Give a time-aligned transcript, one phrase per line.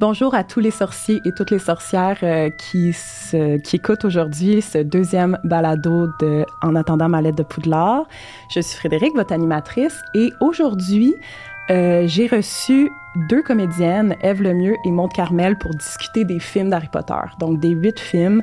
[0.00, 2.94] Bonjour à tous les sorciers et toutes les sorcières euh, qui,
[3.72, 8.06] écoutent aujourd'hui ce deuxième balado de En attendant ma lettre de Poudlard.
[8.48, 11.16] Je suis Frédéric, votre animatrice, et aujourd'hui,
[11.70, 16.88] euh, j'ai reçu deux comédiennes, Eve Lemieux et Maud Carmel, pour discuter des films d'Harry
[16.88, 17.14] Potter.
[17.38, 18.42] Donc, des huit films.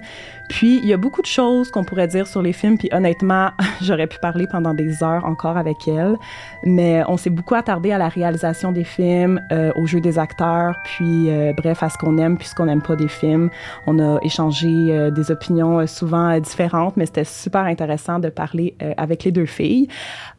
[0.49, 2.77] Puis, il y a beaucoup de choses qu'on pourrait dire sur les films.
[2.77, 3.49] Puis, honnêtement,
[3.81, 6.15] j'aurais pu parler pendant des heures encore avec elles.
[6.63, 10.75] Mais on s'est beaucoup attardé à la réalisation des films, euh, au jeu des acteurs,
[10.83, 13.49] puis, euh, bref, à ce qu'on aime puis ce qu'on n'aime pas des films.
[13.87, 18.29] On a échangé euh, des opinions euh, souvent euh, différentes, mais c'était super intéressant de
[18.29, 19.87] parler avec les deux filles.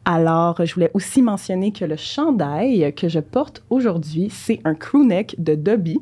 [0.05, 5.35] Alors, je voulais aussi mentionner que le chandail que je porte aujourd'hui, c'est un crewneck
[5.37, 5.99] de Dobby,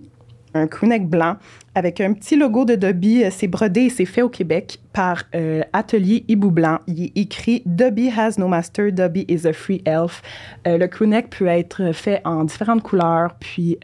[0.53, 1.35] un crewneck blanc
[1.75, 3.23] avec un petit logo de Dobby.
[3.23, 6.79] Euh, C'est brodé et c'est fait au Québec par euh, Atelier Hibou Blanc.
[6.87, 10.21] Il est écrit Dobby has no master, Dobby is a free elf.
[10.65, 13.77] Euh, le crewneck peut être fait en différentes couleurs, puis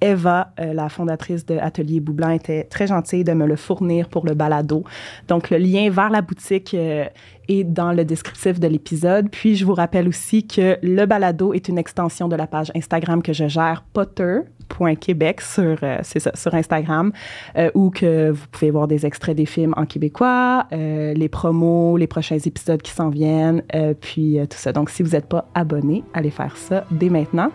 [0.00, 4.26] Eva, euh, la fondatrice de Atelier Boublanc, était très gentille de me le fournir pour
[4.26, 4.84] le balado.
[5.28, 7.06] Donc, le lien vers la boutique euh,
[7.48, 9.28] est dans le descriptif de l'épisode.
[9.30, 13.22] Puis, je vous rappelle aussi que le balado est une extension de la page Instagram
[13.22, 15.98] que je gère, potter.québec sur, euh,
[16.34, 17.12] sur Instagram,
[17.56, 22.06] euh, où que vous pouvez voir des extraits des films en québécois, les promos, les
[22.06, 23.62] prochains épisodes qui s'en viennent,
[24.00, 24.72] puis tout ça.
[24.72, 27.50] Donc, si vous n'êtes pas abonné, allez faire ça dès maintenant.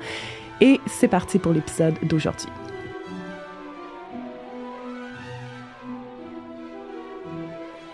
[0.61, 2.49] Et c'est parti pour l'épisode d'aujourd'hui.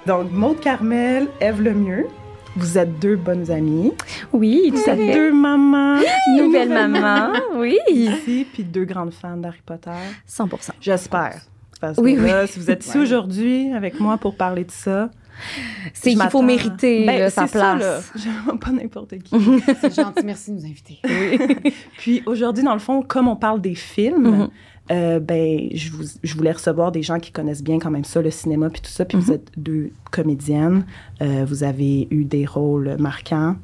[0.05, 2.07] Donc, Maude Carmel, Eve Lemieux,
[2.55, 3.91] vous êtes deux bonnes amies.
[4.31, 5.13] Oui, tout Vous à êtes fait.
[5.13, 5.99] deux mamans
[6.37, 7.77] Nouvelle maman, oui.
[7.89, 9.91] ici, puis deux grandes fans d'Harry Potter.
[10.29, 11.41] 100% J'espère.
[11.81, 13.03] Parce que Oui, là, si vous êtes ici Ouais.
[13.03, 15.09] aujourd'hui avec moi pour parler de ça,
[15.93, 17.79] C'est qu'il faut mériter Ben, là, sa place.
[17.81, 17.99] là.
[18.15, 19.35] Je pas n'importe qui.
[19.81, 20.99] C'est gentil, merci de nous inviter.
[21.05, 21.73] Oui.
[21.97, 24.49] Puis aujourd'hui, dans le fond, comme on parle des films, Mhm.
[24.91, 28.21] euh, ben, je, vous, je voulais recevoir des gens qui connaissent bien quand même ça,
[28.21, 29.05] le cinéma, puis tout ça.
[29.05, 29.35] Puis vous Mhm.
[29.35, 30.85] êtes deux comédiennes.
[31.21, 33.55] Euh, vous avez eu des rôles marquants.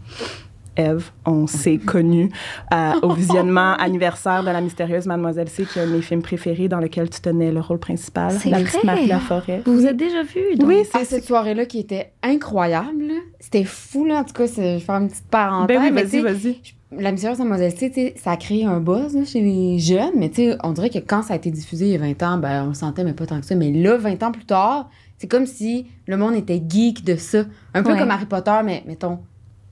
[0.78, 2.30] Eve, on s'est connus
[2.74, 6.22] euh, au visionnement anniversaire de La mystérieuse Mademoiselle C, qui est un de mes films
[6.22, 8.64] préférés dans lequel tu tenais le rôle principal, La vrai.
[8.66, 9.62] petite Marie Laforêt.
[9.66, 10.56] Vous vous êtes déjà vus?
[10.58, 10.68] donc?
[10.70, 14.20] Oui, À c'est cette soirée-là qui était incroyable, c'était fou, là.
[14.20, 15.78] En tout cas, je vais faire une petite parenthèse.
[15.78, 16.58] Ben oui, mais vas-y, vas-y.
[16.96, 20.30] La mystérieuse demoiselle, tu sais, ça a créé un buzz là, chez les jeunes, mais
[20.30, 22.38] tu sais, on dirait que quand ça a été diffusé il y a 20 ans,
[22.38, 23.56] ben, on le sentait, mais pas tant que ça.
[23.56, 27.46] Mais là, 20 ans plus tard, c'est comme si le monde était geek de ça.
[27.74, 27.98] Un peu Ouais.
[27.98, 29.20] comme Harry Potter, mais mettons,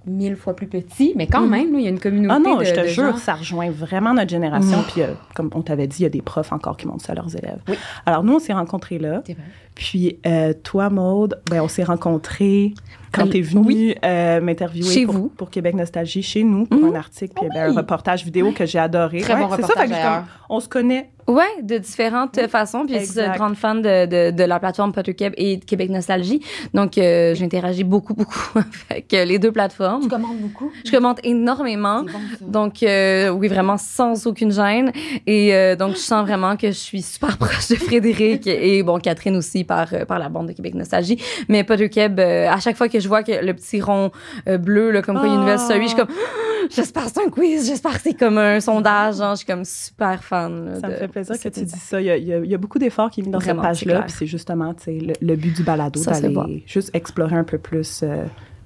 [0.05, 1.13] mille fois plus petit.
[1.15, 1.49] Mais quand Mm.
[1.49, 3.17] même, il y a une communauté Ah non, de, je te jure, gens.
[3.17, 4.79] ça rejoint vraiment notre génération.
[4.79, 4.83] Mm.
[4.91, 7.11] Puis, euh, comme on t'avait dit, il y a des profs encore qui montrent ça
[7.13, 7.59] à leurs élèves.
[7.67, 7.75] Oui.
[8.05, 9.21] Alors, nous, on s'est rencontrés là.
[9.25, 9.43] C'est vrai.
[9.75, 12.73] Puis, euh, toi, Maude, ben, on s'est rencontrés
[13.11, 13.95] quand tu es venue oui.
[14.05, 15.27] euh, m'interviewer Chez pour, vous.
[15.29, 16.93] pour Québec Nostalgie, chez nous, pour Mhm.
[16.93, 19.19] un article, puis Ah ben, un reportage vidéo que j'ai adoré.
[19.21, 20.23] Très bon c'est ça, reportage, fait que je suis comme, d'ailleurs.
[20.49, 21.09] on se connaît.
[21.27, 22.83] Ouais, de différentes façons.
[22.85, 26.41] Puis je suis grande fan de, de, de la plateforme PotterCab et de Québec Nostalgie.
[26.73, 30.01] Donc, euh, j'interagis beaucoup, beaucoup avec euh, les deux plateformes.
[30.01, 30.71] Tu commandes beaucoup?
[30.83, 32.01] Je commente énormément.
[32.03, 32.45] Bon, ça.
[32.45, 34.91] Donc, euh, oui, vraiment sans aucune gêne.
[35.27, 38.99] Et euh, donc, je sens vraiment que je suis super proche de Frédéric et, bon,
[38.99, 41.21] Catherine aussi par, par la bande de Québec Nostalgie.
[41.47, 44.11] Mais Potter euh, à chaque fois que je vois que le petit rond
[44.47, 46.65] euh, bleu, là, comme quoi il y a une nouvelle story, je suis comme, Ah,
[46.69, 49.17] j'espère que c'est un quiz, j'espère que c'est comme un sondage.
[49.17, 50.65] Genre, je suis comme super fan.
[50.65, 51.99] là, Ça de- me fait plaisir que tu dis ça.
[51.99, 53.39] Il y a, il y a- il y a beaucoup d'efforts qui est mis dans
[53.39, 54.05] Vraiment, cette page-là.
[54.07, 58.23] c'est justement le, le but du balado, d'aller juste explorer un peu plus euh,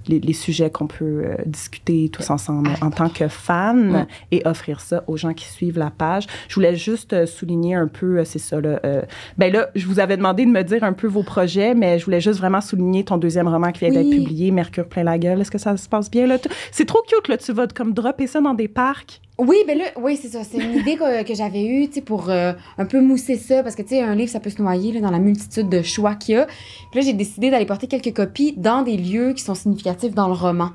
[0.08, 4.80] les, les sujets qu'on peut euh, discuter tous ensemble en tant que fans et offrir
[4.80, 6.26] ça aux gens qui suivent la page.
[6.48, 8.80] Je voulais juste euh, souligner un peu, euh, c'est ça, là.
[8.84, 9.02] euh,
[9.38, 12.04] ben là, je vous avais demandé de me dire un peu vos projets, mais je
[12.04, 15.40] voulais juste vraiment souligner ton deuxième roman qui vient d'être publié, Mercure plein la gueule.
[15.40, 16.38] Est-ce que ça se passe bien, là?
[16.70, 17.36] C'est trop cute, là.
[17.36, 19.20] Tu vas comme dropper ça dans des parcs.
[19.38, 20.44] Oui, ben là, oui, c'est ça.
[20.44, 23.62] C'est une idée que, que j'avais eue, tu sais, pour euh, un peu mousser ça,
[23.62, 25.82] parce que, tu sais, un livre, ça peut se noyer là, dans la multitude de
[25.82, 26.46] choix qu'il y a.
[26.90, 30.28] Puis là, j'ai décidé d'aller porter quelques copies dans des lieux qui sont significatifs dans
[30.28, 30.70] le roman.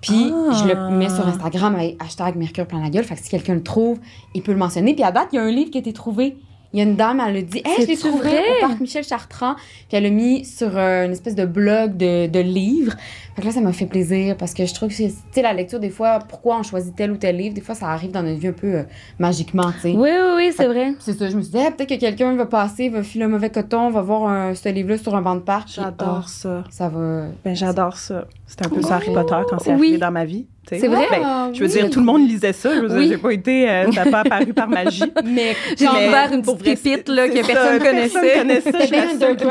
[0.00, 0.52] Puis, Ah.
[0.52, 3.04] je le mets sur Instagram avec hashtag Mercure plein la gueule.
[3.04, 3.98] Fait que si quelqu'un le trouve,
[4.34, 4.94] il peut le mentionner.
[4.94, 6.36] Puis à date, il y a un livre qui a été trouvé.
[6.72, 8.42] Il y a une dame, elle a dit Hey, je l'ai trouvé vrai?
[8.62, 9.54] au parc Michel Chartrand.
[9.54, 12.92] Puis elle l'a mis sur euh, une espèce de blog de, de livres.
[13.34, 15.42] Fait que là, ça m'a fait plaisir parce que je trouve que, c'est- tu sais,
[15.42, 18.10] la lecture, des fois, pourquoi on choisit tel ou tel livre, des fois, ça arrive
[18.10, 18.82] dans notre vie un peu euh,
[19.18, 19.92] magiquement, tu sais.
[19.92, 20.94] Oui, oui, oui, c'est vrai.
[20.98, 23.28] C'est ça, je me suis dit, Ah, peut-être que quelqu'un va passer, va filer un
[23.28, 25.68] mauvais coton, va voir un- ce livre-là sur un banc de parc.
[25.68, 26.64] J'adore ah, ça.
[26.70, 27.26] ça va.
[27.44, 28.26] Ben, j'adore ça.
[28.46, 29.88] C'était un peu ça Harry Potter quand c'est Oui.
[29.88, 30.46] arrivé dans ma vie.
[30.68, 31.06] C'est vrai?
[31.10, 31.72] Ben, Ah, je veux oui.
[31.72, 32.74] dire, tout le monde lisait ça.
[32.74, 33.08] Je veux dire, Oui.
[33.08, 35.02] j'ai pas été, euh, ça n'a pas apparu par magie.
[35.24, 38.38] Mais J'ai ouvert une pour petite pépite là, que personne connaissait.
[38.38, 38.86] connaissait.
[38.86, 39.46] je.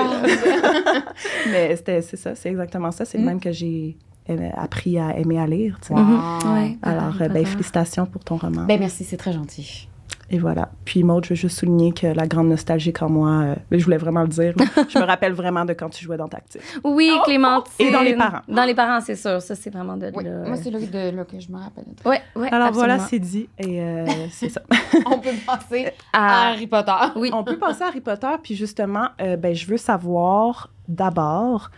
[1.52, 3.06] Mais c'était, c'est ça, c'est exactement ça.
[3.06, 3.28] C'est le Mm.
[3.28, 3.96] même que j'ai
[4.30, 5.78] euh, appris à aimer à lire.
[5.90, 6.20] Mhm.
[6.54, 6.78] Ouais.
[6.82, 8.66] Alors, euh, ben, félicitations pour ton roman.
[8.66, 9.88] Ben merci, c'est très gentil.
[10.32, 10.70] Et voilà.
[10.86, 13.86] Puis Maud, je veux juste souligner que la grande nostalgique en moi, euh, mais je
[13.86, 14.54] voulais vraiment le dire,
[14.90, 16.62] je me rappelle vraiment de quand tu jouais dans Tactile.
[16.84, 17.88] Oui, Clémentine.
[17.88, 18.42] Et dans les parents.
[18.48, 19.42] Dans les parents, c'est sûr.
[19.42, 20.48] Ça, c'est vraiment de Oui, là.
[20.48, 21.86] moi, c'est là, de, là que je me rappelle.
[22.06, 22.50] Ouais, ouais.
[22.52, 23.48] Alors voilà, c'est dit.
[23.60, 24.62] Et euh, c'est ça.
[25.06, 26.92] On peut passer à Harry Potter.
[27.18, 27.30] oui.
[27.34, 31.70] On peut passer à Harry Potter, puis justement, euh, ben, je veux savoir d'abord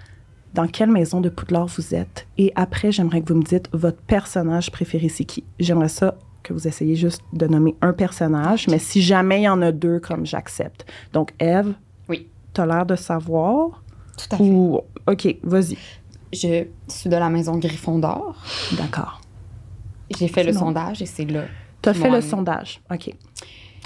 [0.54, 2.28] dans quelle maison de Poudlard vous êtes?
[2.38, 5.44] Et après, j'aimerais que vous me dites votre personnage préféré, c'est qui?
[5.60, 6.16] J'aimerais ça
[6.48, 9.72] que vous essayiez juste de nommer un personnage, mais si jamais il y en a
[9.72, 10.86] deux, comme j'accepte.
[11.14, 11.74] Donc, Eve,
[12.10, 12.28] Oui.
[12.54, 13.84] t'as l'air de savoir?
[14.18, 14.44] Tout à fait.
[14.44, 14.80] Ou...
[15.08, 15.78] OK, vas-y.
[16.34, 18.36] Je suis de la maison Gryffondor.
[18.74, 19.22] D'accord.
[20.18, 20.60] J'ai fait le bon.
[20.60, 21.44] sondage et c'est là.
[21.82, 22.30] T'as Ils fait le amené.
[22.30, 22.82] sondage.
[22.92, 23.14] OK.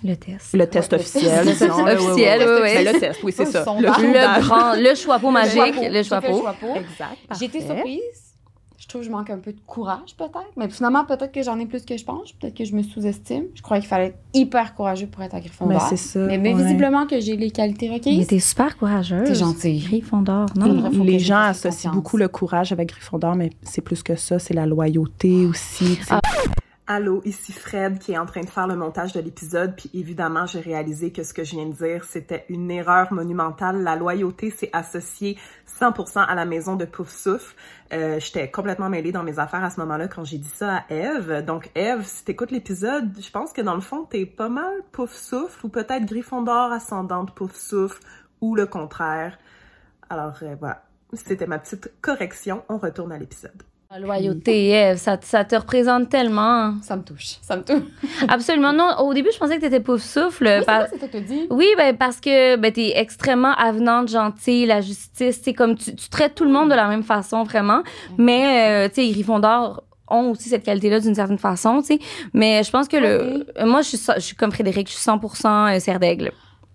[0.04, 0.54] Le test.
[0.54, 1.46] Le test Ouais, le officiel.
[1.46, 2.84] test officiel, ouais, ouais.
[2.84, 3.64] Ben, le test, oui, c'est Le ça.
[3.64, 3.98] sondage.
[3.98, 4.44] Le sondage.
[4.48, 6.78] grand, le choix magique, le choix le.
[6.78, 7.18] Exact.
[7.40, 8.31] J'ai été surprise.
[8.92, 10.52] Je trouve que je manque un peu de courage, peut-être.
[10.58, 12.34] Mais finalement, peut-être que j'en ai plus que je pense.
[12.34, 13.46] Peut-être que je me sous-estime.
[13.56, 15.82] Je croyais qu'il fallait être hyper courageux pour être à Mais Gryffondor.
[15.88, 16.20] c'est ça.
[16.20, 16.62] mais, mais ouais.
[16.62, 18.28] visiblement que j'ai les qualités Mais requises.
[18.28, 19.30] t'es super courageuse.
[19.30, 19.80] T'es gentille.
[19.80, 20.90] Gryffondor, non?
[20.90, 21.96] vrai, les gens associent confiance.
[21.96, 25.98] beaucoup le courage avec Gryffondor, mais c'est plus que ça, c'est la loyauté aussi.
[26.94, 30.46] Allô, ici Fred qui est en train de faire le montage de l'épisode, puis évidemment,
[30.46, 33.82] j'ai réalisé que ce que je viens de dire, c'était une erreur monumentale.
[33.82, 35.38] La loyauté, c'est associé
[35.80, 37.56] 100% à la maison de Pouf Souffle.
[37.94, 40.94] Euh, J'étais complètement mêlée dans mes affaires à ce moment-là quand j'ai dit ça à
[40.94, 41.46] Eve.
[41.46, 45.14] Donc, Eve, si t'écoutes l'épisode, je pense que dans le fond, t'es pas mal Pouf
[45.14, 48.04] Souffle, ou peut-être Gryffondor ascendante Pouf Souffle,
[48.42, 49.40] ou le contraire.
[50.10, 50.84] Alors, euh, voilà.
[51.14, 52.66] C'était ma petite correction.
[52.68, 53.64] On retourne à l'épisode.
[53.92, 56.76] La loyauté, Eve, ça, ça te représente tellement.
[56.82, 57.36] Ça me touche.
[57.42, 57.84] Ça me touche.
[58.30, 58.72] Absolument.
[58.72, 60.46] Non, au début, je pensais que t'étais pouf souffle.
[60.46, 61.48] Oui, c'est par- c'est ça que tu dis?
[61.50, 66.08] Oui, ben parce que ben, t'es extrêmement avenante, gentille, la justice, c'est comme tu, tu
[66.08, 67.84] traites tout le monde de la même façon, vraiment.
[68.18, 72.00] Mais, euh, tu sais, Gryffondor ont aussi cette qualité-là d'une certaine façon, tu sais.
[72.34, 73.46] Mais je pense que le...
[73.66, 76.32] Moi, je suis, so- je suis comme Frédéric, je suis 100% serre d'aigle.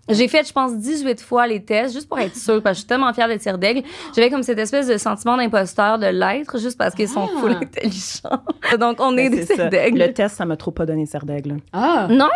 [0.09, 2.79] J'ai fait, je pense, 18 fois les tests, juste pour être sûre, parce que je
[2.81, 3.83] suis tellement fière d'être serre d'aigle.
[4.15, 7.39] J'avais comme cette espèce de sentiment d'imposteur de l'être, juste parce qu'ils sont Ah.
[7.39, 8.41] full intelligents.
[8.79, 9.55] Donc, on est Ben, des c'est ça.
[9.55, 9.99] serres d'aigle.
[9.99, 11.57] Le test, ça m'a trop pas donné serre d'aigle.
[11.73, 12.07] Ah!
[12.09, 12.29] Non!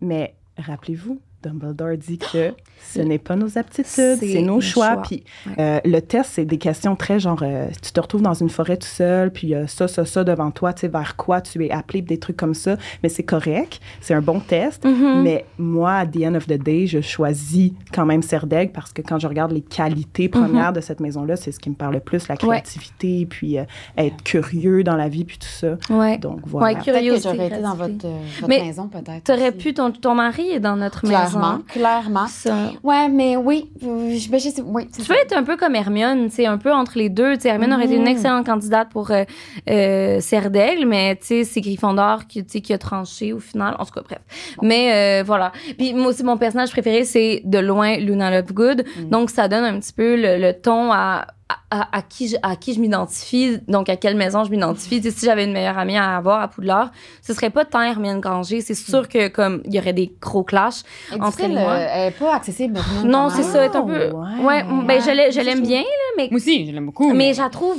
[0.00, 1.18] Mais rappelez-vous,
[1.50, 2.52] Dumbledore dit que
[2.92, 4.94] ce n'est pas nos aptitudes, C'est nos choix.
[4.94, 5.02] choix.
[5.02, 5.52] Puis Ouais.
[5.58, 8.76] euh, le test, c'est des questions très genre, euh, tu te retrouves dans une forêt
[8.76, 11.40] tout seul, puis il y a ça, ça, ça devant toi, tu sais, vers quoi
[11.40, 12.76] tu es appelé, des trucs comme ça.
[13.02, 14.84] Mais c'est correct, c'est un bon test.
[14.84, 15.22] Mhm.
[15.22, 19.02] Mais moi, à the end of the day, je choisis quand même Serdeg parce que
[19.02, 22.00] quand je regarde les qualités premières de cette maison-là, c'est ce qui me parle le
[22.00, 22.34] plus, la.
[22.34, 22.38] Ouais.
[22.60, 23.64] créativité, puis euh,
[23.96, 25.76] être curieux dans la vie, puis tout ça.
[25.90, 26.18] Ouais.
[26.18, 26.66] Donc voilà.
[26.74, 29.24] Ouais, curiosité, j'aurais été dans votre, euh, votre Mais maison, peut-être.
[29.24, 31.35] T'aurais pu, ton, ton mari est dans notre Clairement, maison.
[31.68, 32.26] Clairement.
[32.28, 32.70] Ça.
[32.82, 33.70] Ouais, mais oui.
[33.80, 35.08] je, ben, je sais, oui Tu ça.
[35.08, 37.34] peux être un peu comme Hermione, tu sais, un peu entre les deux.
[37.36, 38.08] Tu sais, Hermione aurait été une Mhm.
[38.08, 39.24] excellente candidate pour euh,
[39.70, 43.38] euh, Serre d'Aigle, mais tu sais, c'est Gryffondor qui, tu sais, qui a tranché au
[43.40, 43.74] final.
[43.78, 44.20] En tout cas, bref.
[44.62, 45.52] Mais euh, voilà.
[45.78, 48.84] Puis moi aussi, mon personnage préféré, c'est de loin Luna Lovegood.
[48.98, 49.10] Mhm.
[49.10, 51.26] Donc, ça donne un petit peu le, le ton à,
[51.70, 55.00] à, à qui je, à qui je m'identifie, donc à quelle maison je m'identifie.
[55.00, 56.90] Tu sais, si j'avais une meilleure amie à avoir à Poudlard,
[57.22, 58.60] ce serait pas tant Hermione Granger.
[58.60, 60.82] C'est sûr que comme il y aurait des gros clashs.
[61.12, 61.72] Elle est entre elle moi.
[61.72, 62.80] euh, Elle est pas accessible.
[63.04, 64.10] Non, c'est ça, être un peu.
[64.10, 64.44] ouais.
[64.44, 67.12] Ouais, ben je l'aime bien, là, mais Moi aussi, je l'aime beaucoup.
[67.12, 67.76] mais je la trouve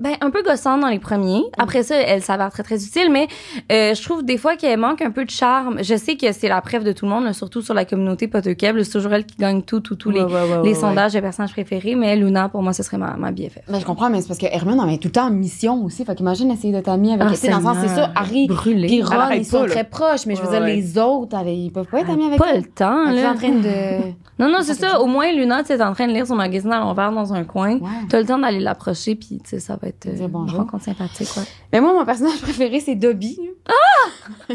[0.00, 1.42] ben, un peu gossante dans les premiers.
[1.58, 3.28] Après ça, elle s'avère très, très utile, mais
[3.70, 5.78] euh, je trouve des fois qu'elle manque un peu de charme.
[5.82, 8.26] Je sais que c'est la preuve de tout le monde, là, surtout sur la communauté
[8.28, 8.76] Potokeb.
[8.76, 10.74] là, C'est toujours elle qui gagne tout, tout, tous les, Ouais, ouais, ouais, les ouais,
[10.74, 11.94] sondages de personnages préférés.
[11.94, 13.58] Mais Luna, pour moi, ce serait ma, ma BFF.
[13.68, 15.84] Mais je comprends, mais c'est parce que Hermione en est tout le temps en mission
[15.84, 16.04] aussi.
[16.04, 18.48] Fait qu'imagine essayer d'être amie avec Ah, sais, dans le sens, c'est ça, Harry et
[18.50, 19.70] Elle Ron, ils sont pas, là.
[19.72, 22.38] très proches, mais je veux Ouais, dire, les autres, ils peuvent pas être amis avec
[22.38, 22.62] Pas elle.
[22.62, 23.32] le temps, Elle là.
[23.32, 24.00] en train de.
[24.40, 26.72] Non, non, c'est Ça Au moins, Luna, tu es en train de lire son magazine
[26.72, 27.72] à l'envers dans un coin.
[27.74, 27.88] Ouais.
[28.08, 30.58] T'as le temps d'aller l'approcher, puis tu sais, ça va être euh, Dire une bonjour.
[30.60, 31.42] rencontre sympathique, ouais.
[31.72, 33.38] Mais moi, mon personnage préféré, c'est Dobby.
[33.68, 34.54] Ah!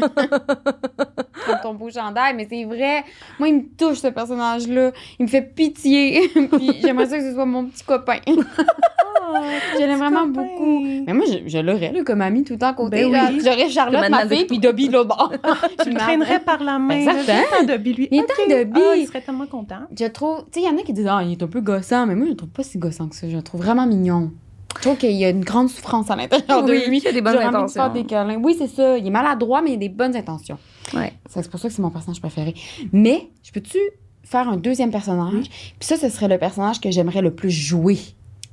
[1.46, 3.04] Comme ton beau chandail, mais c'est vrai.
[3.38, 4.90] Moi, il me touche, ce personnage-là.
[5.18, 6.28] Il me fait pitié.
[6.52, 8.18] Puis j'aimerais ça que ce soit mon petit copain.
[8.26, 10.80] je l'aime vraiment beaucoup.
[11.06, 13.08] Mais moi, je, je l'aurais, là, comme ami tout le temps à côté.
[13.10, 13.40] Ben oui.
[13.44, 15.32] J'aurais Charlotte, ma fille, puis Dobby, l'autre bord.
[15.82, 16.96] Tu le traînerais par la main.
[16.96, 17.26] Exactement.
[17.26, 17.34] là.
[17.50, 18.08] Viens-t'en, Dobby, lui.
[18.10, 18.48] Viens-t'en, Ok.
[18.50, 18.80] Dobby.
[18.90, 19.80] Ah, il serait tellement content.
[19.98, 20.38] Je trouve...
[20.50, 22.14] Tu sais, il y en a qui disent «Ah, il est un peu gossant.» Mais
[22.14, 23.28] moi, je le trouve pas si gossant que ça.
[23.28, 24.32] Je le trouve vraiment mignon.
[24.76, 26.98] Je trouve qu'il y a une grande souffrance à l'intérieur de Oui, lui.
[26.98, 27.82] il a des bonnes envie de intentions.
[27.82, 28.36] faire des câlins.
[28.42, 28.96] Oui, c'est ça.
[28.98, 30.58] Il est maladroit, mais il a des bonnes intentions.
[30.94, 31.12] Ouais.
[31.28, 32.54] C'est pour ça que c'est mon personnage préféré.
[32.92, 33.78] Mais, je peux-tu
[34.22, 35.44] faire un deuxième personnage?
[35.78, 37.98] Puis ça, ce serait le personnage que j'aimerais le plus jouer.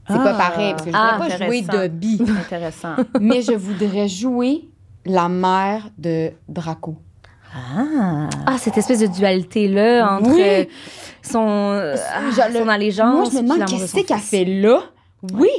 [0.07, 0.49] C'est pas Ah.
[0.51, 1.61] pareil, parce que je Ah, voudrais pas jouer.
[1.61, 2.21] Dobby.
[2.39, 2.95] Intéressant.
[3.21, 4.67] mais je voudrais jouer
[5.05, 6.97] la mère de Draco.
[7.55, 8.29] Ah.
[8.47, 10.67] Ah, cette espèce de dualité-là entre Oui.
[11.21, 13.13] son, euh, ah, Je- son allégeance.
[13.15, 14.81] Moi, je me demande de qu'est-ce son qu'elle fait là.
[15.33, 15.49] Oui.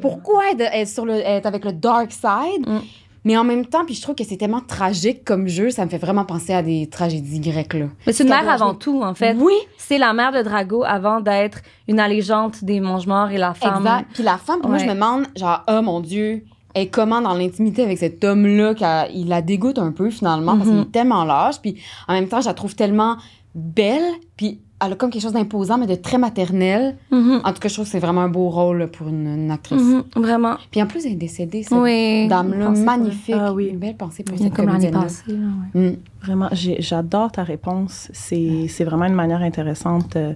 [0.00, 2.66] Pourquoi être, être sur le, être avec le dark side?
[2.66, 2.80] Mm.
[3.26, 5.90] Mais en même temps, puis je trouve que c'est tellement tragique comme jeu, ça me
[5.90, 7.86] fait vraiment penser à des tragédies grecques, là.
[8.06, 9.34] Mais c'est une mère avant tout, en fait.
[9.40, 13.78] Oui, C'est la mère de Drago avant d'être une allégeante des mange-morts et la femme.
[13.78, 14.10] exact.
[14.12, 17.32] Puis la femme, moi, je me demande, genre, oh mon Dieu, elle est comment dans
[17.32, 21.62] l'intimité avec cet homme-là, qu'il la dégoûte un peu, finalement, parce qu'il est tellement lâche.
[21.62, 23.16] Puis en même temps, je la trouve tellement
[23.54, 24.04] belle,
[24.36, 26.96] puis elle a comme quelque chose d'imposant, mais de très maternel.
[27.10, 27.40] Mhm.
[27.44, 29.80] En tout cas, je trouve que c'est vraiment un beau rôle pour une, une actrice.
[29.80, 30.04] Mhm.
[30.16, 30.56] Vraiment.
[30.70, 32.28] Puis en plus, elle est décédée, cette Oui.
[32.28, 33.34] dame-là, pour- magnifique.
[33.38, 33.68] Ah oui.
[33.68, 35.22] Une belle pensée pour cette comme l'année passée.
[35.28, 35.34] là,
[35.74, 35.90] ouais.
[35.90, 35.96] Mm.
[36.22, 38.08] Vraiment, j'adore ta réponse.
[38.12, 40.32] C'est vraiment une manière intéressante euh,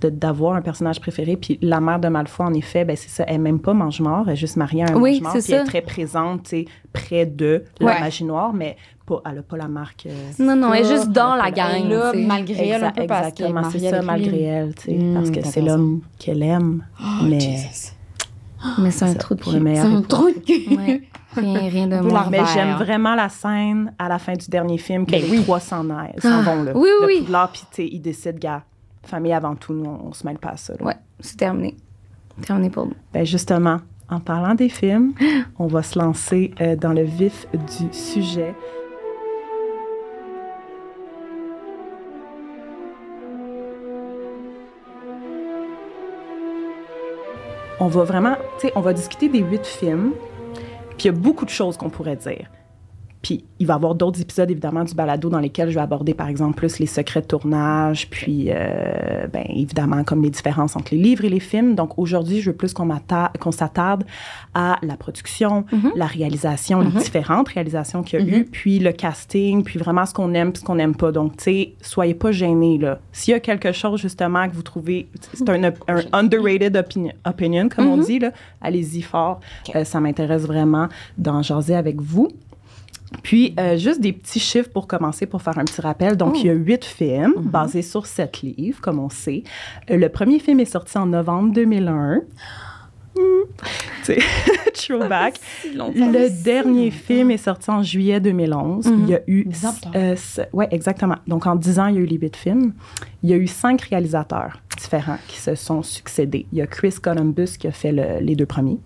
[0.00, 1.36] de- d'avoir un personnage préféré.
[1.36, 4.32] Puis la mère de Malfoy, en effet, ben c'est ça, elle même pas mange-mort, elle
[4.32, 5.32] est juste mariée à un Oui, mange-mort.
[5.34, 5.66] c'est Puis elle est ça.
[5.70, 8.00] très présente, tu sais, près de la Ouais.
[8.00, 10.06] magie noire, mais pas, elle a pas la marque.
[10.06, 11.74] euh, Non, non, elle est juste dans la Elle gang.
[11.84, 14.74] est là, malgré elle, un peu Exa- parce qu'elle est Exactement, c'est ça, malgré elle,
[14.74, 16.84] tu sais, Mm, parce que c'est l'homme qu'elle aime.
[17.00, 17.92] Oh, mais Jesus.
[18.78, 19.64] Mais c'est un trou de pour le cul.
[19.64, 21.08] meilleur C'est un trou de cul.
[21.34, 22.28] Rien, rien de moins.
[22.30, 25.42] Mais j'aime vraiment la scène à la fin du dernier film que les oui.
[25.42, 26.06] trois s'en Ah,
[26.44, 26.72] vont là.
[26.74, 27.20] oui, oui.
[27.22, 28.62] Poudlard, puis tu sais, ils décident, gars,
[29.02, 30.74] famille avant tout, nous, on, se mêle pas à ça.
[30.78, 30.84] là.
[30.84, 31.74] Ouais, c'est terminé.
[32.46, 32.94] Terminé pour nous.
[33.14, 33.78] Ben justement,
[34.10, 35.14] en parlant des films,
[35.58, 38.54] on va se lancer euh, dans le vif du sujet.
[47.84, 50.12] On va vraiment, tu sais, on va discuter des huit films,
[50.90, 52.46] puis il y a beaucoup de choses qu'on pourrait dire.
[53.22, 56.12] Puis il va y avoir d'autres épisodes, évidemment, du balado dans lesquels je vais aborder,
[56.12, 60.92] par exemple, plus les secrets de tournage, puis, euh, ben, évidemment, comme les différences entre
[60.94, 61.74] les livres et les films.
[61.76, 64.04] Donc aujourd'hui, je veux plus qu'on s'attarde
[64.54, 65.92] à la production, Mhm.
[65.94, 68.34] la réalisation, les différentes réalisations qu'il y a Mhm.
[68.40, 71.12] eu, puis le casting, puis vraiment ce qu'on aime, puis ce qu'on n'aime pas.
[71.12, 72.98] Donc, tu sais, soyez pas gênés, là.
[73.12, 75.72] S'il y a quelque chose, justement, que vous trouvez, c'est un,
[76.12, 79.40] underrated opinion, opinion comme on dit, là, allez-y fort.
[79.76, 80.88] Euh, ça m'intéresse vraiment
[81.18, 82.28] d'en jaser avec vous.
[83.22, 86.16] Puis, euh, juste des petits chiffres pour commencer, pour faire un petit rappel.
[86.16, 86.38] Donc, Oh.
[86.40, 89.42] il y a huit films basés sur sept livres, comme on sait.
[89.90, 92.22] Euh, le premier film est sorti en novembre 2001.
[93.14, 93.20] Hmm.
[94.04, 94.18] Tu sais,
[94.74, 95.34] throwback.
[95.74, 98.86] Le dernier film est sorti en juillet 2011.
[98.86, 99.46] Il y a eu...
[99.94, 100.16] Euh,
[100.54, 101.16] ouais, exactement.
[101.26, 102.72] Donc, en dix ans, il y a eu les huit films.
[103.22, 106.46] Il y a eu cinq réalisateurs différents qui se sont succédés.
[106.52, 108.78] Il y a Chris Columbus qui a fait le- les deux premiers.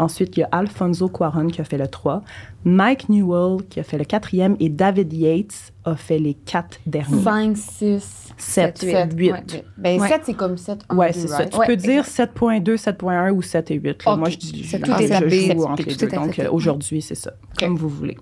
[0.00, 2.22] Ensuite, il y a Alfonso Cuaron qui a fait le 3,
[2.64, 7.22] Mike Newell qui a fait le quatrième et David Yates a fait les quatre derniers.
[7.22, 9.32] 5, 6, 7, 7, 8.
[9.32, 9.42] ouais.
[9.76, 10.08] Ben, Ouais.
[10.08, 11.36] 7, c'est comme 7, 1, Ouais, 2, c'est ça.
[11.36, 11.50] right?
[11.52, 14.04] Tu Ouais, peux dire 7.2, 7.1 ou 7 et 8.
[14.06, 14.12] là.
[14.14, 14.18] Ok.
[14.18, 16.06] Moi, je dis je- tout est je joue entre les deux.
[16.08, 17.32] Donc, euh, aujourd'hui, c'est ça.
[17.58, 18.16] Comme vous voulez.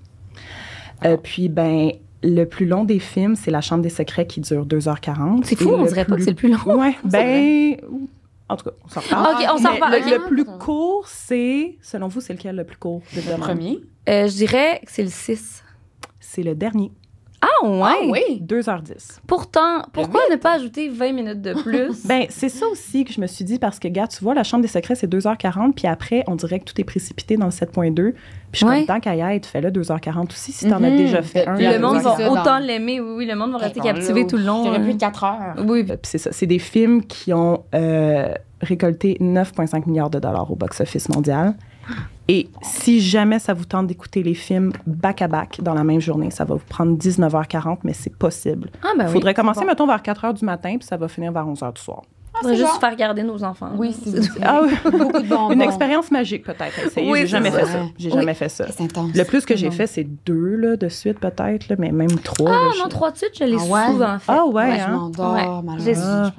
[1.04, 1.92] Euh, puis, ben,
[2.24, 5.44] le plus long des films, c'est La Chambre des secrets qui dure 2h40.
[5.44, 6.76] C'est fou, on dirait pas que c'est le plus long.
[6.80, 7.76] Ouais, ben.
[8.48, 9.34] En tout cas, on s'en reparle.
[9.34, 11.76] Ok, on s'en reparle, le plus court, c'est.
[11.82, 13.02] Selon vous, c'est lequel le plus court?
[13.14, 13.80] Le premier?
[14.08, 15.64] Euh, je dirais que c'est le 6.
[16.18, 16.92] C'est le dernier.
[17.40, 17.80] Ah ouais?
[17.80, 18.42] Ah oui!
[18.44, 19.20] 2h10.
[19.26, 22.04] Pourtant, pourquoi ne pas ajouter 20 minutes de plus?
[22.08, 24.42] Ben, c'est ça aussi que je me suis dit parce que, gars, tu vois, la
[24.42, 27.52] Chambre des secrets, c'est 2h40, puis après, on dirait que tout est précipité dans le
[27.52, 27.94] 7.2.
[27.94, 28.14] Puis
[28.52, 28.78] je suis Ouais.
[28.78, 30.96] comme, tant qu'à y être, fais-le 2h40 aussi si t'en as Mhm.
[30.96, 31.54] déjà fait un.
[31.54, 34.36] Puis le monde va ça, autant l'aimer, oui, oui, le monde va rester captivé tout
[34.36, 34.64] le long.
[34.64, 34.82] J'aurais hein.
[34.84, 35.54] plus 4 heures.
[35.64, 36.32] Oui, Euh, Puis c'est ça.
[36.32, 41.54] C'est des films qui ont euh, récolté 9,5 milliards de dollars au box-office mondial.
[42.28, 46.44] Et si jamais ça vous tente d'écouter les films back-à-back dans la même journée, ça
[46.44, 48.68] va vous prendre 19h40, mais c'est possible.
[48.82, 49.12] ah ben Il oui.
[49.14, 49.66] faudrait commencer, bon.
[49.66, 52.02] mettons, vers 4h du matin, puis ça va finir vers 11h du soir.
[52.38, 53.70] Ah, faudrait c'est juste genre- faire garder nos enfants.
[53.76, 54.70] Oui, c'est Ah oui.
[54.90, 55.50] beaucoup de bonbons.
[55.50, 56.74] Une expérience magique, peut-être.
[56.96, 57.58] Oui, J'ai c'est jamais ça.
[57.60, 57.78] fait ça.
[57.98, 58.14] J'ai Oui.
[58.14, 58.66] jamais fait ça.
[58.70, 59.10] C'est intense.
[59.14, 62.50] Le plus que j'ai fait, c'est deux là, de suite, peut-être, là, mais même trois.
[62.50, 63.86] Ah là, non, je- trois de suite, je l'ai Ah ouais?
[63.92, 64.32] souvent fait.
[64.32, 64.88] Ah ouais, je hein?
[64.88, 65.46] m'endors, Ouais.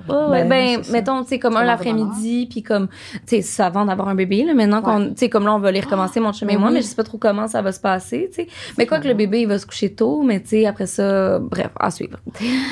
[0.10, 3.63] Ouais, ouais, Ben, ben, mettons, tu sais, comme un l'après-midi, puis comme, tu sais, c'est
[3.63, 6.20] avant d'avoir un bébé, là, maintenant qu'on, tu sais, comme là, on va les recommencer,
[6.20, 6.75] mon chum et ben moi, oui.
[6.75, 8.48] mais je sais pas trop comment ça va se passer, tu sais.
[8.77, 11.39] Mais quoi que le bébé, il va se coucher tôt, mais tu sais, après ça,
[11.39, 12.18] bref, à suivre.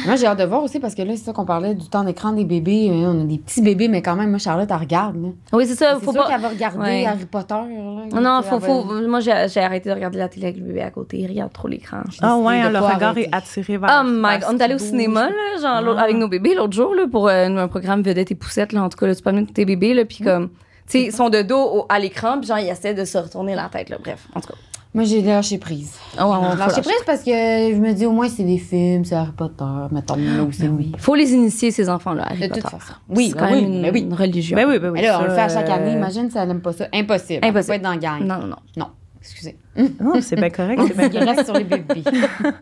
[0.05, 2.03] Moi, j'ai hâte de voir aussi parce que là, c'est ça qu'on parlait du temps
[2.03, 2.89] d'écran des bébés.
[3.17, 5.15] On a des petits bébés, mais quand même, moi, Charlotte, elle regarde.
[5.21, 5.29] là.
[5.53, 6.29] Oui, c'est ça, C'est faut sûr pas.
[6.29, 7.05] qu'elle va regarder Ouais.
[7.05, 7.53] Harry Potter.
[7.55, 10.65] Là, Non, faut, va- faut, moi, j'ai j'ai arrêté de regarder la télé avec le
[10.65, 11.17] bébé à côté.
[11.19, 12.01] Il regarde trop l'écran.
[12.21, 13.29] Ah ouais, de hein, le regard arrêter.
[13.31, 14.01] est attiré vers.
[14.01, 16.01] Oh my god, on est allé au cinéma, là, genre, Ah.
[16.03, 18.89] avec nos bébés l'autre jour, là, pour euh, un programme Vedette et Poussette, là, en
[18.89, 20.53] tout cas, là, tu peux amener tes bébés, là, puis comme, tu
[20.87, 23.55] sais, ils sont de dos au- à l'écran, puis genre, ils essaient de se retourner
[23.55, 24.53] la tête, là, bref, en tout cas.
[24.97, 25.93] Moi, j'ai lâché prise.
[26.17, 26.81] Ah ouais, lâché lâcher.
[26.81, 29.63] prise parce que je me dis, au moins, c'est des films, c'est Harry Potter.
[29.91, 30.91] Mettons, là où c'est Ben oui.
[30.97, 32.61] Faut les initier, ces enfants-là, Harry De Potter.
[32.61, 32.93] toute façon.
[33.07, 34.01] Oui, c'est ben quand oui, même une, ben oui.
[34.01, 34.55] une religion.
[34.57, 34.99] Ben oui, ben oui.
[34.99, 35.91] Mais là, on le fait à chaque année.
[35.91, 36.87] euh, Imagine si elle n'aime pas ça.
[36.91, 37.39] Impossible.
[37.43, 37.67] Elle peut Impossible.
[37.67, 38.21] pas être dans la gang.
[38.23, 38.55] Non, non, non.
[38.75, 38.87] Non.
[39.21, 39.55] Excusez.
[40.01, 40.81] Non, c'est bien correct.
[40.87, 42.03] c'est bien Il reste sur les bébés.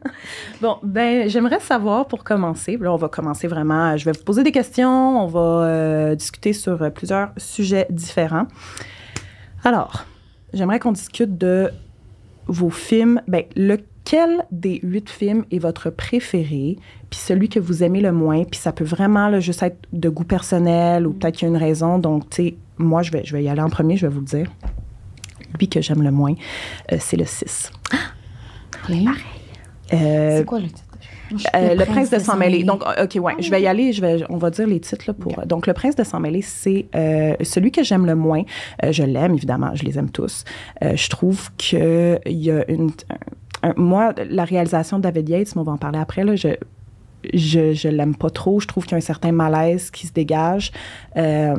[0.61, 2.77] Bon, ben, j'aimerais savoir pour commencer.
[2.81, 3.95] Là, on va commencer vraiment.
[3.95, 5.23] Je vais vous poser des questions.
[5.23, 8.47] On va euh, discuter sur euh, plusieurs sujets différents.
[9.63, 10.05] Alors,
[10.53, 11.69] j'aimerais qu'on discute de
[12.47, 16.77] vos films, ben, lequel des huit films est votre préféré,
[17.09, 20.09] puis celui que vous aimez le moins, puis ça peut vraiment là, juste être de
[20.09, 21.97] goût personnel ou peut-être qu'il y a une raison.
[21.97, 24.19] Donc, tu sais, moi, je vais, je vais y aller en premier, je vais vous
[24.21, 24.51] le dire.
[25.59, 26.33] Lui que j'aime le moins,
[26.91, 27.71] euh, c'est le 6.
[29.93, 30.83] Euh, C'est quoi le titre?
[31.55, 32.63] Euh, le, prince de s'en mêler.
[32.63, 33.93] Donc, OK, ouais, je vais y aller.
[33.93, 35.33] Je vais, on va dire les titres là, pour.
[35.45, 38.43] Donc, le prince de s'en mêler, c'est euh, celui que j'aime le moins.
[38.83, 40.43] Euh, je l'aime évidemment, je les aime tous.
[40.83, 42.91] Euh, je trouve que il y a une.
[43.09, 46.23] un- un- moi, la réalisation de David Yates, mais on va en parler après.
[46.23, 46.49] Là, je,
[47.33, 48.59] je, je l'aime pas trop.
[48.59, 50.71] Je trouve qu'il y a un certain malaise qui se dégage.
[51.17, 51.55] Euh,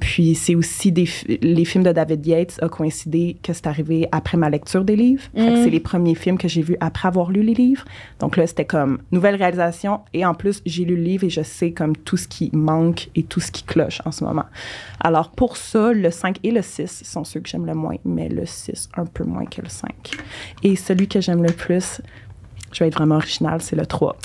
[0.00, 1.08] puis c'est aussi des
[1.40, 5.22] les films de David Yates a coïncidé que c'est arrivé après ma lecture des livres.
[5.34, 7.84] Que c'est les premiers films que j'ai vus après avoir lu les livres.
[8.18, 11.42] Donc là, c'était comme nouvelle réalisation et en plus j'ai lu le livre et je
[11.42, 14.46] sais comme tout ce qui manque et tout ce qui cloche en ce moment.
[15.00, 18.28] Alors pour ça, le 5 et le 6 sont ceux que j'aime le moins, mais
[18.28, 19.92] le 6 un peu moins que le 5.
[20.62, 22.00] Et celui que j'aime le plus,
[22.72, 24.16] je vais être vraiment original, c'est le 3.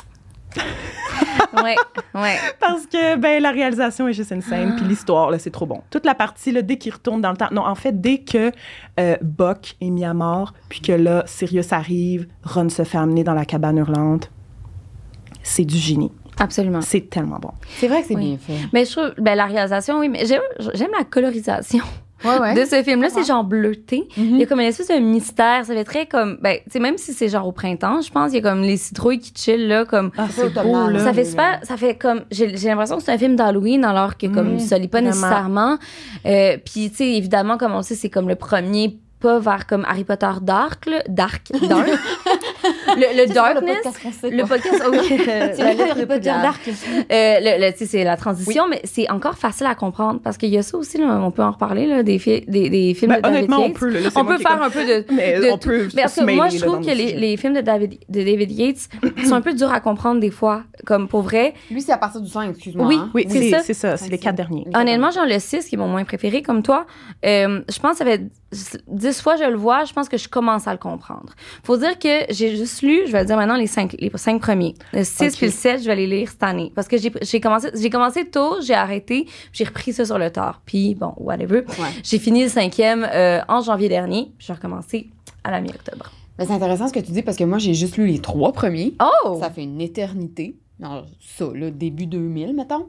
[1.63, 1.75] ouais,
[2.15, 2.35] ouais.
[2.59, 5.81] Parce que ben, la réalisation est juste insane, puis l'histoire, là, c'est trop bon.
[5.89, 7.49] Toute la partie, là, dès qu'il retourne dans le temps.
[7.51, 8.51] Non, en fait, dès que
[8.99, 13.23] euh, Buck est mis à mort, puis que là, Sirius arrive, Ron se fait amener
[13.23, 14.31] dans la cabane hurlante,
[15.43, 16.11] c'est du génie.
[16.39, 16.81] Absolument.
[16.81, 17.51] C'est tellement bon.
[17.77, 18.37] C'est vrai que c'est Oui.
[18.37, 18.67] bien fait.
[18.73, 20.41] Mais je trouve, ben, la réalisation, oui, mais j'aime,
[20.73, 21.83] j'aime la colorisation
[22.23, 22.53] Ouais, ouais.
[22.53, 23.09] de ce film-là.
[23.09, 24.07] C'est genre bleuté.
[24.17, 24.25] Mhm.
[24.25, 25.65] Il y a comme une espèce de mystère.
[25.65, 28.31] Ça fait très comme, ben, tu sais, même si c'est genre au printemps, je pense,
[28.31, 30.11] il y a comme les citrouilles qui chillent, là, comme.
[30.17, 30.99] Ah, c'est beau, là.
[30.99, 34.17] Ça fait super, ça fait comme, j'ai j'ai l'impression que c'est un film d'Halloween alors
[34.17, 35.15] que comme Mhm, ça l'est pas vraiment.
[35.15, 35.77] nécessairement.
[36.25, 39.85] Euh, Puis tu sais évidemment comme on sait c'est comme le premier pas vers comme
[39.87, 41.87] Harry Potter Dark, là, Dark, Dark.
[42.95, 43.77] le, le darkness,
[44.23, 44.79] le podcast,
[45.99, 46.41] de Poudlard.
[46.41, 46.61] Dark.
[46.67, 46.73] Euh,
[47.11, 50.49] le, le- tu sais, c'est la transition, mais c'est encore facile à comprendre parce qu'il
[50.49, 53.11] y a ça aussi, là, on peut en reparler, là, des, fi- des, des films
[53.11, 53.73] Ben, de David honnêtement, on Yates.
[53.77, 53.89] peut.
[53.89, 55.05] là, c'est On peut faire comme- un peu de.
[55.13, 57.37] Mais de on peut Mais parce se que moi, je trouve que le les, les
[57.37, 58.89] films de David, de David Yates
[59.25, 60.63] sont un peu durs à comprendre des fois.
[60.85, 62.87] Comme pour vrai, Lui, c'est à partir du 5, excuse-moi.
[62.87, 63.09] Oui, hein.
[63.13, 63.59] Oui, c'est c'est ça.
[63.59, 63.97] c'est ça.
[63.97, 64.65] C'est les quatre derniers.
[64.75, 66.85] Honnêtement, genre le 6, qui est mon moins préféré, comme toi,
[67.25, 70.27] euh, je pense que ça fait 10 fois je le vois, je pense que je
[70.27, 71.33] commence à le comprendre.
[71.63, 74.41] Faut dire que j'ai juste lu, je vais le dire maintenant, les 5 les cinq
[74.41, 74.75] premiers.
[74.93, 75.31] Le 6 Ok.
[75.37, 76.71] puis le 7, je vais les lire cette année.
[76.75, 80.29] Parce que j'ai commencé, j'ai commencé tôt, j'ai arrêté, puis j'ai repris ça sur le
[80.29, 80.61] tard.
[80.65, 81.59] Puis bon, whatever.
[81.79, 81.89] Ouais.
[82.03, 85.09] J'ai fini le cinquième euh, en janvier dernier, puis j'ai recommencé
[85.43, 86.11] à la mi-octobre.
[86.39, 88.95] C'est intéressant ce que tu dis parce que moi, j'ai juste lu les trois premiers.
[88.99, 89.37] Oh!
[89.39, 90.55] Ça fait une éternité.
[90.81, 92.87] Alors, ça, là, début 2000, mettons.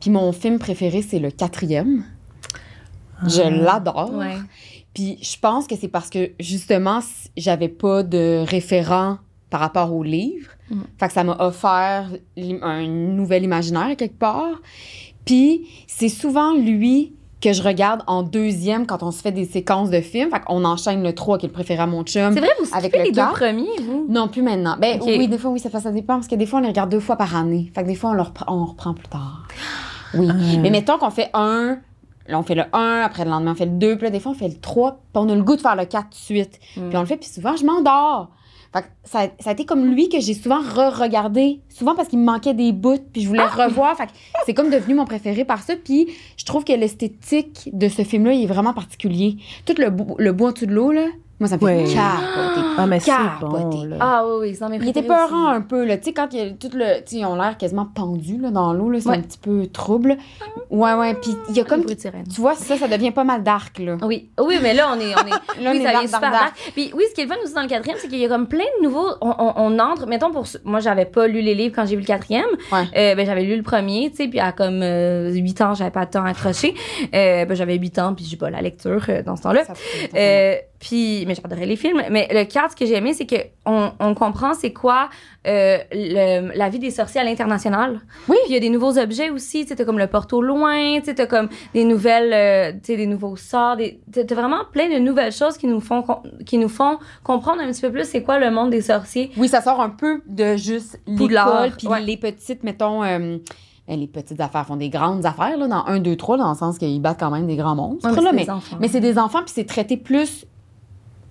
[0.00, 2.04] Puis mon film préféré, c'est le quatrième.
[3.26, 4.12] Je l'adore.
[4.14, 4.34] Ouais.
[4.94, 7.00] Puis je pense que c'est parce que, justement,
[7.36, 9.18] j'avais pas de référent
[9.50, 10.50] par rapport au livre.
[10.70, 10.80] Mm.
[10.98, 14.60] Fait que ça m'a offert un nouvel imaginaire, quelque part.
[15.24, 19.90] Puis c'est souvent lui que je regarde en deuxième quand on se fait des séquences
[19.90, 20.30] de films.
[20.30, 22.32] Fait qu'on enchaîne le 3 qui est le préféré à mon chum.
[22.32, 24.06] C'est vrai, vous Avec le les deux premiers, vous?
[24.08, 24.76] Non, plus maintenant.
[24.80, 27.00] Ben oui, des fois, oui, ça, dépend parce que des fois, on les regarde deux
[27.00, 27.70] fois par année.
[27.74, 29.48] Fait que des fois, on, le reprend, on reprend plus tard.
[30.14, 30.28] Oui.
[30.30, 30.34] Ah.
[30.60, 31.78] Mais mettons qu'on fait un,
[32.28, 34.20] là, on fait le 1, après le lendemain, on fait le 2, puis là, des
[34.20, 36.10] fois, on fait le 3, puis on a le goût de faire le 4 tout
[36.10, 36.58] de suite.
[36.76, 36.88] Mm.
[36.88, 38.30] Puis on le fait, puis souvent, je m'endors.
[38.72, 42.18] Fait que ça, ça a été comme lui que j'ai souvent re-regardé, souvent parce qu'il
[42.18, 43.66] me manquait des bouts, puis je voulais Ah!
[43.66, 43.94] revoir.
[43.96, 44.12] Fait que
[44.46, 45.74] c'est comme devenu mon préféré par ça.
[45.76, 46.08] Puis
[46.38, 49.36] je trouve que l'esthétique de ce film-là, il est vraiment particulier.
[49.66, 51.06] Tout le, le bois en dessous de l'eau, là,
[51.42, 51.84] moi, ça me fait Ouais.
[51.84, 52.66] capoter.
[52.78, 53.62] Ah, mais c'est Capoté.
[53.64, 53.96] bon, là.
[54.00, 55.98] Ah oui, oui, c'est dans mes Il était peurant un peu, là.
[55.98, 57.00] Tu sais, quand il y a tout le.
[57.00, 59.00] Tu sais, ils ont l'air quasiment pendus, là, dans l'eau, là.
[59.00, 59.16] C'est Ouais.
[59.16, 60.16] un petit peu trouble.
[60.70, 61.14] Ouais, ouais.
[61.14, 61.94] Puis il y a Comme comme.
[61.96, 63.96] Tu vois, ça, ça devient pas mal dark, là.
[64.02, 65.14] Oui, oui, mais là, on est.
[65.14, 65.30] On est
[65.62, 66.54] Là, on oui, est ça dark, vient super dark, dark.
[66.74, 68.28] Puis oui, ce qui est le fun aussi dans le quatrième, c'est qu'il y a
[68.28, 69.08] comme plein de nouveaux.
[69.20, 70.46] On, on, on entre, mettons pour.
[70.46, 72.44] ce- Moi, j'avais pas lu les livres quand j'ai vu le quatrième.
[72.72, 72.84] Ouais.
[72.96, 75.90] Euh, ben, j'avais lu le premier, tu sais, puis à comme euh, 8 ans, j'avais
[75.90, 76.74] pas de temps accroché.
[77.14, 79.62] Euh, ben, j'avais 8 ans, puis j'ai pas la lecture euh, dans ce temps-là.
[80.82, 82.02] Euh, puis, mais j'adorais les films.
[82.10, 85.08] Mais le 4, ce que j'ai aimé, c'est que on, comprend c'est quoi
[85.46, 88.00] euh, le- la vie des sorciers à l'international.
[88.28, 88.36] Oui.
[88.44, 89.64] Puis il y a des nouveaux objets aussi.
[89.64, 92.78] Tu sais, comme le porte au loin, tu sais, t'as comme des nouvelles, euh, tu
[92.92, 93.76] sais, des nouveaux sorts.
[93.76, 96.04] Des, t'as vraiment plein de nouvelles choses qui nous font,
[96.46, 99.30] qui nous font comprendre un petit peu plus c'est quoi le monde des sorciers.
[99.36, 102.00] Oui, ça sort un peu de juste l'école, puis ouais.
[102.00, 103.02] les petites, mettons.
[103.04, 103.38] euh,
[103.88, 106.56] ben, les petites affaires font des grandes affaires, là, dans 1, 2, 3, dans le
[106.56, 108.08] sens qu'ils battent quand même des grands monstres.
[108.08, 108.76] Ouais, mais c'est mais des enfants.
[108.80, 110.46] mais c'est des enfants, puis c'est traité plus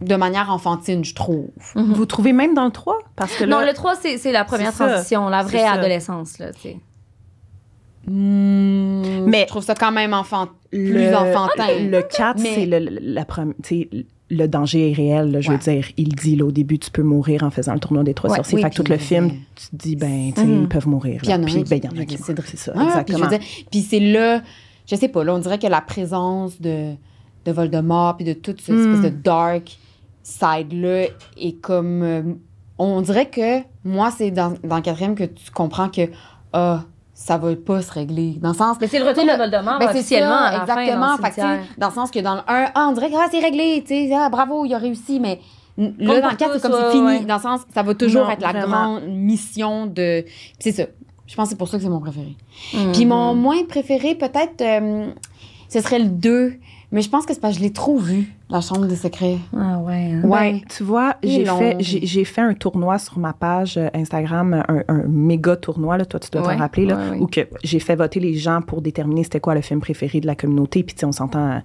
[0.01, 1.49] de manière enfantine, je trouve.
[1.75, 1.93] Mhm.
[1.93, 2.97] Vous trouvez même dans le 3?
[3.15, 4.89] Parce que là, Non, le 3, c'est c'est la première C'est ça.
[4.89, 6.47] transition, la vraie adolescence, là.
[8.07, 11.67] Hmm, Mais- je trouve ça quand même enfant, plus enfantin.
[11.79, 13.89] Le 4, Mais- c'est le, le- la prom- tu sais,
[14.31, 15.31] le danger est réel.
[15.31, 15.57] là, je Ouais.
[15.57, 18.13] veux dire, il dit là, au début, tu peux mourir en faisant le tournoi des
[18.15, 18.55] trois Ouais, sorciers.
[18.55, 20.61] oui, fait que tout le film, il- tu te dis, ben, tu sais, Mhm.
[20.63, 21.17] ils peuvent mourir.
[21.19, 22.17] Puis il y en a Puis, ben, il y qui- en a qui.
[22.17, 23.27] C'est ça, Ah, exactement.
[23.27, 24.41] dire, puis c'est là,
[24.89, 26.93] je sais pas, là, on dirait que la présence de,
[27.45, 28.95] de Voldemort, puis de toute cette Mm.
[28.95, 29.77] espèce de dark,
[30.23, 31.07] side-là
[31.37, 32.03] est comme.
[32.03, 32.21] euh,
[32.77, 36.01] on dirait que moi, c'est dans, dans le quatrième que tu comprends que
[36.53, 36.81] ah,
[37.13, 38.37] ça va pas se régler.
[38.41, 38.77] Dans le sens.
[38.81, 41.05] Mais c'est le retour de Voldemort Ben, c'est officiellement ça, à la fin, exactement.
[41.05, 41.75] dans le Fait que, tu sais, cimetière.
[41.77, 43.93] dans le sens que dans le 1, ah, on dirait que ah, c'est réglé, tu
[44.07, 45.39] sais, ah, bravo, il a réussi, mais
[45.77, 47.05] là, dans le pour 4, c'est comme c'est fini.
[47.05, 47.19] ouais.
[47.25, 48.67] Dans le sens, ça va toujours Non, être la vraiment.
[48.99, 50.23] grande mission de.
[50.23, 50.83] Puis c'est ça.
[51.27, 52.35] Je pense que c'est pour ça que c'est mon préféré.
[52.73, 52.91] Mhm.
[52.93, 55.07] Puis mon moins préféré, peut-être, euh,
[55.69, 56.55] ce serait le 2.
[56.93, 59.37] Mais je pense que c'est parce que je l'ai trop vu, la Chambre des secrets.
[59.55, 60.11] Ah ouais.
[60.13, 60.21] hein.
[60.27, 60.51] Ouais.
[60.53, 64.61] Ben, tu vois, j'ai fait, j'ai, j'ai fait un tournoi sur ma page euh, Instagram,
[64.67, 67.17] un, un méga tournoi, là, toi tu dois Ouais, t'en rappeler, là, ouais, ouais.
[67.19, 70.27] où que j'ai fait voter les gens pour déterminer c'était quoi le film préféré de
[70.27, 70.83] la communauté.
[70.83, 71.59] Puis tu sais, on s'entend euh,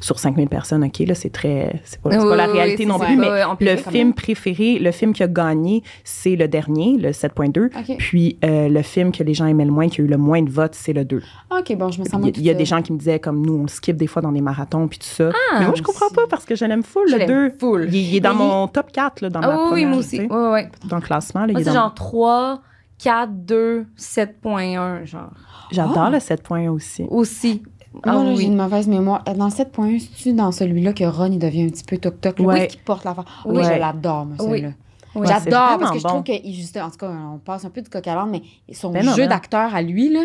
[0.00, 1.80] sur 5000 personnes, OK, là, c'est très...
[1.84, 3.28] C'est pas, Oui, pas la oui, réalité oui, non plus, mais
[3.60, 7.66] le film préféré, le film qui a gagné, c'est le dernier, le 7.2.
[7.66, 7.96] OK.
[7.98, 10.42] Puis euh, le film que les gens aimaient le moins, qui a eu le moins
[10.42, 11.22] de votes, c'est le 2.
[11.58, 13.18] OK, bon, je me sens Il y, il y a des gens qui me disaient,
[13.18, 15.30] comme nous, on le skip des fois dans des marathons, puis tout ça.
[15.52, 17.54] Ah, mais moi, je comprends pas parce que je l'aime full, le l'aime 2.
[17.58, 17.88] full.
[17.88, 19.68] Il, il est dans Mais il- mon top 4, là, dans ma Ah oui, oui,
[19.70, 20.20] première, moi aussi.
[20.20, 20.68] ouais, ouais.
[20.88, 22.60] Dans le classement, là, Moi, il est dans- genre 3,
[23.02, 25.30] 4, 2, 7.1, genre.
[25.70, 26.10] J'adore Ah.
[26.10, 27.04] le 7 points aussi.
[27.10, 27.62] Aussi.
[28.04, 28.44] Ah Moi, là, j'ai oui.
[28.46, 29.24] une mauvaise mémoire.
[29.24, 32.38] Dans le 7.1, c'est-tu dans celui-là que Ron, il devient un petit peu toc-toc?
[32.40, 32.64] Ouais.
[32.66, 33.24] Est-ce qu'il porte l'affaire?
[33.46, 34.46] Oui, je l'adore, moi, Oui.
[34.48, 34.68] celui-là.
[35.14, 35.26] Oui.
[35.26, 36.08] J'adore parce que je bon.
[36.10, 38.42] trouve qu'il juste en tout cas on passe un peu du coq à l'âne mais
[38.74, 39.28] son Ben jeu non.
[39.30, 40.20] d'acteur à lui là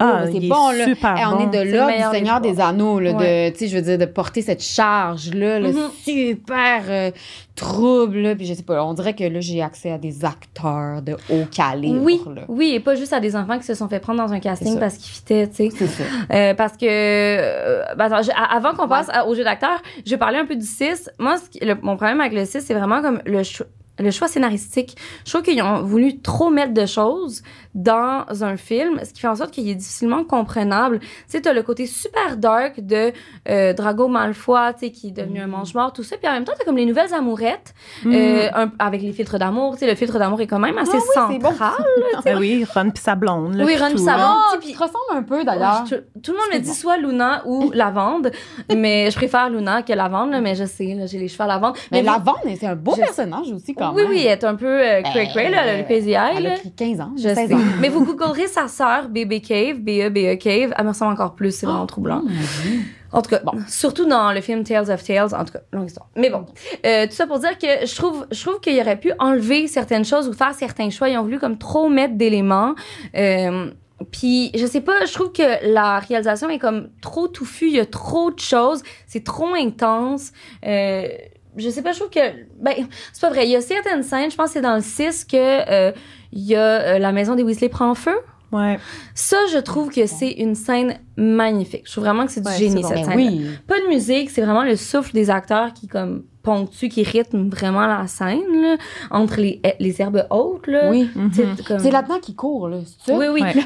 [0.00, 1.42] Ah, c'est bon là super on bon.
[1.44, 3.50] est de C'est le là meilleur du Seigneur des Anneaux là Ouais.
[3.50, 5.90] de tu sais je veux dire de porter cette charge là le Mhm.
[6.04, 7.10] super euh,
[7.56, 11.02] trouble là puis je sais pas on dirait que là j'ai accès à des acteurs
[11.02, 12.42] de haut calibre Oui, là.
[12.48, 14.78] oui, et pas juste à des enfants qui se sont fait prendre dans un casting
[14.78, 15.70] parce qu'ils fitaient, tu sais.
[15.76, 19.44] c'est ça Euh, parce que, euh, ben, attends, je- avant qu'on passe à- au jeu
[19.44, 21.10] d'acteur, je vais parler un peu du 6.
[21.18, 23.66] Moi, ce qui- le- mon problème avec le 6, c'est vraiment comme le choix.
[23.98, 24.96] Le choix scénaristique.
[25.26, 27.42] Je trouve qu'ils ont voulu trop mettre de choses
[27.74, 30.98] dans un film, ce qui fait en sorte qu'il est difficilement comprenable.
[31.00, 33.12] Tu sais, t'as le côté super dark de
[33.48, 36.16] euh, Drago Malfoy, tu sais, qui est devenu un mange-mort, tout ça.
[36.16, 38.12] Puis en même temps, t'as comme les nouvelles amourettes, Mm.
[38.14, 39.74] euh, un- avec les filtres d'amour.
[39.74, 41.48] Tu sais, le filtre d'amour est quand même assez Ah oui, c'est bon.
[41.50, 41.72] central.
[42.24, 43.54] Ben oui, Ron pis sa blonde.
[43.54, 44.16] là, Oui, pis Ron pis sa là.
[44.16, 44.36] blonde.
[44.36, 46.74] oh, puis- puis te ressemble un peu d'ailleurs tout, tout le monde me dit bon.
[46.74, 48.30] soit Luna ou Lavande,
[48.74, 51.74] mais je préfère Luna que Lavande, là, mais je sais, j'ai les cheveux à Lavande.
[51.92, 54.32] mais vous- la vente c'est un beau Je- personnage aussi quand Oui, même oui, elle
[54.32, 56.52] est un peu euh, cray cray, là, le PZI, elle là.
[56.54, 57.54] a pris 15 ans Je 16 sais.
[57.54, 61.54] ans Mais vous googlerez sa sœur, Bébé Cave, B-E-B-E Cave, elle me ressemble encore plus,
[61.54, 62.22] c'est vraiment troublant.
[62.24, 62.80] Oh, Dieu.
[63.12, 65.86] En tout cas, bon, surtout dans le film Tales of Tales, en tout cas, longue
[65.86, 66.08] histoire.
[66.16, 66.46] Mais bon,
[66.86, 70.04] euh, tout ça pour dire que je trouve, je trouve qu'il aurait pu enlever certaines
[70.04, 71.08] choses ou faire certains choix.
[71.08, 72.74] Ils ont voulu comme trop mettre d'éléments.
[73.16, 73.70] Euh,
[74.12, 77.66] puis, je sais pas, je trouve que la réalisation est comme trop touffue.
[77.66, 78.82] Il y a trop de choses.
[79.06, 80.32] C'est trop intense.
[80.64, 81.08] Euh,
[81.56, 82.20] je sais pas, je trouve que...
[82.60, 82.74] Ben,
[83.12, 83.46] c'est pas vrai.
[83.46, 85.92] Il y a certaines scènes, je pense que c'est dans le 6 que euh,
[86.32, 86.60] il y a
[86.94, 88.14] euh, la maison des Weasley prend feu.
[88.52, 88.78] Ouais.
[89.14, 91.82] Ça, je trouve que c'est une scène magnifique.
[91.86, 92.88] Je trouve vraiment que c'est du Ouais, génie, bon.
[92.88, 93.14] cette scène.
[93.16, 97.48] oui Pas de musique, c'est vraiment le souffle des acteurs qui comme ponctue, qui rythme
[97.48, 98.76] vraiment la scène, là,
[99.10, 100.88] entre les, les herbes hautes, là.
[100.90, 101.30] oui Mhm.
[101.66, 103.18] Comme- c'est là-dedans qu'il court là c'est ça?
[103.18, 103.42] Oui, oui.
[103.42, 103.54] Ouais.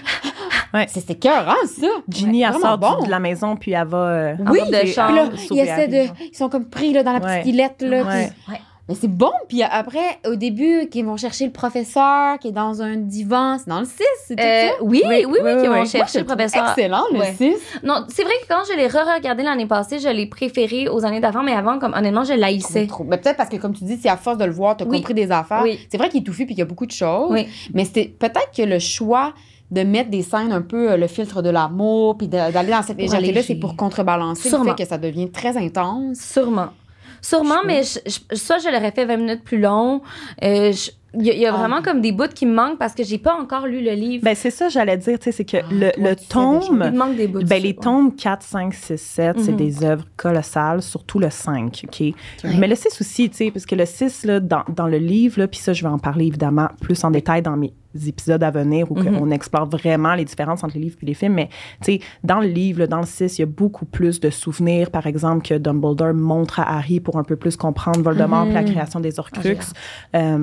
[0.74, 0.86] Ouais.
[0.88, 3.04] c'est c'est écœurant ça Ginny, Ouais, elle sort bon.
[3.04, 3.96] de la maison, puis elle va...
[3.98, 4.76] euh, Oui, de.
[4.80, 6.12] Puis là, ils essaient de.
[6.32, 7.40] Ils sont comme pris là, dans la Ouais.
[7.42, 7.82] petite îlette.
[7.82, 8.32] Là, Ouais.
[8.46, 8.60] puis- Ouais.
[8.88, 9.32] Mais c'est bon.
[9.48, 13.56] Puis après, au début, qu'ils vont chercher le professeur qui est dans un divan.
[13.58, 13.92] C'est dans le 6,
[14.26, 14.72] c'est tout Euh, ça?
[14.82, 15.86] oui, oui, oui, oui, oui, oui, qui va oui.
[15.86, 16.68] chercher le professeur.
[16.68, 17.34] Excellent, le Ouais.
[17.36, 17.54] 6.
[17.82, 21.20] Non, c'est vrai que quand je l'ai re-regardé l'année passée, je l'ai préféré aux années
[21.20, 22.86] d'avant, mais avant, comme honnêtement, je l'haïssais.
[22.86, 23.04] Trop.
[23.04, 24.98] Mais peut-être parce que, comme tu dis, si à force de le voir, t'as Oui.
[24.98, 25.62] compris des affaires.
[25.62, 25.78] Oui.
[25.90, 27.30] C'est vrai qu'il est touffu puis qu'il y a beaucoup de choses.
[27.30, 27.48] Oui.
[27.72, 29.32] Mais c'était peut-être que le choix
[29.70, 32.98] de mettre des scènes un peu euh, le filtre de l'amour puis d'aller dans cette
[32.98, 34.64] légèreté-là, c'est pour contrebalancer Sûrement.
[34.64, 36.18] le fait que ça devient très intense.
[36.18, 36.68] Sûrement.
[37.24, 40.02] Sûrement, Je mais je, je- ça, je l'aurais fait 20 minutes plus long.
[40.42, 41.58] Euh, je- Il y a, il y a Ah.
[41.58, 44.24] vraiment comme des bouts qui me manquent parce que j'ai pas encore lu le livre.
[44.24, 46.60] Ben, c'est ça, j'allais dire, tu sais, c'est que Ah, le, toi, le tome...
[46.70, 47.42] Il me manque des bouts.
[47.44, 49.56] Ben, les tomes 4, 5, 6, 7, c'est Mhm.
[49.56, 52.14] des œuvres colossales, surtout le 5, OK?
[52.58, 55.40] Mais le 6 aussi, tu sais, parce que le 6, là, dans, dans le livre,
[55.40, 57.72] là, puis ça, je vais en parler évidemment plus en détail dans mes
[58.08, 59.18] épisodes à venir où Mhm.
[59.20, 61.34] on explore vraiment les différences entre les livres et les films.
[61.34, 61.48] Mais,
[61.80, 64.30] tu sais, dans le livre, là, dans le 6, il y a beaucoup plus de
[64.30, 68.54] souvenirs, par exemple, que Dumbledore montre à Harry pour un peu plus comprendre Voldemort puis
[68.54, 69.72] la création des Horcruxes.
[70.12, 70.36] Ah,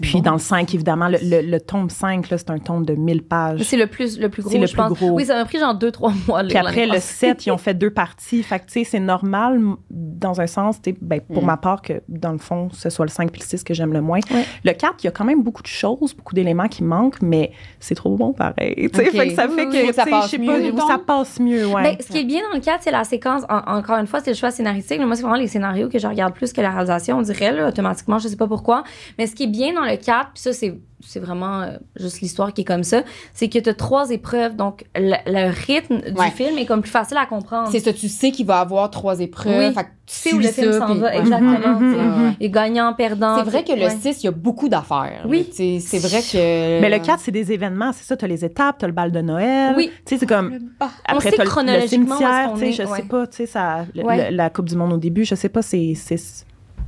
[0.00, 2.94] Puis dans le 5, évidemment, le, le, le tome 5, là, c'est un tome de
[2.94, 3.62] 1000 pages.
[3.62, 4.92] C'est le plus, le plus gros, C'est le je plus pense.
[4.92, 5.10] gros.
[5.10, 6.42] Oui, ça m'a pris genre deux, trois mois.
[6.42, 7.28] de Puis après, le passée.
[7.28, 8.42] 7, ils ont fait deux parties.
[8.42, 9.60] Fait que, tu sais, c'est normal,
[9.90, 11.46] dans un sens, tu sais, ben, pour Mm.
[11.46, 13.92] ma part, que dans le fond, ce soit le 5 puis le 6 que j'aime
[13.92, 14.20] le moins.
[14.32, 14.44] Ouais.
[14.64, 17.52] Le 4, il y a quand même beaucoup de choses, beaucoup d'éléments qui manquent, mais
[17.80, 18.74] c'est trop bon pareil.
[18.92, 19.16] Tu sais, Ok.
[19.16, 20.88] fait que ça fait que, ça tu sais, passe je sais mieux, pas, mettons.
[20.88, 21.82] ça passe mieux, ouais.
[21.82, 23.42] Ben, ce qui est bien dans le 4, c'est la séquence.
[23.48, 25.00] en- encore une fois, c'est le choix scénaristique.
[25.00, 27.68] Moi, c'est vraiment les scénarios que je regarde plus que la réalisation, on dirait, là,
[27.68, 28.18] automatiquement.
[28.18, 28.84] Je sais pas pourquoi.
[29.18, 32.22] Mais ce qui est bien dans le 4, puis ça, c'est c'est vraiment euh, juste
[32.22, 33.02] l'histoire qui est comme ça,
[33.34, 34.56] c'est que tu as trois épreuves.
[34.56, 36.30] Donc, le, le rythme du Ouais.
[36.30, 37.68] film est comme plus facile à comprendre.
[37.70, 39.68] C'est ça, tu sais qu'il va avoir trois épreuves.
[39.68, 39.74] Oui.
[39.74, 41.18] Fait que Tu sais où le film s'en puis- va, Ouais.
[41.18, 41.50] exactement.
[41.58, 42.02] Mhm, tu sais.
[42.02, 42.34] mhm, mhm.
[42.40, 43.36] Et gagnant, perdant.
[43.36, 43.90] C'est vrai que le Ouais.
[44.00, 45.26] 6, il y a beaucoup d'affaires.
[45.28, 45.46] Oui.
[45.54, 46.80] Tu C'est vrai que.
[46.80, 49.20] Mais le 4, c'est des événements, c'est ça, t'as les étapes, t'as le bal de
[49.20, 49.74] Noël.
[49.76, 49.90] Oui.
[50.06, 50.58] Tu sais, c'est comme.
[50.80, 52.96] Ah, On Après, le- le chronologiquement est-ce cimetière, tu est, je ouais.
[52.96, 54.30] sais pas, tu sais, ça, le- Ouais.
[54.30, 56.16] le- la Coupe du Monde au début, je sais pas, c'est, c'est,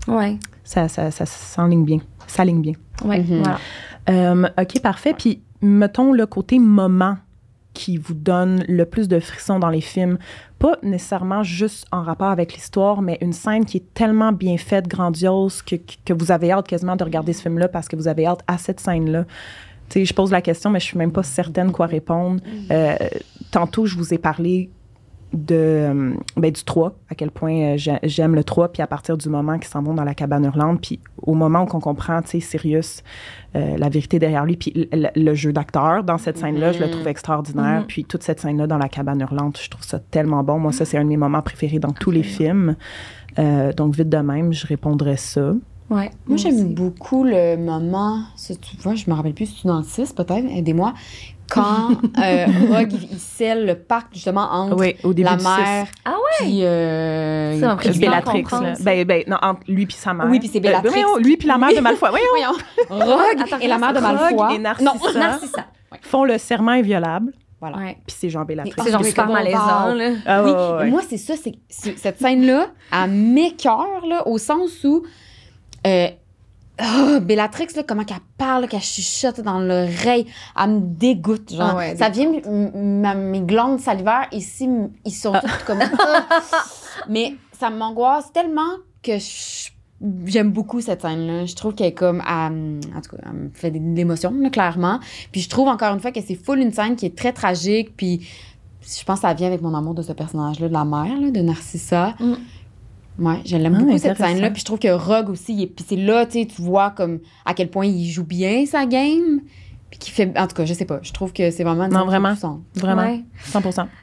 [0.08, 2.72] Ouais, ça, ça, ça s'enligne bien, ça ligne bien.
[3.04, 3.38] ouais, Mhm.
[3.42, 3.58] voilà.
[4.08, 5.14] Euh, OK, parfait.
[5.16, 7.16] Puis, mettons le côté moment
[7.74, 10.16] qui vous donne le plus de frissons dans les films.
[10.58, 14.88] Pas nécessairement juste en rapport avec l'histoire, mais une scène qui est tellement bien faite,
[14.88, 18.26] grandiose, que, que vous avez hâte quasiment de regarder ce film-là parce que vous avez
[18.26, 19.24] hâte à cette scène-là.
[19.90, 22.40] Tu sais, je pose la question, mais je suis même pas certaine quoi répondre.
[22.70, 22.96] Euh,
[23.50, 24.70] tantôt, je vous ai parlé
[25.32, 28.86] de, euh, ben, du 3, à quel point euh, j'ai- j'aime le 3, puis à
[28.86, 31.80] partir du moment qu'ils s'en vont dans la cabane hurlante, puis au moment où on
[31.80, 33.02] comprend, tu sais, Sirius,
[33.54, 37.08] euh, la vérité derrière lui, puis le, jeu d'acteur dans cette scène-là, je le trouve
[37.08, 37.80] extraordinaire.
[37.80, 37.86] Mhm.
[37.86, 40.58] Puis toute cette scène-là dans la cabane hurlante, je trouve ça tellement bon.
[40.58, 42.76] Moi, ça, c'est un de mes moments préférés dans tous les films.
[43.38, 45.52] Euh, donc, vite de même, je répondrais ça.
[45.90, 46.10] Ouais.
[46.26, 49.84] Moi, j'aime beaucoup le moment, tu vois, je me rappelle plus si c'est dans le
[49.84, 50.94] 6, peut-être, aidez-moi,
[51.50, 56.14] quand euh, Rogue, il, scelle le pacte, justement, entre Oui, au début la mère Ah
[56.38, 56.64] puis...
[56.64, 58.44] Euh, Ça à Bellatrix.
[58.80, 60.26] Ben, ben, non, entre lui puis sa mère.
[60.28, 60.88] Oui, puis c'est Bellatrix.
[60.88, 62.10] Euh, voyons, lui puis la mère de Malfoy.
[62.10, 62.28] Voyons.
[62.88, 64.54] Voyons, Rogue Attends, et la mère de Rogue Malfoy.
[64.54, 64.92] et Narcissa.
[64.92, 65.64] Non, Narcissa.
[66.02, 67.76] font le serment inviolable, Voilà.
[67.78, 67.98] Ouais.
[68.06, 68.74] puis c'est Jean Bellatrix.
[68.84, 69.98] C'est genre oui, super malaisant, parle.
[69.98, 70.10] là.
[70.26, 70.90] Ah, oui, ouais, ouais, ouais.
[70.90, 75.02] moi, c'est ça, c'est cette scène-là, elle m'écœure, là, au sens où
[75.86, 76.08] euh,
[76.78, 80.26] ah, Bellatrix, là, comment qu'elle parle, qu'elle chuchote dans l'oreille,
[80.60, 81.70] elle me dégoûte, genre.
[81.72, 84.68] Ah ouais, ça vient, mes glandes salivaires, ici,
[85.04, 85.40] ils sont Ah.
[85.40, 86.26] toutes comme ça.
[87.08, 89.12] Mais ça m'angoisse tellement que
[90.26, 91.46] J'aime beaucoup cette scène-là.
[91.46, 92.20] Je trouve qu'elle est comme.
[92.28, 95.00] elle- en tout cas, elle me fait de l'émotion, clairement.
[95.32, 97.96] Puis je trouve encore une fois que c'est full une scène qui est très tragique.
[97.96, 98.28] Puis
[98.82, 101.30] je pense que ça vient avec mon amour de ce personnage-là, de la mère, là,
[101.30, 102.12] de Narcissa.
[102.20, 102.34] Mm.
[103.18, 104.50] Ouais, je l'aime Ah, beaucoup cette scène-là.
[104.50, 107.86] Puis je trouve que Rogue aussi, puis c'est là, tu vois comme à quel point
[107.86, 109.40] il joue bien sa game.
[109.88, 110.36] Puis qu'il fait.
[110.36, 110.98] En tout cas, je sais pas.
[111.02, 111.86] Je trouve que c'est vraiment.
[111.86, 112.34] Non, vraiment.
[112.74, 113.22] Vraiment, Ouais.
[113.44, 113.60] 100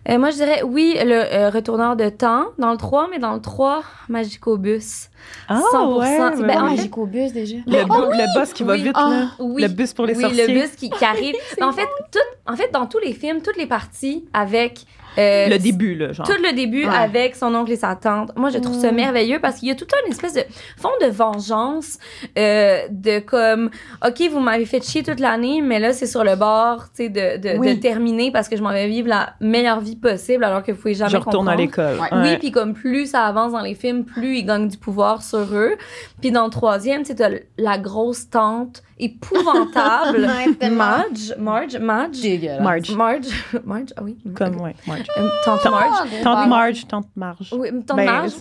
[0.09, 3.33] Euh, moi, je dirais oui, le euh, retourneur de temps dans le 3, mais dans
[3.33, 5.09] le 3, Magicobus.
[5.49, 5.99] Ah, 100%.
[5.99, 7.57] ouais, Ben, ouais, en fait- Magicobus déjà.
[7.67, 8.83] Le, le boss qui va Oui.
[8.83, 9.27] vite, Ah, là.
[9.39, 9.61] Oui.
[9.61, 10.47] Le bus pour les oui, sorciers.
[10.47, 11.35] le bus qui, qui arrive.
[11.61, 12.19] En fait, tout,
[12.51, 14.85] en fait, dans tous les films, toutes les parties avec.
[15.17, 16.25] Euh, Le début, là, genre.
[16.27, 16.95] Tout le début Ouais.
[16.95, 18.31] avec son oncle et sa tante.
[18.35, 18.95] Moi, je trouve ça Mm.
[18.95, 20.43] merveilleux parce qu'il y a tout une espèce de
[20.77, 21.97] fond de vengeance,
[22.37, 23.69] euh, de comme,
[24.05, 27.09] OK, vous m'avez fait chier toute l'année, mais là, c'est sur le bord, tu sais,
[27.09, 27.75] de, de, Oui.
[27.75, 30.77] de terminer parce que je m'en vais vivre la meilleure vie possible alors que vous
[30.77, 31.97] pouvez jamais Je retourne à l'école.
[31.99, 32.07] Ouais.
[32.11, 35.39] Oui, puis comme plus ça avance dans les films, plus ils gagnent du pouvoir sur
[35.53, 35.73] eux.
[36.21, 40.29] Puis dans le troisième, tu sais, t'as la grosse tante épouvantable.
[40.71, 42.19] Marge, Marge, Marge.
[42.21, 42.61] Dégueulasse.
[42.61, 42.91] Marge.
[42.95, 43.25] Marge,
[43.65, 44.17] Marge, ah oui.
[44.35, 45.05] Comme, ouais, Marge.
[45.17, 45.85] Euh, tante Marge.
[45.91, 46.47] Ah, Tante.
[46.49, 47.49] Marge, tante Marge.
[47.57, 48.31] Oui, tante Ben, Marge.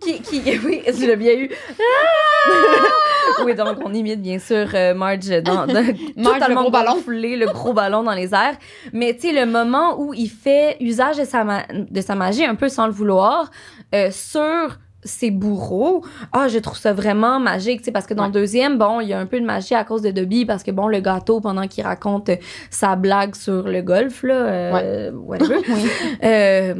[0.00, 1.50] Qui, qui, oui, tu l'as bien eu.
[3.44, 6.94] oui, donc on imite bien sûr euh, Marge dans, dans le totalement gros ballon.
[6.94, 8.56] gonflé, le gros ballon dans les airs.
[8.92, 12.44] Mais tu sais, le moment où il fait usage de sa, ma- de sa magie,
[12.44, 13.50] un peu sans le vouloir,
[13.94, 18.22] euh, sur ses bourreaux, ah, je trouve ça vraiment magique, tu sais, parce que dans
[18.22, 18.28] Ouais.
[18.28, 20.62] le deuxième, bon, il y a un peu de magie à cause de Dobby, parce
[20.62, 22.30] que bon, le gâteau, pendant qu'il raconte
[22.70, 25.88] sa blague sur le golf, là, euh, whatever, Oui.
[26.22, 26.74] euh,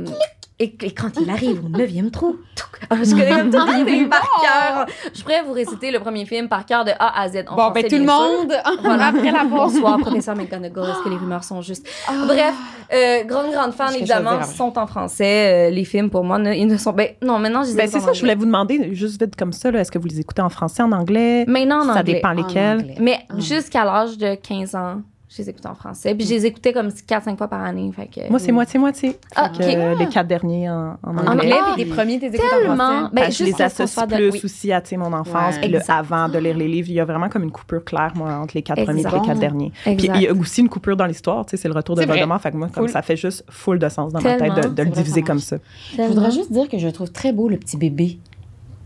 [0.63, 4.09] et, et quand il arrive au neuvième trou, touc, ah, je connais tout les films
[4.09, 4.87] par cœur.
[5.15, 7.45] Je pourrais vous réciter le premier film par cœur de A à Z.
[7.49, 9.07] En Bon, français, ben tout le monde, Voilà.
[9.07, 9.45] après la.
[9.45, 10.91] Bonsoir, professeur McGonagall.
[10.91, 11.87] Est-ce que les rumeurs sont justes?
[12.27, 12.55] Bref,
[12.93, 15.69] euh, grande, grande fan, évidemment, sont en français.
[15.69, 16.93] Euh, les films, pour moi, ne- ils ne sont...
[16.93, 19.53] Ben, non, maintenant, je les Ben, c'est ça, je voulais vous demander, juste vite comme
[19.53, 21.45] ça, là, est-ce que vous les écoutez en français, en anglais?
[21.47, 22.15] Maintenant, en ça anglais.
[22.15, 22.79] dépend En lesquels.
[22.81, 22.97] anglais.
[23.01, 23.35] Mais Ah.
[23.39, 25.03] jusqu'à l'âge de 15 ans,
[25.35, 26.15] je les écoutais en français.
[26.15, 27.91] Puis je les écoutais comme 4-5 fois par année.
[27.97, 28.29] Fait que...
[28.29, 29.19] Moi, c'est moitié-moitié.
[29.35, 31.23] Ah, euh, les quatre derniers en, en anglais.
[31.27, 33.09] En anglais, Ah, puis les premiers, t'es écoutes en français.
[33.15, 35.55] Ben, je juste les associe de- plus aussi à mon enfance.
[35.55, 35.61] Ouais.
[35.63, 38.13] Puis le avant de lire les livres, il y a vraiment comme une coupure claire,
[38.15, 39.73] moi, entre les quatre premiers et les quatre derniers.
[39.85, 42.05] Puis il y a aussi une coupure dans l'histoire, tu sais, c'est le retour de.
[42.05, 42.41] Voldemort.
[42.41, 44.83] Fait que moi, comme ça fait juste full de sens dans ma tête de, de
[44.83, 45.57] le diviser comme ça.
[45.97, 48.19] Je voudrais juste dire que je trouve très beau, le petit bébé.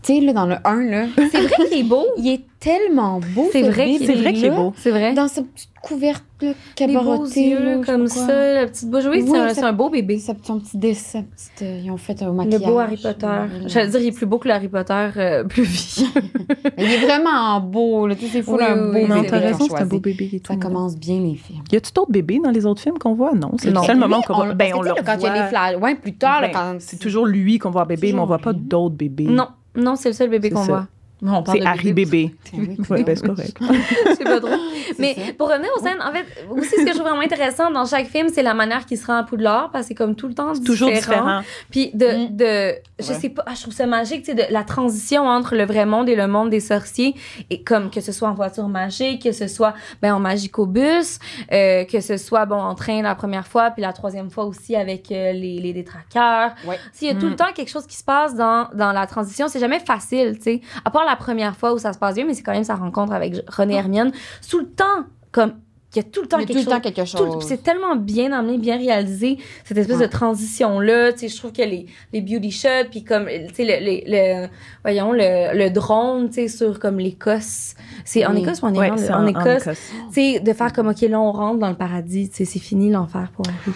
[0.07, 2.05] Tu sais, là, dans le 1, là, C'est vrai qu'il est beau.
[2.17, 4.73] il est tellement beau, C'est ce vrai qu'il C'est vrai qu'il est beau.
[4.77, 5.13] C'est vrai.
[5.13, 9.03] Dans sa petite couverte, là, Les beaux cabaretée, là, yeux comme ça, la petite bouche.
[9.05, 10.17] Oui, Oui, c'est un, ça- c'est un beau bébé.
[10.17, 11.23] Sa- Son petit dessin,
[11.61, 12.61] euh, ils ont fait un Le maquillage.
[12.63, 13.27] beau Harry Potter.
[13.67, 16.07] J'allais dire, il est plus beau que le Harry Potter euh, plus vieux.
[16.77, 18.15] Il est vraiment beau, là.
[18.15, 19.27] Tu sais, c'est fou, Oui, un oui, beau bébé.
[19.29, 20.53] t'as raison, c'est un beau bébé et tout.
[20.53, 21.63] Ça commence bien, les films.
[21.71, 23.33] Y a-tu d'autres bébés dans les autres films qu'on voit?
[23.33, 24.53] Non, c'est le seul moment qu'on on- voit.
[24.53, 25.47] Ben, parce on le là, quand il y a les voit.
[25.49, 25.75] flashs.
[25.81, 26.75] Ouais, plus tard, Ben, quand.
[26.79, 29.25] C'est toujours lui qu'on voit bébé, mais on voit pas d'autres bébés.
[29.25, 30.87] non, non, c'est le seul bébé qu'on voit.
[31.21, 32.35] On parle C'est de Harry Bébé.
[32.53, 33.57] Oui, Ouais, ben, c'est correct.
[34.17, 34.59] c'est pas drôle.
[34.99, 35.21] Mais ça.
[35.37, 38.07] pour revenir aux scènes, en fait, aussi, ce que je trouve vraiment intéressant dans chaque
[38.07, 40.33] film, c'est la manière qu'il se rend à Poudlard, parce que c'est comme tout le
[40.33, 41.41] temps Toujours différent.
[41.71, 42.35] Puis de, Mm.
[42.35, 43.19] de je Ouais.
[43.19, 45.85] sais pas, ah, je trouve ça magique, tu sais, de la transition entre le vrai
[45.85, 47.15] monde et le monde des sorciers,
[47.49, 51.19] et comme que ce soit en voiture magique, que ce soit ben en magicobus,
[51.51, 54.75] euh, que ce soit bon en train la première fois, puis la troisième fois aussi
[54.75, 56.51] avec euh, les, les détraqueurs.
[56.65, 56.79] Ouais.
[56.93, 57.29] S'il y a tout Mm.
[57.29, 60.43] le temps quelque chose qui se passe dans, dans la transition, c'est jamais facile, tu
[60.43, 60.61] sais.
[60.85, 62.75] À part la première fois où ça se passe bien, mais c'est quand même sa
[62.75, 64.11] rencontre avec René Hermione.
[64.41, 65.53] Sous le temps, comme
[65.95, 66.73] il y a tout le temps quelque tout le chose.
[66.73, 67.37] temps quelque Tout le- chose.
[67.39, 70.05] puis c'est tellement bien amené, bien réalisé, cette espèce Ouais.
[70.07, 71.13] de transition-là.
[71.13, 74.01] Tu sais, je trouve que les, les beauty shots, puis comme, tu sais, le, le,
[74.43, 74.47] le-
[74.83, 77.73] voyons, le, le drone, tu sais, sur comme l'Écosse.
[78.03, 78.41] C'est en Oui.
[78.41, 78.99] Écosse ou en Irlande?
[79.11, 79.69] en, Écosse.
[80.13, 82.59] Tu sais, de faire comme, OK, là, on rentre dans le paradis, tu sais, c'est
[82.59, 83.75] fini l'enfer pour Harry.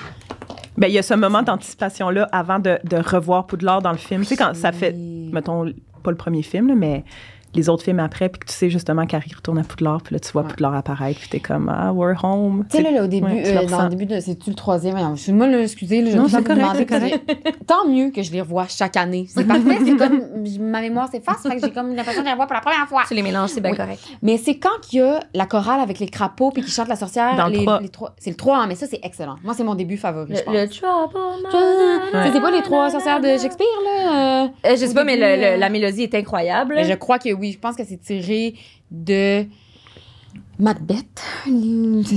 [0.77, 4.21] Ben, il y a ce moment d'anticipation-là avant de, de revoir Poudlard dans le film.
[4.21, 5.65] Tu sais, quand ça fait, mettons,
[6.04, 7.04] pas le premier film, là, mais
[7.53, 10.19] les autres films après, puis que tu sais justement qu'Harry retourne à Poudlard, puis là,
[10.19, 10.47] tu vois Ouais.
[10.49, 12.65] Poudlard apparaître, puis t'es comme, ah, we're home.
[12.69, 14.19] Tu sais, là, là, au début, Ouais, euh, le dans le début de.
[14.19, 14.93] C'est-tu le troisième?
[14.95, 17.31] Voyons, Excuse-moi, là, excusez, là, je Non, c'est correct,
[17.67, 19.25] Tant mieux que je les revois chaque année.
[19.29, 20.21] C'est parfait, c'est comme.
[20.59, 23.03] Ma mémoire s'efface, fait que j'ai comme l'impression de les revoir pour la première fois.
[23.07, 23.77] Tu les mélanges, c'est bien Oui.
[23.77, 23.99] correct.
[24.21, 26.95] Mais c'est quand qu'il y a la chorale avec les crapauds puis qui chante la
[26.95, 27.35] sorcière.
[27.35, 27.79] Dans le les, trois.
[27.81, 28.15] les trois.
[28.17, 29.35] C'est le 3, hein, mais ça, c'est excellent.
[29.43, 30.53] Moi, c'est mon début favori, je pense.
[30.53, 31.47] Le, le trouble.
[31.51, 33.90] Tu sais, C'est pas les trois sorcières de Shakespeare, là?
[34.12, 36.74] Euh, Euh, je sais pas, mais début, le- le- euh, la mélodie est incroyable.
[36.76, 37.52] Mais je crois que oui.
[37.54, 38.56] Je pense que c'est tiré
[38.91, 39.45] de
[40.60, 41.21] Macbeth.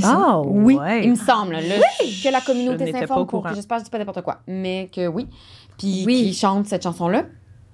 [0.05, 1.05] Ah, oui, ouais.
[1.05, 1.55] il me semble.
[1.55, 1.61] là,
[2.01, 4.39] que la communauté s'informe au pour que j'espère que je dis pas n'importe quoi.
[4.47, 5.27] Mais que oui.
[5.79, 6.15] Puis Oui.
[6.25, 7.23] qui chante cette chanson-là.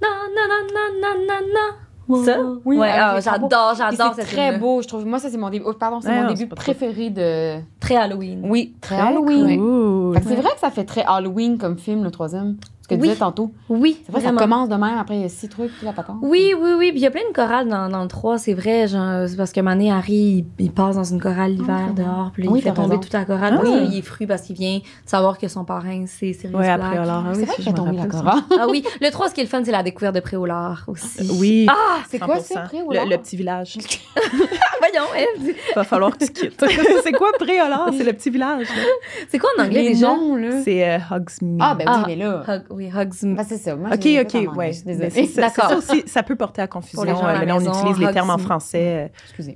[0.02, 2.24] Non, non, non, non, non, non, non.
[2.24, 2.38] Ça?
[2.64, 5.06] Oui, ouais, ah, j'adore, j'adore c'est très beau, je trouve.
[5.06, 5.64] Moi, ça, c'est mon début.
[5.68, 7.60] oh, pardon, c'est Ouais, mon non, début préféré de.
[7.78, 8.40] Très Halloween.
[8.48, 9.56] Oui, très Très Halloween.
[9.58, 10.18] cool.
[10.26, 12.56] C'est vrai que ça fait très Halloween comme film, le troisième.
[12.90, 13.08] Que tu Oui.
[13.08, 13.50] disais tantôt.
[13.68, 15.92] Oui, C'est vrai, ça commence de même, après il y a six trucs, puis la
[15.92, 16.16] patente.
[16.22, 16.90] Oui, oui, oui.
[16.90, 18.88] Puis il y a plein de chorales dans, dans le 3, c'est vrai.
[18.88, 22.30] Genre, c'est parce que Mané Harry, il, il passe dans une chorale l'hiver Ah, dehors,
[22.32, 23.00] puis là, oui, il fait tomber raison.
[23.00, 23.54] toute la chorale.
[23.58, 23.62] Ah.
[23.64, 26.64] Oui, il est fru parce qu'il vient de savoir que son parrain, c'est Sirius Ouais,
[26.64, 26.80] Black.
[26.80, 28.40] après, alors, ah c'est oui, vrai a me tombé la chorale.
[28.58, 31.30] Ah oui, le 3, ce qui est le fun, c'est la découverte de Préolard aussi.
[31.38, 31.66] Oui.
[31.70, 31.98] Ah!
[32.08, 32.42] C'est quoi 100%.
[32.42, 33.78] ça, après, ou le, le petit village.
[34.80, 35.54] Voyons, Eve.
[35.76, 36.64] Va falloir que tu quittes.
[37.04, 37.90] c'est quoi Préolard?
[37.96, 38.66] C'est le petit village.
[39.28, 40.08] C'est quoi en anglais Les déjà?
[40.08, 40.62] noms, là.
[40.64, 41.58] C'est euh, Hogsmeade.
[41.60, 42.04] Ah, ben oui, Ah.
[42.06, 42.42] mais là.
[42.80, 43.12] Oui, Hugs.
[43.22, 43.76] Ben, c'est ça.
[43.76, 44.34] Moi, OK, OK,
[44.86, 45.26] Mais Désolée.
[45.26, 45.68] ça, D'accord.
[45.68, 46.96] ça aussi, ça peut porter à confusion.
[46.96, 49.10] Pour les gens à euh, la mais là, on maison, utilise les termes en français.
[49.10, 49.48] euh,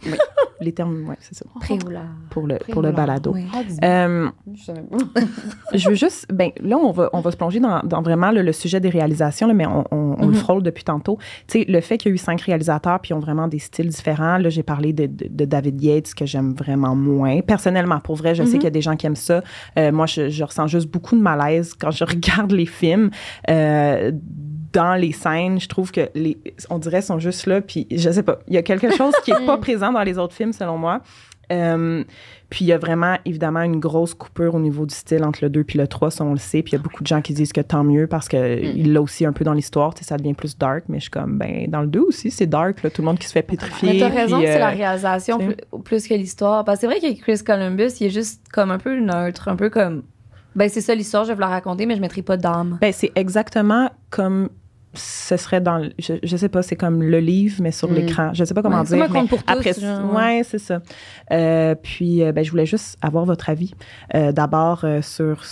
[0.00, 0.16] Excusez.
[0.60, 1.44] les termes, ouais, c'est ça.
[1.60, 2.04] Préolard.
[2.30, 3.32] Pour le, pour le balado.
[3.34, 3.44] Oui.
[3.84, 4.28] Euh,
[5.74, 8.42] Je veux juste, ben là, on va, on va se plonger dans, dans vraiment le,
[8.42, 10.32] le sujet des réalisations, là, mais on, on- on Mhm.
[10.32, 11.18] le frôle depuis tantôt.
[11.46, 13.58] Tu sais, le fait qu'il y a eu cinq réalisateurs, puis ils ont vraiment des
[13.60, 14.38] styles différents.
[14.38, 17.40] Là, j'ai parlé de, de- de David Yates, que j'aime vraiment moins.
[17.40, 18.54] Personnellement, pour vrai, je sais Mhm.
[18.54, 19.42] qu'il y a des gens qui aiment ça.
[19.78, 23.10] Euh, moi, je, je ressens juste beaucoup de malaise quand je regarde les films.
[23.48, 24.10] Euh,
[24.72, 26.38] dans les scènes, je trouve que les,
[26.70, 29.30] on dirait, sont juste là, puis je sais pas, il y a quelque chose qui
[29.30, 31.02] est pas présent dans les autres films, selon moi.
[31.50, 32.04] Euh,
[32.50, 35.50] puis il y a vraiment, évidemment, une grosse coupure au niveau du style entre le
[35.50, 36.62] 2 puis le 3, ça on le sait.
[36.62, 38.92] Puis il y a beaucoup de gens qui disent que tant mieux parce que il
[38.92, 40.84] l'a aussi un peu dans l'histoire, tu sais, ça devient plus dark.
[40.88, 43.18] Mais je suis comme, ben, dans le 2 aussi, c'est dark, là, tout le monde
[43.18, 43.94] qui se fait pétrifier.
[43.94, 46.64] Mais t'as raison, c'est la euh, réalisation plus, plus que l'histoire.
[46.64, 49.56] Parce que c'est vrai que Chris Columbus, il est juste comme un peu neutre, un
[49.56, 50.02] peu comme.
[50.58, 52.78] Ben, c'est ça l'histoire, je vais vous la raconter, mais je mettrai pas d'âme.
[52.80, 54.48] Ben, c'est exactement comme
[54.94, 57.94] ce serait dans, le- je, je sais pas, c'est comme le livre, mais sur Mm.
[57.94, 58.30] l'écran.
[58.34, 59.08] Je sais pas comment Ouais, dire.
[59.12, 60.80] mais pour tous, après, genre, ouais, c'est ça.
[61.30, 63.72] Euh, puis, euh, ben, je voulais juste avoir votre avis.
[64.14, 65.42] Euh, D'abord, euh, sur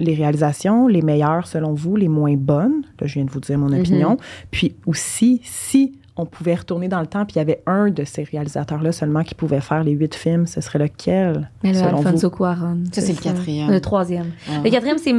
[0.00, 2.82] les réalisations, les meilleures selon vous, les moins bonnes.
[3.00, 3.80] Là, je viens de vous dire mon Mhm.
[3.80, 4.16] opinion.
[4.50, 8.04] Puis aussi, si on pouvait retourner dans le temps, puis il y avait un de
[8.04, 12.00] ces réalisateurs-là seulement qui pouvait faire les huit films, ce serait lequel, Mais le selon
[12.00, 12.06] vous?
[12.08, 12.84] Alfonso Cuarón.
[12.92, 13.70] Ça, c'est le quatrième.
[13.70, 14.30] Le troisième.
[14.48, 14.60] Ah.
[14.62, 15.14] Le quatrième, c'est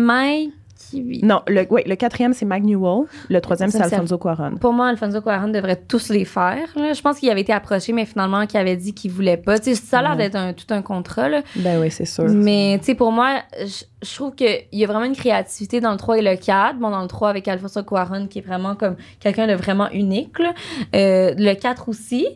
[1.01, 1.23] Mike.
[1.23, 3.05] Non, le, ouais, le quatrième, c'est Newell.
[3.29, 4.57] Le troisième, c'est Alfonso Cuarón.
[4.57, 6.67] Pour moi, Alfonso Cuarón devrait tous les faire.
[6.75, 6.93] là.
[6.93, 9.57] Je pense qu'il avait été approché, mais finalement, qu'il avait dit qu'il voulait pas.
[9.59, 11.29] Tu sais, ça a l'air d'être un, tout un contrat.
[11.29, 11.41] Là.
[11.55, 12.25] Ben oui, c'est sûr.
[12.29, 16.17] Mais, pour moi, je, je trouve qu'il y a vraiment une créativité dans le 3
[16.19, 16.77] et le 4.
[16.77, 20.37] Bon, dans le 3 avec Alfonso Cuarón, qui est vraiment comme quelqu'un de vraiment unique.
[20.39, 20.53] là.
[20.95, 22.27] Euh, le 4 aussi.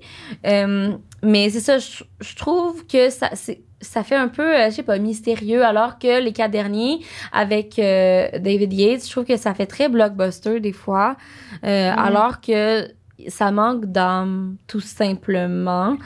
[0.45, 0.91] Euh,
[1.23, 4.75] mais c'est ça, je, je trouve que ça, c'est- ça fait un peu, euh, je
[4.75, 6.99] sais pas, mystérieux, alors que les quatre derniers,
[7.31, 11.15] avec euh, David Yates, je trouve que ça fait très blockbuster des fois,
[11.63, 12.87] euh, alors que
[13.27, 15.97] ça manque d'âme, tout simplement.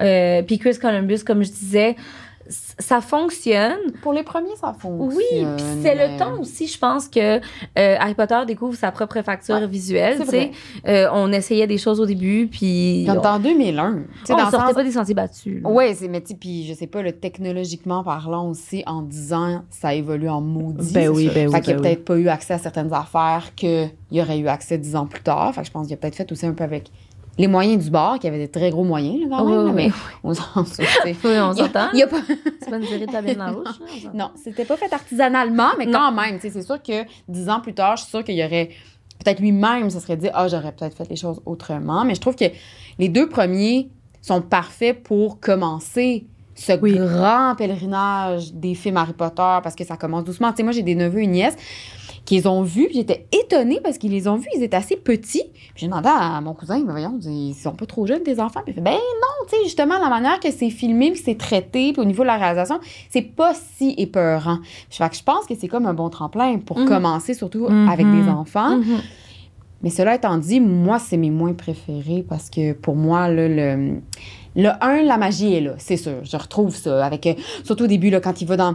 [0.00, 1.96] Euh, Puis Chris Columbus, comme je disais,
[2.80, 3.78] ça fonctionne.
[4.02, 5.16] Pour les premiers, ça fonctionne.
[5.16, 5.24] Oui,
[5.56, 7.40] puis c'est mais- le temps aussi, je pense que euh,
[7.98, 10.24] Harry Potter découvre sa propre facture Ouais, visuelle.
[10.24, 10.52] sais.
[10.86, 13.94] Euh, on essayait des choses au début, puis Quand on, en 2001.
[13.94, 15.62] Tu sais, on dans sortait sens- pas des sentiers battus.
[15.94, 19.62] c'est, mais tu sais, puis je sais pas, le technologiquement parlant aussi, en 10 ans,
[19.70, 20.92] ça évolue en maudit.
[20.92, 21.88] Ben oui, ben oui, Fait qu'il a ben oui.
[21.88, 25.22] peut-être pas eu accès à certaines affaires qu'il y aurait eu accès 10 ans plus
[25.22, 25.52] tard.
[25.54, 26.90] Fait que je pense qu'il a peut-être fait aussi un peu avec
[27.38, 29.58] les moyens du bord, qui avaient des très gros moyens, là, quand même.
[29.58, 29.90] Oui, là, oui, mais
[30.24, 30.42] on s'en
[31.50, 31.88] on s'entend.
[31.92, 32.16] il y a pas-
[32.60, 34.10] C'est pas une série de la dans la s'entend.
[34.14, 35.92] Non, c'était pas fait artisanalement, mais Non.
[35.98, 38.70] quand même, c'est sûr que dix ans plus tard, je suis sûre qu'il y aurait
[39.24, 42.36] peut-être lui-même se serait dit ah j'aurais peut-être fait les choses autrement, mais je trouve
[42.36, 42.44] que
[42.98, 43.88] les deux premiers
[44.20, 46.94] sont parfaits pour commencer ce Oui.
[46.98, 50.50] grand pèlerinage des films Harry Potter parce que ça commence doucement.
[50.50, 51.36] Tu sais, moi j'ai des neveux et une
[52.28, 54.76] nièce qui les ont vus, puis j'étais étonnée parce qu'ils les ont vus, ils étaient
[54.76, 55.44] assez petits.
[55.52, 58.60] Puis j'ai demandé à mon cousin, mais voyons, ils sont pas trop jeunes tes enfants?
[58.64, 61.38] Puis il fait ben non, tu sais justement la manière que c'est filmé, puis c'est
[61.38, 64.58] traité, puis au niveau de la réalisation, c'est pas si épeurant.
[64.90, 66.88] Fait que je pense que c'est comme un bon tremplin pour Mhm.
[66.88, 67.88] commencer, surtout Mhm.
[67.88, 68.76] avec des enfants.
[68.76, 69.00] Mhm.
[69.82, 74.00] Mais cela étant dit, moi, c'est mes moins préférés parce que pour moi, là, le,
[74.56, 76.24] le 1, la magie est là, c'est sûr.
[76.24, 77.04] Je retrouve ça.
[77.06, 78.74] Avec, euh, surtout au début, là, quand il va dans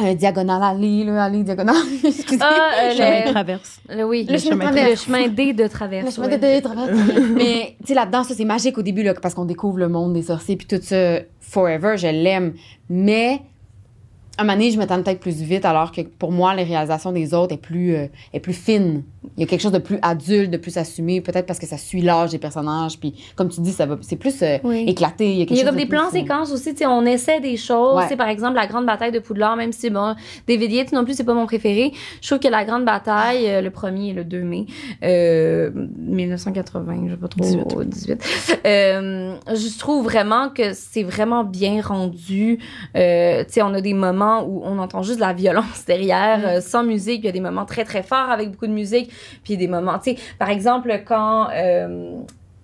[0.00, 1.76] euh, Diagonale Allée, là, Allée, Diagonale.
[2.04, 2.38] Excusez.
[2.40, 3.80] Ah, euh, Chemin de le- traverse.
[3.88, 5.04] le- oui, Le le, chemin de le traverse.
[5.04, 6.14] chemin D de Le traverse.
[6.14, 6.38] chemin ouais.
[6.38, 6.90] de traverse.
[7.34, 10.12] Mais, tu sais, là-dedans, ça, c'est magique au début, là, parce qu'on découvre le monde
[10.12, 12.54] des sorciers, puis tout ça, forever, je l'aime.
[12.90, 13.40] Mais,
[14.38, 17.12] un moment donné, je me tente peut-être plus vite, alors que pour moi, les réalisations
[17.12, 19.02] des autres est plus, euh, est plus fine.
[19.36, 21.76] Il y a quelque chose de plus adulte, de plus assumé, peut-être parce que ça
[21.78, 24.84] suit l'âge des personnages, puis comme tu dis, ça va, c'est plus euh, Oui.
[24.86, 25.30] éclaté.
[25.32, 26.72] Il y a, quelque Il y a chose comme de des plans euh, séquences aussi,
[26.72, 27.96] tu sais, on essaie des choses.
[27.96, 28.02] Ouais.
[28.04, 30.14] Tu sais, par exemple, la grande bataille de Poudlard, même si, bon,
[30.46, 31.92] David Yates non plus, c'est pas mon préféré.
[32.20, 34.66] Je trouve que la grande bataille, euh, le premier et le 2 mai,
[35.02, 37.42] euh, 1980, je sais pas trop,
[37.84, 38.18] 18.
[38.18, 38.60] 18.
[38.66, 42.58] Euh, je trouve vraiment que c'est vraiment bien rendu.
[42.96, 46.38] Euh, tu sais, on a des moments où on entend juste de la violence derrière,
[46.38, 46.44] Mm.
[46.44, 47.20] euh, sans musique.
[47.22, 49.10] Il y a des moments très, très forts avec beaucoup de musique.
[49.44, 52.16] Puis des moments, tu sais, par exemple, quand euh,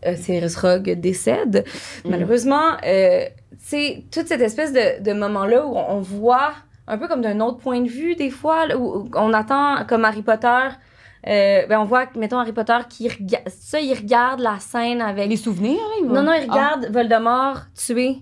[0.06, 1.64] euh, Cyrus Rogue décède,
[2.04, 2.10] Mm.
[2.10, 6.52] malheureusement, euh, tu sais, toute cette espèce de, de moment-là où on voit
[6.88, 10.04] un peu comme d'un autre point de vue, des fois, là, où, on attend comme
[10.04, 10.48] Harry Potter.
[11.28, 15.28] Euh, ben on voit, mettons, Harry Potter qui regarde, ça, il regarde la scène avec
[15.28, 16.52] Les souvenirs, va- non, non, il Ah.
[16.52, 18.16] regarde Voldemort tuer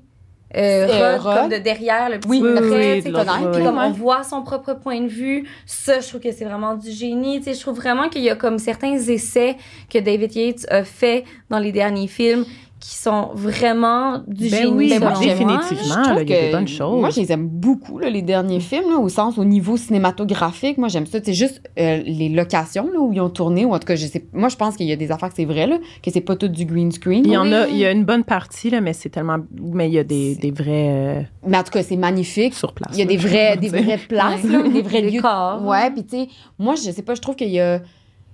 [0.56, 5.00] euh, comme de derrière le petit Oui, trait, puis comme on voit son propre point
[5.00, 5.48] de vue.
[5.66, 7.38] Ça, je trouve que c'est vraiment du génie.
[7.38, 9.56] Tu sais, je trouve vraiment qu'il y a comme certains essais
[9.88, 12.44] que David Yates a fait dans les derniers films
[12.80, 14.72] qui sont vraiment du Ben génie.
[14.72, 15.60] oui, Mais moi, définitivement.
[15.60, 16.98] Je trouve là, il y a des que- bonnes choses.
[17.00, 20.78] Moi, je les aime beaucoup, là, les derniers films, là, au sens, au niveau cinématographique.
[20.78, 21.18] Moi, j'aime ça.
[21.22, 24.06] C'est juste euh, les locations là, où ils ont tourné, ou en tout cas, je
[24.06, 26.20] sais, moi, je pense qu'il y a des affaires que c'est vrai, là, que c'est
[26.22, 27.22] pas tout du green screen.
[27.26, 29.36] Il y en a, il y a une bonne partie, là, mais c'est tellement.
[29.60, 32.54] Mais il y a des, vrais euh, Mais en tout cas, c'est magnifique.
[32.54, 32.92] sur place.
[32.94, 35.20] Il y a des veux des vraies places, là, des vrais Des lieux.
[35.20, 35.62] corps.
[35.66, 36.28] Ouais, puis tu sais,
[36.58, 37.80] moi, je sais pas, je trouve qu'il y a.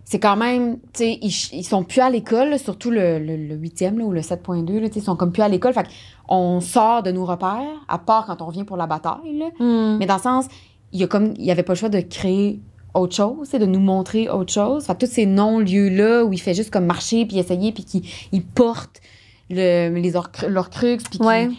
[0.09, 3.57] C'est quand même, tu sais, ils, ils sont plus à l'école, surtout le, le, le
[3.57, 5.72] 8e là, ou le 7.2, là, tu sais, ils sont comme plus à l'école.
[5.74, 5.86] Fait
[6.28, 9.46] on sort de nos repères, à part quand on revient pour la bataille, là.
[9.59, 9.96] Hmm.
[9.98, 10.46] Mais dans le sens,
[10.92, 12.61] il y a comme, il y avait pas le choix de créer
[12.94, 14.84] autre chose, de nous montrer autre chose.
[14.86, 18.02] Fait que tous ces non-lieux-là où il fait juste comme marcher puis essayer puis qu'il
[18.32, 19.00] il porte
[19.50, 20.12] le, les
[20.48, 21.50] leurs crux puis Ouais.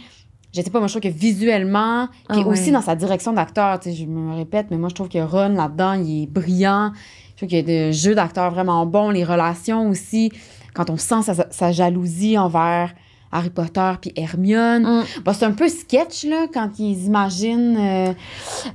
[0.55, 2.71] je sais pas, moi je trouve que visuellement, puis Ah aussi ouais.
[2.71, 5.49] dans sa direction d'acteur, tu sais, je me répète, mais moi je trouve que Ron
[5.49, 6.91] là-dedans, il est brillant.
[7.37, 10.31] Je trouve qu'il y a des jeux d'acteurs vraiment bons, les relations aussi,
[10.73, 12.95] quand on sent sa, sa jalousie envers
[13.31, 14.83] Harry Potter puis Hermione.
[14.83, 15.03] Mm.
[15.23, 18.13] Bon, c'est un peu sketch, là, quand ils imaginent euh,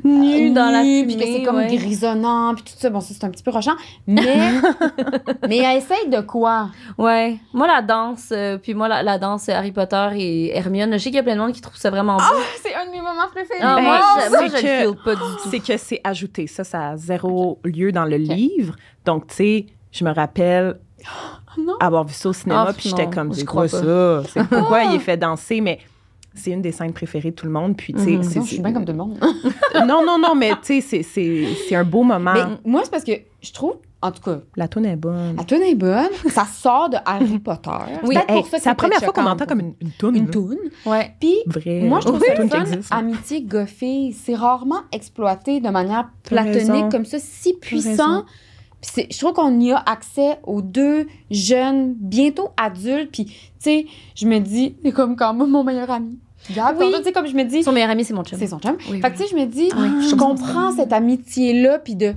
[0.05, 1.75] Nu dans la nu, puis fumée, que c'est comme ouais.
[1.77, 2.91] grisonnant, puis tout ça.
[2.91, 3.75] Bon, ça, c'est un petit peu rochant.
[4.07, 4.23] Mais,
[5.49, 6.71] mais elle essaye de quoi?
[6.99, 7.39] Ouais.
[7.53, 11.05] Moi, la danse, euh, puis moi, la, la danse Harry Potter et Hermione, je sais
[11.11, 12.23] qu'il y a plein de monde qui trouve ça vraiment beau.
[12.63, 13.61] C'est un de mes moments préférés.
[13.63, 15.49] Ah, Ben, moi, je, moi, c'est je le que- feel pas du tout.
[15.51, 16.47] C'est que c'est ajouté.
[16.47, 18.77] Ça, ça a zéro lieu dans le livre.
[19.05, 20.79] Donc, tu sais, je me rappelle
[21.59, 21.75] non.
[21.81, 23.85] avoir vu ça au cinéma, Ah, puis j'étais comme, je c'est crois quoi pas.
[23.87, 24.23] ça?
[24.33, 25.79] C'est pourquoi il est fait danser, mais
[26.35, 27.77] c'est une des scènes préférées de tout le monde.
[27.77, 28.23] Puis, tu sais, Mhm.
[28.23, 29.19] je suis bien comme tout le monde.
[29.87, 32.33] non, non, non, mais tu sais, c'est- c'est c'est un beau moment.
[32.35, 35.37] Mais moi, c'est parce que je trouve, en tout cas, La tune est bonne.
[35.37, 36.09] la tune est bonne.
[36.31, 37.71] Ça sort de Harry Potter.
[38.03, 39.91] Oui, peut-être Hey, pour ça que c'est la première fois qu'on entend comme une, une
[39.93, 40.17] toune.
[40.17, 40.59] une toune.
[40.87, 41.15] Ouais.
[41.21, 41.83] Puis, Vrai.
[41.83, 42.65] moi, je trouve Oui, ça toune là.
[42.91, 48.25] Amitié goffée, c'est rarement exploité de manière platonique comme ça, si puissant.
[48.83, 53.11] Puis je trouve qu'on y a accès aux deux jeunes, bientôt adultes.
[53.13, 56.19] Puis, tu sais, je me dis, c'est comme quand même mon meilleur ami.
[56.55, 56.93] Gab, Oui.
[56.99, 58.37] tu sais, comme je me dis, Son meilleur ami, c'est mon chum.
[58.39, 58.77] c'est son chum.
[58.91, 62.15] Oui, fait que, tu sais, je me dis, Oui, je comprends cette amitié-là, puis de,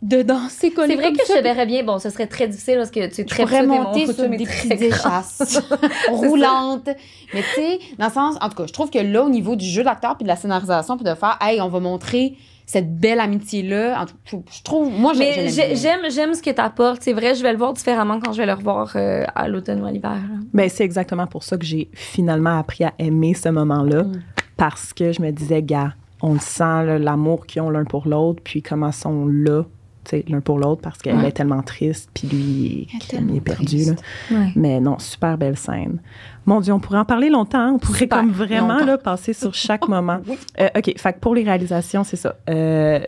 [0.00, 1.82] de danser C'est vrai que ça, je te verrais bien.
[1.84, 4.80] Bon, ce serait très difficile parce que tu es très pourrais monter sur des petites
[4.80, 5.60] échasses
[6.08, 6.88] roulantes.
[7.34, 9.56] Mais tu sais, dans le sens, en tout cas, je trouve que là, au niveau
[9.56, 12.34] du jeu d'acteur puis de la scénarisation, puis de faire, hey, on va montrer
[12.66, 15.74] cette belle amitié-là, je, je trouve, moi, je- je Mais l'aime j'ai- bien.
[15.76, 17.00] j'aime j'aime ce que tu apportes.
[17.02, 19.80] C'est vrai, je vais le voir différemment quand je vais le revoir euh, à l'automne
[19.82, 20.18] ou à l'hiver.
[20.52, 24.02] Ben, c'est exactement pour ça que j'ai finalement appris à aimer ce moment-là.
[24.02, 24.22] Mm.
[24.56, 28.40] Parce que je me disais, gars, on le sent, l'amour qu'ils ont l'un pour l'autre,
[28.42, 29.62] puis comment sont là
[30.28, 31.28] l'un pour l'autre parce qu'elle Ouais.
[31.28, 32.88] est tellement triste, puis lui,
[33.30, 33.84] il est perdu.
[33.86, 33.92] Là.
[34.30, 34.52] Ouais.
[34.56, 36.00] Mais non, super belle scène.
[36.44, 37.74] Mon Dieu, on pourrait en parler longtemps.
[37.74, 40.18] On pourrait Super comme vraiment là, passer sur chaque moment.
[40.60, 42.36] Euh, OK, fait que pour les réalisations, c'est ça.
[42.48, 43.00] Euh,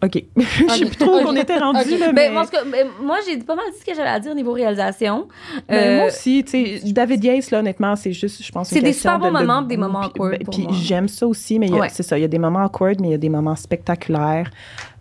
[0.00, 0.22] OK.
[0.36, 2.46] Je sais plus trop où on était rendu, là, Ben, mais...
[2.70, 5.26] ben, moi, j'ai pas mal dit ce que j'avais à dire niveau réalisation.
[5.68, 8.80] Ben, Euh, moi aussi, tu sais, David Yates, là, honnêtement, c'est juste, je pense, C'est
[8.80, 11.88] des super bons de- de moments, des moments awkward Puis j'aime ça aussi, mais Ouais.
[11.90, 14.50] c'est ça, il y a des moments awkward, mais il y a des moments spectaculaires.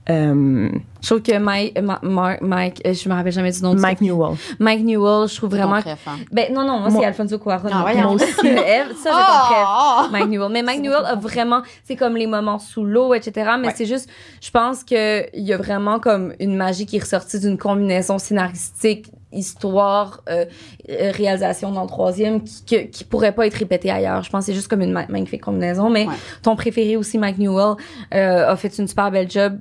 [0.10, 0.70] Euh,
[1.02, 3.82] Je trouve que Mike, Ma- Mark- Mike, euh, je me rappelle jamais du nom du
[3.82, 4.36] Mike Newell.
[4.60, 5.76] Mike Newell, je trouve C'est vraiment.
[5.76, 6.18] hein.
[6.32, 7.70] Ben non, non, moi, Moi- c'est Alfonso Cuarón.
[7.72, 8.02] Ah, voyons.
[8.04, 8.26] Moi aussi.
[8.34, 9.06] Ça, j'ai préf.
[9.12, 10.08] Ah!
[10.12, 10.52] Mike Newell.
[10.52, 13.52] Mais Mike Newell a vraiment, c'est comme les moments sous l'eau, etc.
[13.60, 13.74] Mais Ouais.
[13.76, 14.10] c'est juste,
[14.42, 19.12] je pense qu'il y a vraiment comme une magie qui est ressortie d'une combinaison scénaristique,
[19.34, 20.46] histoire, euh,
[20.88, 24.24] réalisation dans le troisième, qui, que- qui pourrait pas être répétée ailleurs.
[24.24, 25.90] Je pense que c'est juste comme une ma- magnifique combinaison.
[25.90, 26.14] Mais Ouais.
[26.42, 27.76] ton préféré aussi, Mike Newell,
[28.14, 29.60] euh, a fait une super belle job.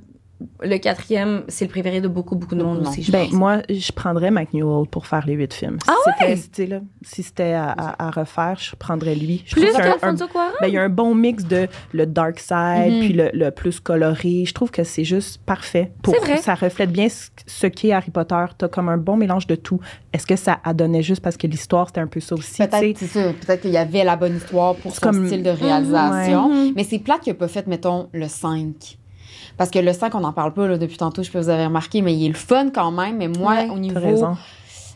[0.61, 2.89] Le quatrième, c'est le préféré de beaucoup, beaucoup de monde Non.
[2.91, 3.01] aussi.
[3.01, 3.33] je Ben, pense.
[3.33, 5.77] moi, je prendrais Mike Newell pour faire les huit films.
[5.87, 6.35] Ah ouais?
[6.35, 9.43] si c'était là, si c'était à, à- à refaire, je prendrais lui.
[9.47, 10.51] Je Plus qu'Alfonso Cuarón?
[10.61, 12.99] ben, il y a un bon mix de le dark side Mhm.
[12.99, 14.43] puis le, le plus coloré.
[14.45, 15.91] Je trouve que c'est juste parfait.
[16.03, 16.37] Pour, C'est vrai.
[16.37, 18.45] Ça reflète bien ce, ce qu'est Harry Potter.
[18.59, 19.79] T'as comme un bon mélange de tout.
[20.13, 22.57] Est-ce que ça a donné juste parce que l'histoire, c'était un peu ça aussi?
[22.63, 23.33] Peut-être, c'est ça.
[23.33, 26.49] Peut-être qu'il y avait la bonne histoire pour C'est son comme- style de réalisation.
[26.53, 26.73] Mhm.
[26.75, 28.99] Mais c'est plate qu'il n'a pas fait, mettons, le 5.
[29.57, 31.45] Parce que le 5, on n'en parle pas là, depuis tantôt, je sais pas si
[31.45, 33.17] vous avez remarqué, mais il est le fun quand même.
[33.17, 33.99] Mais moi, Ouais, au niveau.
[33.99, 34.37] raison.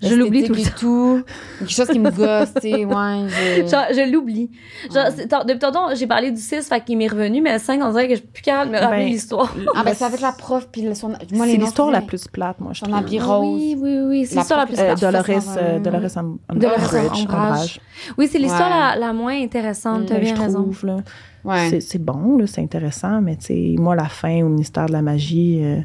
[0.03, 1.23] Je l'oublie tout le et tout.
[1.59, 2.85] Quelque chose qui me gosse, tu sais, ouais.
[2.87, 4.49] je- Genre, je l'oublie.
[4.91, 5.45] Genre, Ouais.
[5.45, 8.07] depuis tantôt, j'ai parlé du 6, fait qu'il m'est revenu, mais le 5, on dirait
[8.07, 9.53] que je suis plus capable de me rappeler Ben, l'histoire.
[9.75, 11.09] Ah, ben c'est avec la prof, puis le son.
[11.09, 12.97] Moi, C'est l'histoire la plus plate, moi, je Son trouve.
[12.97, 13.59] habit rose.
[13.61, 14.25] Oui, oui, oui.
[14.25, 15.79] C'est La l'histoire la plus Euh, parfaite, Dolores, ça va, euh.
[15.79, 17.19] Dolores Am- Dolores.
[17.21, 17.79] Ombrage.
[18.17, 18.99] Oui, c'est l'histoire Ouais.
[18.99, 20.63] la, la moins intéressante, Mm, t'as Mais bien je raison.
[20.63, 20.97] trouve, là.
[21.43, 21.69] Ouais.
[21.69, 24.91] C'est- C'est bon, là, c'est intéressant, mais tu sais, moi, la fin au ministère de
[24.93, 25.79] la magie, euh,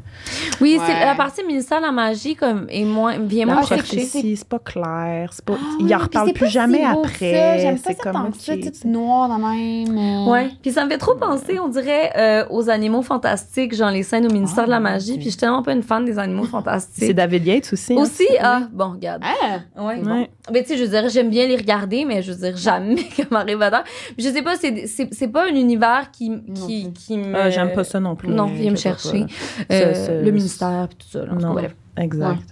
[0.61, 1.05] Oui, c'est Ouais.
[1.05, 4.01] la partie ministère de la magie comme, est moins, vient moins c'est- chercher.
[4.01, 5.31] c'est c'est pas clair.
[5.33, 7.33] c'est Pas, Ah il oui, en reparle c'est plus pas jamais si après.
[7.33, 7.59] ça.
[7.59, 9.99] J'aime pas c'est ça comme, ça, ok, tout noir de même.
[9.99, 10.31] euh.
[10.31, 14.03] Ouais, puis ça me fait trop penser, on dirait, euh, aux animaux fantastiques, genre les
[14.03, 15.15] scènes au ministère Ah, de la magie, Dieu.
[15.17, 17.13] puis je suis tellement pas une fan des animaux C'est fantastiques.
[17.15, 17.93] David Yates aussi.
[17.95, 18.03] hein.
[18.03, 19.23] Aussi, ah, bon, regarde.
[19.25, 19.59] Ah!
[19.83, 20.01] Ouais.
[20.03, 20.31] Ouais.
[20.53, 22.97] Ben, tu sais, je veux dire, j'aime bien les regarder, mais je veux dire, jamais
[23.17, 23.79] comme Harry Potter.
[24.17, 26.33] Puis Je sais pas, c'est, c'est, c'est pas un univers qui,
[26.67, 27.35] qui, qui me.
[27.35, 28.29] Ah, J'aime pas ça non plus.
[28.29, 29.27] Non, viens me chercher.
[29.71, 31.25] Euh, le ministère, puis tout ça.
[31.25, 31.75] Là, Non, bref.
[31.97, 32.43] exact.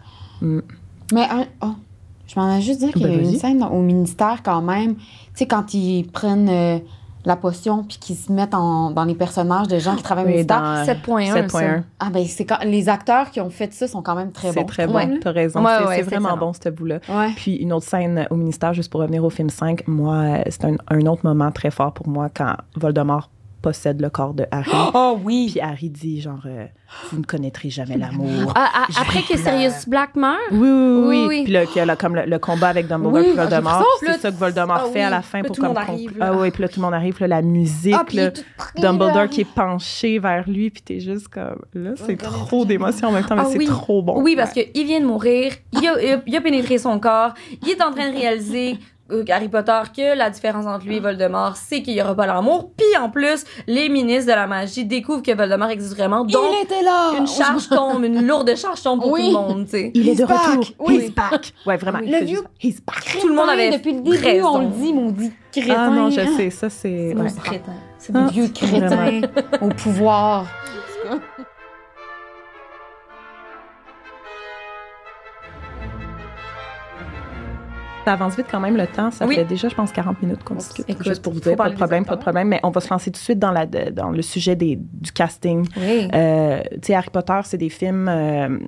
[0.42, 1.72] Mais un- oh,
[2.26, 4.94] je m'en ai juste dire qu'il y a Ben, une scène au ministère quand même.
[4.96, 5.02] Tu
[5.34, 6.78] sais, quand ils prennent euh,
[7.24, 10.36] la potion puis qu'ils se mettent en- dans les personnages de gens qui travaillent au
[10.38, 11.32] Oui, dans 7.1.
[11.48, 11.82] 7.1.
[12.00, 14.54] Ah ben c'est quand les acteurs qui ont fait ça sont quand même très bons.
[14.60, 15.06] C'est très bon, là.
[15.22, 15.64] t'as raison.
[15.64, 16.46] Ouais, c'est ouais, vraiment excellent.
[16.46, 16.98] bon, ce bout-là.
[17.08, 17.30] Ouais.
[17.36, 20.64] Puis une autre scène au ministère, juste pour revenir au film 5, moi, euh, c'est
[20.66, 23.30] un, un autre moment très fort pour moi quand Voldemort
[23.64, 24.70] possède le corps de Harry.
[24.94, 25.48] Oh oui.
[25.52, 26.66] Puis Harry dit genre, euh,
[27.10, 28.52] vous ne connaîtrez jamais l'amour.
[28.54, 29.36] Ah, ah, après que.
[29.38, 31.00] Sirius Black meurt, Oui, oui, oui.
[31.08, 31.44] Oui, oui.
[31.44, 33.84] Puis là, qu'il y a là, comme le, le combat avec Dumbledore Oui, et Voldemort.
[34.00, 36.18] que C'est ça que Voldemort ah fait à la fin pour tout comme monde arrive,
[36.18, 36.26] là.
[36.30, 37.16] Ah oui, puis là, tout le monde arrive.
[37.20, 38.30] Là, la musique, Ah, là,
[38.76, 41.62] Dumbledore qui est penché vers lui, puis t'es juste comme...
[41.72, 42.64] Là, c'est connaît trop jamais.
[42.66, 44.20] d'émotions en même temps, mais Ah c'est trop bon.
[44.22, 47.90] Oui, parce qu'il vient de mourir, il a, il pénétré son corps, il est en
[47.92, 48.78] train de réaliser,
[49.28, 52.70] Harry Potter, que la différence entre lui et Voldemort, c'est qu'il n'y aura pas l'amour.
[52.76, 56.24] Puis en plus, les ministres de la magie découvrent que Voldemort existe vraiment.
[56.24, 57.12] Donc, il était là.
[57.18, 59.22] une charge tombe, une lourde charge tombe pour Oui.
[59.22, 59.66] tout le monde.
[59.72, 60.38] Il est He's de back.
[60.46, 60.64] retour.
[60.80, 60.96] Oui.
[60.96, 61.52] He's back.
[61.66, 61.98] Ouais, vraiment.
[62.00, 63.18] Le vieux He's back.
[63.20, 64.48] Tout le monde avait depuis le début, raison.
[64.54, 65.74] on le dit, maudit crétin.
[65.76, 67.12] Ah non, je sais, ça c'est...
[67.12, 67.22] C'est ouais.
[67.22, 67.72] mon crétin.
[67.98, 69.20] C'est Le mon Ah, vieux crétin
[69.60, 70.46] au pouvoir.
[78.04, 79.10] Ça avance vite quand même le temps.
[79.10, 79.34] Ça Oui.
[79.36, 80.84] fait déjà, je pense, 40 minutes qu'on discute.
[80.88, 82.48] Écoute, juste pour vous dire, pas de problème, pas de problème.
[82.48, 85.10] Mais on va se lancer tout de suite dans, la, dans le sujet des, du
[85.12, 85.66] casting.
[85.76, 86.08] Oui.
[86.14, 88.08] Euh, tu sais, Harry Potter, c'est des films.
[88.08, 88.58] euh,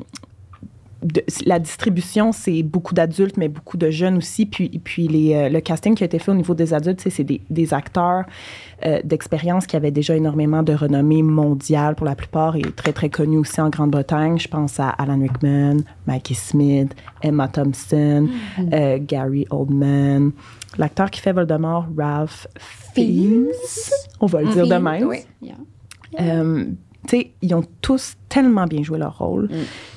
[1.02, 4.46] de- la distribution, c'est beaucoup d'adultes, mais beaucoup de jeunes aussi.
[4.46, 7.24] Puis, puis les, euh, le casting qui a été fait au niveau des adultes, c'est
[7.24, 8.24] des, des acteurs
[8.84, 13.08] euh, d'expérience qui avaient déjà énormément de renommée mondiale pour la plupart et très, très
[13.10, 14.38] connus aussi en Grande-Bretagne.
[14.38, 18.28] Je pense à Alan Rickman, Mikey Smith, Emma Thompson,
[18.72, 20.32] euh, Gary Oldman.
[20.78, 22.46] L'acteur qui fait Voldemort, Ralph
[22.94, 23.46] Fiennes,
[24.20, 25.06] on va le dire de même.
[25.08, 25.18] oui.
[27.10, 29.44] Sais, ils ont tous tellement bien joué leur rôle.
[29.46, 29.54] Mm.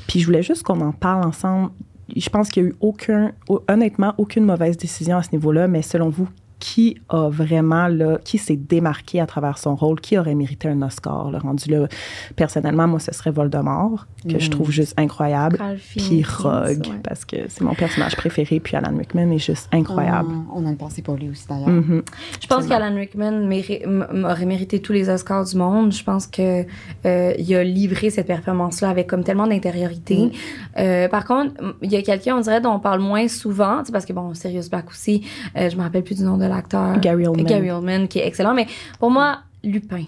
[0.07, 1.72] Puis je voulais juste qu'on en parle ensemble.
[2.16, 5.68] Je pense qu'il n'y a eu aucun, au- honnêtement, aucune mauvaise décision à ce niveau-là,
[5.68, 6.28] mais selon vous,
[6.60, 10.82] qui a vraiment, là, qui s'est démarqué à travers son rôle, qui aurait mérité un
[10.82, 11.88] Oscar, là, rendu là.
[12.36, 14.49] Personnellement, moi, ce serait Voldemort, que je Mm.
[14.51, 15.57] trouve juste incroyable.
[15.95, 16.99] Puis Rogue, ouais.
[17.03, 20.30] parce que c'est mon personnage préféré, puis Alan Rickman est juste incroyable.
[20.53, 21.70] On, on a une pensée pour lui aussi, d'ailleurs.
[21.70, 22.03] Mhm.
[22.41, 23.84] Je pense qu'Alan Rickman méri-
[24.26, 25.93] aurait mérité tous les Oscars du monde.
[25.93, 26.66] Je pense que
[27.05, 30.18] euh, a livré cette performance-là avec comme tellement d'intériorité.
[30.26, 30.32] Mm.
[30.80, 34.05] Euh, par contre, il y a quelqu'un, on dirait, dont on parle moins souvent, parce
[34.05, 35.24] que bon, Sirius Black aussi,
[35.55, 36.99] euh, je me rappelle plus du nom de l'acteur.
[36.99, 37.45] Gary Oldman.
[37.45, 38.53] Gary Oldman, qui est excellent.
[38.53, 38.67] Mais
[38.99, 40.03] pour moi, Lupin,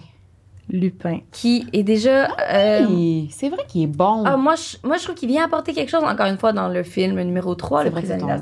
[0.72, 1.20] Lupin.
[1.32, 2.30] qui est déjà...
[2.50, 4.24] euh, Hey, C'est vrai qu'il est bon.
[4.26, 6.70] ah, moi, je, moi, je trouve qu'il vient apporter quelque chose, encore une fois, dans
[6.70, 8.34] le film numéro 3, C'est Le Prisonnier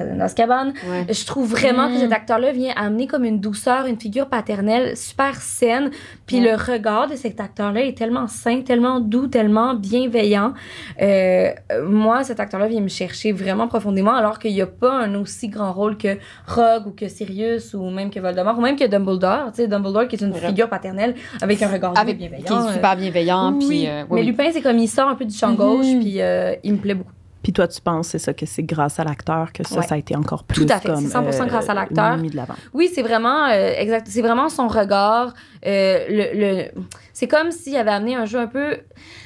[0.00, 0.72] d'Azkaban.
[0.88, 1.06] Ouais.
[1.12, 1.98] Je trouve vraiment que Mm.
[2.00, 5.90] cet acteur-là vient amener comme une douceur, une figure paternelle super saine.
[6.26, 6.50] Puis Ouais.
[6.50, 10.52] le regard de cet acteur-là est tellement sain, tellement doux, tellement bienveillant.
[11.00, 14.92] Euh, euh, moi, cet acteur-là vient me chercher vraiment profondément, alors qu'il n'y a pas
[15.04, 18.76] un aussi grand rôle que Rogue ou que Sirius ou même que Voldemort ou même
[18.76, 19.46] que Dumbledore.
[19.52, 20.40] Tu sais, Dumbledore qui est une Ouais.
[20.40, 21.14] figure paternelle
[21.44, 22.44] avec un regard Avec, bienveillant.
[22.44, 23.52] qui est super bienveillant.
[23.52, 25.56] Oui, puis, euh, mais oui, Lupin, c'est comme il sort un peu du champ Mhm.
[25.56, 27.10] gauche, puis euh, il me plaît beaucoup.
[27.42, 29.86] Puis toi, tu penses, c'est ça, que c'est grâce à l'acteur que ça, Ouais.
[29.86, 31.00] ça a été encore plus Tout à fait, comme...
[31.06, 32.16] c'est 100% grâce à l'acteur.
[32.16, 32.54] de l'avant.
[32.72, 34.06] Oui, c'est vraiment euh, exact.
[34.08, 35.34] C'est vraiment son regard.
[35.66, 36.64] euh, le, le-
[37.12, 38.78] c'est comme s'il avait amené un jeu un peu.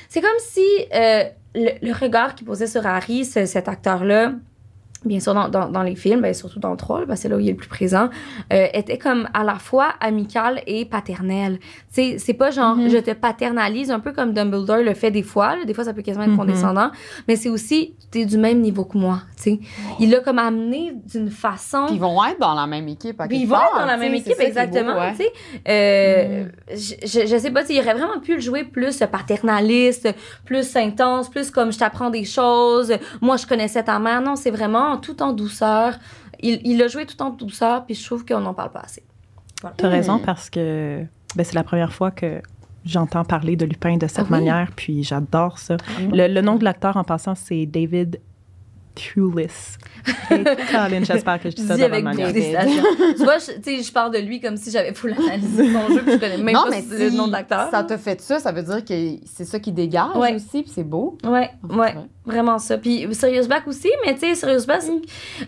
[0.08, 0.60] C'est comme si
[0.94, 4.32] euh, le, le regard qu'il posait sur Harry, ce- cet acteur-là.
[5.04, 7.28] Bien sûr, dans, dans, dans les films, ben, surtout dans le 3, parce que c'est
[7.28, 8.08] là où il est le plus présent,
[8.52, 11.60] euh, était comme à la fois amical et paternel.
[11.88, 12.88] C'est, c'est pas genre, Mhm.
[12.90, 15.54] je te paternalise un peu comme Dumbledore le fait des fois.
[15.54, 15.64] là.
[15.64, 16.36] Des fois, ça peut quasiment être Mhm.
[16.38, 16.90] condescendant.
[17.28, 19.20] Mais c'est aussi, t'es du même niveau que moi.
[19.36, 19.60] tu sais.
[20.00, 21.84] Il l'a comme amené d'une façon.
[21.86, 23.20] Puis ils vont être dans la même équipe.
[23.20, 24.94] à Puis ils vont part, être dans la tu même équipe, exactement.
[24.94, 25.12] beau, ouais.
[25.12, 25.32] tu sais.
[25.68, 28.98] Euh, je, je, je sais pas, tu sais, il aurait vraiment pu le jouer plus
[28.98, 30.12] paternaliste,
[30.44, 34.20] plus intense, plus comme je t'apprends des choses, moi je connaissais ta mère.
[34.20, 35.94] Non, c'est vraiment tout en douceur.
[36.40, 39.02] Il il l'a joué tout en douceur, puis je trouve qu'on n'en parle pas assez.
[39.60, 39.76] Voilà.
[39.76, 39.92] Tu as Mm.
[39.92, 41.04] raison parce que
[41.36, 42.40] ben, c'est la première fois que
[42.84, 44.30] j'entends parler de Lupin de cette Ah oui?
[44.30, 45.76] manière, puis j'adore ça.
[46.12, 48.20] Le, le nom de l'acteur en passant, c'est David
[50.30, 52.32] Et Colin, j'espère que je dis ça de bonne manière.
[52.32, 55.94] tu vois, je- tu sais, je parle de lui comme si j'avais full analysé son
[55.94, 57.68] jeu, puis je connais même non, pas mais le si nom de l'acteur.
[57.70, 58.94] ça t'a fait ça, ça veut dire que
[59.26, 60.34] c'est ça qui dégage Ouais.
[60.34, 61.18] aussi, puis c'est beau.
[61.24, 61.92] Ouais, C'est ouais.
[61.92, 62.06] vrai.
[62.24, 62.78] Vraiment ça.
[62.78, 64.82] Puis Sirius Black aussi, mais tu sais, Sirius Black,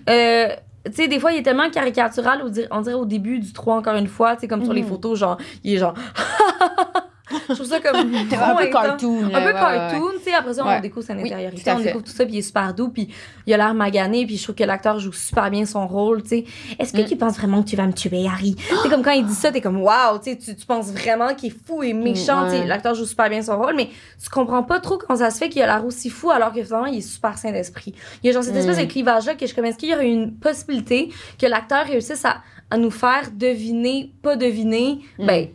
[0.09, 0.49] euh,
[0.87, 3.53] tu sais, des fois, il est tellement caricatural, on dirait, on dirait au début du
[3.53, 4.89] 3, encore une fois, tu sais, comme sur les Mhm.
[4.89, 5.95] photos, genre, il est genre.
[7.49, 9.25] Je trouve ça comme un peu cartoon.
[9.33, 10.35] Un peu cartoon, tu sais.
[10.35, 10.81] Après ça, on Ouais.
[10.81, 13.09] découvre son intériorité, on découvre tout ça, puis il est super doux, puis
[13.47, 16.29] il a l'air magané, puis je trouve que l'acteur joue super bien son rôle, tu
[16.29, 16.45] sais.
[16.79, 17.07] Est-ce que Mm.
[17.07, 18.57] tu penses vraiment que tu vas me tuer, Harry?
[18.83, 21.51] C'est comme quand il dit ça, t'es comme, waouh, tu sais, tu penses vraiment qu'il
[21.53, 22.61] est fou et méchant, Mm, tu sais.
[22.61, 22.67] ouais.
[22.67, 23.89] L'acteur joue super bien son rôle, mais
[24.23, 26.63] tu comprends pas trop comment ça se fait qu'il a l'air aussi fou alors que
[26.63, 27.95] finalement, il est super sain d'esprit.
[28.23, 28.83] Il y a genre cette espèce Mm.
[28.83, 31.11] de clivage-là que je comme, est-ce qu'il y aurait une possibilité
[31.41, 32.39] que l'acteur réussisse à,
[32.71, 35.27] à nous faire deviner, pas deviner, Mm.
[35.27, 35.49] ben, à-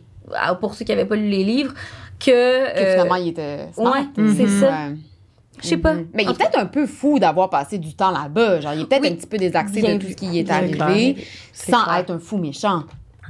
[0.60, 1.72] pour ceux qui avaient pas lu les livres,
[2.18, 2.26] que.
[2.26, 3.92] Que euh, finalement, il était smart.
[3.94, 4.60] ouais, c'est Mhm.
[4.60, 4.66] ça.
[4.68, 4.96] Ouais.
[5.62, 5.94] Je sais pas.
[5.94, 6.06] Mhm.
[6.12, 8.60] Mais il est peut-être un peu fou d'avoir passé du temps là-bas.
[8.60, 9.08] Genre, il est peut-être Oui.
[9.12, 11.16] un petit peu désaxé Bien de tout ce qui est Bien arrivé,
[11.52, 12.82] C'est sans être un fou méchant.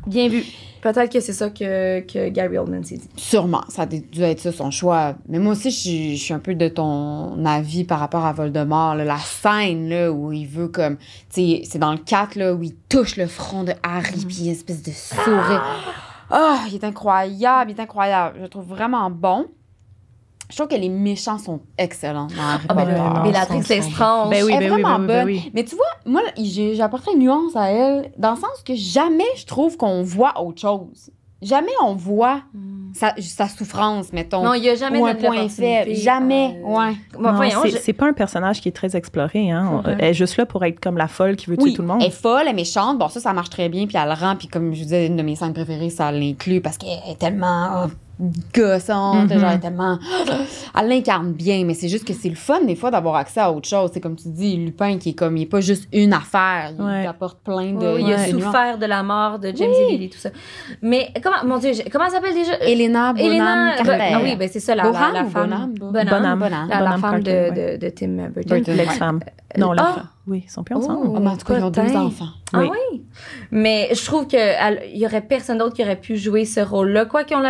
[0.07, 0.45] Bien vu.
[0.83, 3.09] Peut-être que c'est ça que, que Gary Oldman s'est dit.
[3.17, 5.17] Sûrement, ça a dû être ça son choix.
[5.29, 8.33] Mais moi aussi, je suis, je suis un peu de ton avis par rapport à
[8.33, 8.95] Voldemort.
[8.95, 9.05] là.
[9.05, 10.97] La scène là, où il veut comme...
[10.97, 11.05] Tu
[11.59, 14.45] sais, c'est dans le 4 là, où il touche le front de Harry, puis il
[14.45, 15.65] y a une espèce de sourire.
[15.89, 16.16] Ah,
[16.69, 18.37] il est incroyable, il est incroyable.
[18.39, 19.47] Je le trouve vraiment bon.
[20.49, 23.21] Je trouve que les méchants sont excellents dans Harry Ah, ben, Potter.
[23.29, 24.31] Bellatrix son- son- Lestrange.
[24.31, 25.27] Ben oui, Elle est ben oui, vraiment ben oui, ben bonne.
[25.27, 25.51] oui.
[25.55, 26.23] Mais tu vois, moi,
[26.85, 30.61] apporté une nuance à elle, dans le sens que jamais je trouve qu'on voit autre
[30.61, 31.11] chose.
[31.43, 32.93] Jamais on voit Hmm.
[32.95, 34.43] sa, sa souffrance, mettons.
[34.43, 35.95] Non, il y a jamais ou un point faible.
[35.95, 36.59] Jamais.
[36.65, 36.95] euh, Ouais.
[37.13, 39.51] Bon, Non, voyons, c'est je- c'est pas un personnage qui est très exploré.
[39.51, 39.81] Hein.
[39.83, 39.97] Vrai.
[39.99, 41.99] Elle est juste là pour être comme la folle qui veut tuer tout le monde.
[42.01, 42.99] elle est folle, elle est méchante.
[42.99, 43.87] Bon, ça, ça marche très bien.
[43.87, 44.35] Puis elle le rend.
[44.37, 47.19] Puis comme je vous disais, une de mes scènes préférées, ça l'inclut parce qu'elle est
[47.19, 47.87] tellement
[48.21, 49.31] oh, gossante.
[49.31, 49.39] Mhm.
[49.39, 49.99] Genre, elle est tellement.
[50.79, 51.65] Elle l'incarne bien.
[51.65, 53.91] Mais c'est juste que c'est le fun, des fois, d'avoir accès à autre chose.
[53.95, 55.37] C'est comme tu dis, Lupin, qui est comme.
[55.37, 56.73] Il est pas juste une affaire.
[56.79, 57.07] Il Ouais.
[57.07, 57.95] apporte plein de.
[57.95, 58.33] Oui, il a Ouais.
[58.33, 58.45] nuances.
[58.45, 60.31] souffert de la mort de James et Lily, tout ça.
[60.83, 62.55] Mais comment, mon Dieu, comment elle s'appelle déjà?
[62.61, 64.13] Elena Bonham Elena, Carter.
[64.15, 65.51] ah oui, ben c'est ça, la, la, Bonham la ou femme.
[65.51, 65.75] Bonham?
[65.75, 66.09] Bonham.
[66.09, 66.39] Bonham.
[66.39, 66.69] Bonham.
[66.69, 67.79] La, la femme Carter, de, ouais.
[67.79, 68.43] de, de Tim Burton.
[68.59, 68.75] Burton.
[68.77, 69.21] L'ex-femme.
[69.57, 70.09] Non, la femme.
[70.27, 71.07] Oui, ils sont plus ensemble.
[71.09, 71.15] Oh.
[71.17, 72.27] Ah, mais en tout cas, ils ont deux enfants.
[72.53, 72.69] Ah Oui.
[72.93, 73.03] oui?
[73.51, 74.41] Mais je trouve qu'il
[74.95, 77.05] y aurait personne d'autre qui aurait pu jouer ce rôle-là.
[77.07, 77.45] Quoi qu'on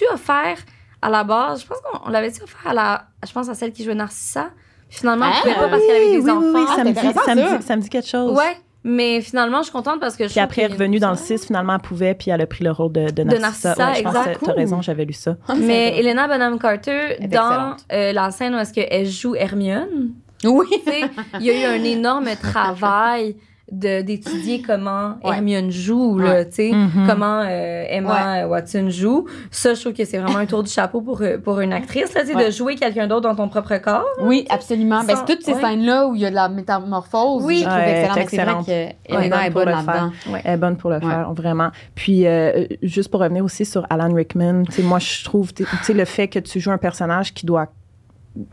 [0.00, 0.56] l'avait-tu offert
[1.00, 1.62] à la base?
[1.62, 3.04] Je pense qu'on on l'avait-tu offert à la.
[3.26, 4.50] Je pense à celle qui jouait Narcissa.
[4.88, 6.42] Finalement, Ah, elle pouvait pas parce qu'elle avait des oui, enfants.
[6.54, 7.56] oui, Ah, ça, me dit, intéressant, ça, me ça.
[7.58, 8.36] dit, ça me dit quelque chose.
[8.36, 8.56] Ouais.
[8.84, 11.16] Mais finalement, je suis contente parce que je Puis après, elle est revenue dans le
[11.16, 11.38] douceur.
[11.38, 13.74] 6, finalement, elle pouvait, puis elle a pris le rôle de, de Narcissa.
[13.76, 14.40] Narcissa, Ouais, je pense exact.
[14.40, 15.36] que t'as raison, j'avais lu ça.
[15.56, 20.10] Mais Elena Bonham Carter, dans euh, la scène où est-ce qu'elle joue Hermione,
[20.44, 20.66] Oui.
[20.84, 20.92] tu
[21.38, 23.36] il y a eu un énorme travail
[23.72, 25.36] d'étudier comment Ouais.
[25.36, 27.06] Hermione joue, là, tu sais, Mhm.
[27.08, 29.26] comment euh, Emma Watson joue.
[29.50, 32.12] Ça, je trouve que c'est vraiment un tour du chapeau pour, euh, pour une actrice,
[32.14, 32.46] là, tu sais, Ouais.
[32.46, 34.04] de jouer quelqu'un d'autre dans ton propre corps.
[34.20, 35.00] Oui, absolument.
[35.04, 35.60] Ben, Sans- c'est toutes ces ouais.
[35.60, 37.42] scènes-là où il y a de la métamorphose.
[37.44, 37.60] Oui.
[37.60, 38.14] je trouve Ouais, excellent.
[38.14, 38.66] c'est Mais c'est vrai excellente.
[38.66, 38.72] que
[39.16, 40.12] Ouais, Elena est pour bonne le là-dedans.
[40.44, 41.02] Elle est bonne pour le Ouais.
[41.02, 41.70] faire, vraiment.
[41.94, 45.64] Puis, euh, juste pour revenir aussi sur Alan Rickman, tu sais, moi, je trouve, tu
[45.82, 47.68] sais, le fait que tu joues un personnage qui doit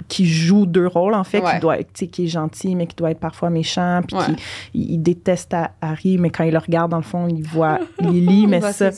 [0.07, 1.53] qui joue deux rôles en fait Ouais.
[1.55, 4.25] qui doit qui est gentil mais qui doit être parfois méchant puis Ouais.
[4.25, 4.35] qui
[4.73, 7.79] il, il déteste Ha- Harry mais quand il le regarde dans le fond il voit
[8.01, 8.91] Lily mais voit ça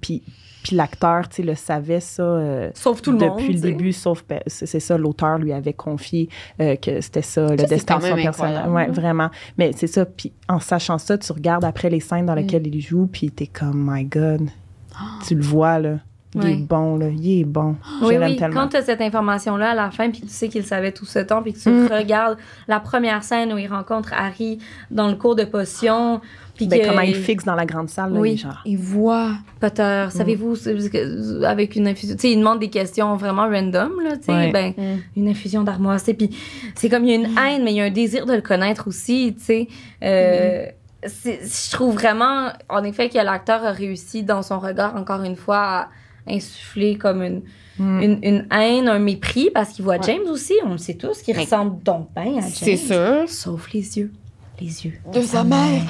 [0.00, 0.22] puis
[0.62, 3.40] puis l'acteur tu sais le savait ça euh, Sauf tout le depuis monde.
[3.40, 3.60] le tu sais.
[3.72, 6.28] début, sauf c'est ça, l'auteur lui avait confié
[6.60, 8.68] euh, que c'était ça, le c'est destin de son personnage.
[8.70, 9.30] Ouais, vraiment.
[9.56, 12.78] Mais c'est ça, puis en sachant ça, tu regardes après les scènes dans lesquelles il
[12.78, 14.50] joue, puis t'es comme, my God,
[15.26, 15.96] tu le vois, là.
[16.36, 16.52] Il Ouais.
[16.52, 17.08] est bon, là.
[17.08, 17.74] Il est bon.
[18.02, 18.36] Oui, oui.
[18.36, 18.60] tellement.
[18.62, 21.18] Quand tu as cette information-là à la fin, puis tu sais qu'il savait tout ce
[21.18, 21.88] temps, puis que tu Mm.
[21.90, 24.58] regardes la première scène où il rencontre Harry
[24.92, 26.20] dans le cours de potions,
[26.54, 28.36] puis Ben, que comment il fixe dans la grande salle, là, Oui.
[28.36, 28.60] genre.
[28.64, 29.30] Il voit.
[29.58, 30.10] Potter, Mm.
[30.10, 30.54] savez-vous,
[31.44, 34.52] avec une infusion, tu sais, il demande des questions vraiment random, là, tu sais, Ouais.
[34.52, 34.72] ben,
[35.16, 35.64] une infusion
[35.98, 36.30] sais, puis
[36.76, 38.40] c'est comme il y a une haine, mais il y a un désir de le
[38.42, 39.68] connaître aussi, tu sais.
[40.04, 40.66] Euh,
[41.02, 45.56] Je trouve vraiment, en effet, que l'acteur a réussi dans son regard, encore une fois,
[45.58, 45.88] à
[46.28, 47.42] insuffler comme une,
[47.78, 48.02] Mm.
[48.02, 50.02] une, une haine, un mépris, parce qu'il voit Ouais.
[50.04, 52.50] James aussi, on le sait tous, qui Mais- ressemble donc bien à James.
[52.52, 53.22] C'est sûr.
[53.26, 54.12] Sauf les yeux.
[54.60, 54.98] Les yeux.
[55.14, 55.80] De sa mère.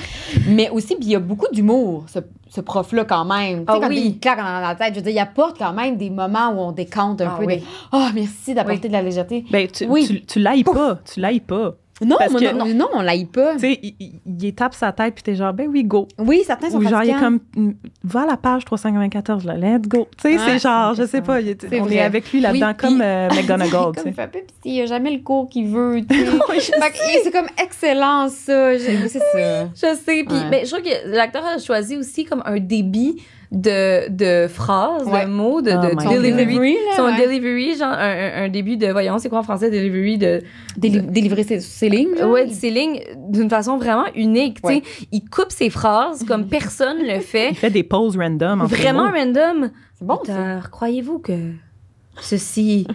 [0.47, 3.64] Mais aussi, puis il y a beaucoup d'humour, ce, ce prof-là, quand même.
[3.66, 4.03] Ah quand oui.
[4.07, 6.61] il claque dans la tête, je veux dire, il apporte quand même des moments où
[6.61, 7.57] on décante un Ah peu oui.
[7.57, 7.62] de
[7.93, 8.89] «Oh, merci d'apporter Oui.
[8.89, 9.45] de la légèreté.
[9.51, 10.07] Ben, tu, Oui.
[10.07, 11.01] tu, tu l'ailles pas.
[11.12, 13.55] Tu l'ailles pas.» Non, Parce que- non, non, on l'aille pas.
[13.55, 16.09] Tu sais, il, tape sa tête, puis t'es genre, ben oui, go.
[16.18, 17.70] Oui, certains sont Ou genre, il est comme, mm,
[18.05, 20.09] va à la page 394, là, let's go.
[20.16, 21.96] Tu sais, Ouais, c'est genre, je sais pas, est- on vrai.
[21.96, 24.28] est avec lui là-dedans, Oui, comme euh, McGonagall, tu comme sais.
[24.62, 26.72] puis il a jamais le cours qu'il veut, tu sais.
[27.24, 28.76] C'est comme excellent, ça.
[28.78, 29.64] Je- C'est ça.
[29.74, 30.24] Je sais.
[30.24, 30.48] Puis, Ouais.
[30.51, 33.22] mais je trouve que l'acteur a choisi aussi comme un débit
[33.53, 35.24] de, de phrases, Ouais.
[35.24, 36.44] de mots, de, Oh de my delivery.
[36.46, 37.16] Delivery, là, Son ouais.
[37.26, 40.40] delivery, genre un, un, un début de, voyons, c'est quoi en français, delivery de,
[40.78, 42.14] Déli- délivrer ses, ses lignes.
[42.16, 42.28] là.
[42.28, 44.61] ouais, de ses lignes d'une façon vraiment unique.
[44.62, 44.74] tu sais.
[44.76, 44.82] Ouais.
[45.11, 47.51] Il coupe ses phrases comme personne le fait.
[47.51, 48.61] Il fait des pauses random.
[48.61, 49.70] entre Vraiment random.
[49.98, 50.18] C'est bon,
[50.70, 51.32] croyez-vous que
[52.20, 52.86] ceci.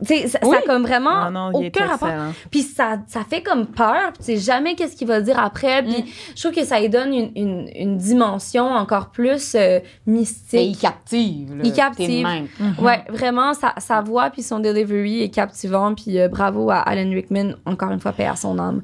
[0.00, 0.50] tu sais, ça, Oui.
[0.50, 2.08] ça a comme vraiment Ah non, aucun rapport.
[2.50, 4.12] Puis ça, ça fait comme peur.
[4.18, 5.82] Tu sais jamais qu'est-ce qu'il va dire après.
[5.82, 6.04] Puis Mm.
[6.36, 10.60] je trouve que ça lui donne une, une, une dimension encore plus euh, Mais mystique.
[10.60, 11.54] il captive.
[11.56, 11.62] là.
[11.64, 12.26] Il captive.
[12.26, 12.46] Même.
[12.80, 15.94] Ouais, vraiment, sa, sa voix puis son delivery est captivant.
[15.94, 18.82] Puis euh, bravo à Alan Rickman, encore une fois, paix à son âme.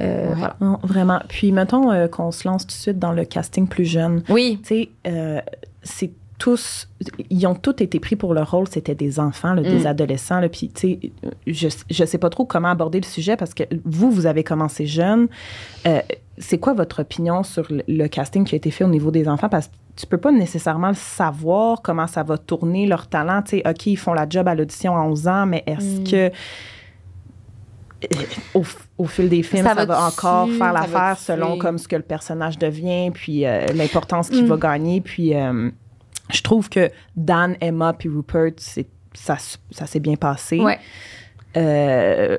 [0.00, 0.34] Euh, Ouais.
[0.36, 0.56] Voilà.
[0.60, 1.20] Non, vraiment.
[1.28, 4.22] Puis, mettons euh, qu'on se lance tout de suite dans le casting plus jeune.
[4.28, 5.40] Oui, Tu sais, euh,
[5.82, 6.12] c'est
[6.42, 6.88] tous,
[7.30, 9.86] ils ont tous été pris pour le rôle, c'était des enfants, là, des Mm.
[9.86, 10.40] adolescents.
[10.40, 11.12] Là, puis, tu sais,
[11.46, 14.84] je, je sais pas trop comment aborder le sujet parce que vous, vous avez commencé
[14.86, 15.28] jeune.
[15.86, 16.00] Euh,
[16.38, 19.28] c'est quoi votre opinion sur le, le casting qui a été fait au niveau des
[19.28, 19.48] enfants?
[19.48, 23.42] Parce que tu peux pas nécessairement savoir comment ça va tourner leur talent.
[23.42, 26.04] Tu sais, OK, ils font la job à l'audition à 11 ans, mais est-ce Mm.
[26.04, 26.16] que
[28.04, 28.24] euh,
[28.54, 28.64] au,
[28.98, 32.02] au fil des films, Ça ça, va encore faire l'affaire selon comme ce que le
[32.02, 34.48] personnage devient, puis euh, l'importance qu'il Mm.
[34.48, 35.00] va gagner.
[35.00, 35.70] Puis euh,
[36.32, 39.36] je trouve que Dan, Emma, puis Rupert, c'est, ça,
[39.70, 40.60] ça s'est bien passé.
[40.60, 40.78] ouais.
[41.56, 42.38] Euh,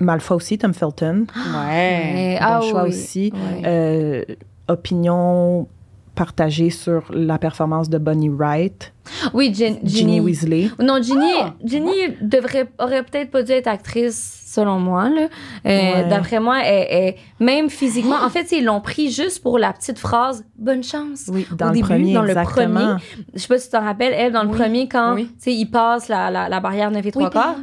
[0.00, 1.26] Malfoy aussi, Tom Felton.
[1.34, 2.12] Ouais.
[2.14, 2.88] Mais- Bon ah choix oui.
[2.90, 3.32] aussi.
[3.32, 3.62] Ouais.
[3.64, 4.24] Euh,
[4.68, 5.68] opinion
[6.14, 8.92] partagée sur la performance de Bonnie Wright,
[9.32, 10.20] oui, Gin- Ginny Ginny.
[10.20, 10.70] Weasley.
[10.80, 11.54] Non, Ginny, Ah!
[11.64, 15.08] Ginny devrait, aurait peut-être pas dû être actrice, selon moi.
[15.08, 15.22] Là.
[15.22, 15.28] Euh,
[15.66, 16.08] Ouais.
[16.08, 19.98] D'après moi, elle, elle- même physiquement, en fait, ils l'ont pris juste pour la petite
[19.98, 22.80] phrase «bonne chance Oui, dans Au le début, premier, dans le exactement.
[22.80, 23.02] premier.».
[23.34, 24.56] Je sais pas si tu t'en rappelles, elle, dans le Oui.
[24.58, 25.26] premier, quand Oui.
[25.26, 27.56] tu sais, il passe la, la, la barrière 9 et 3 quarts.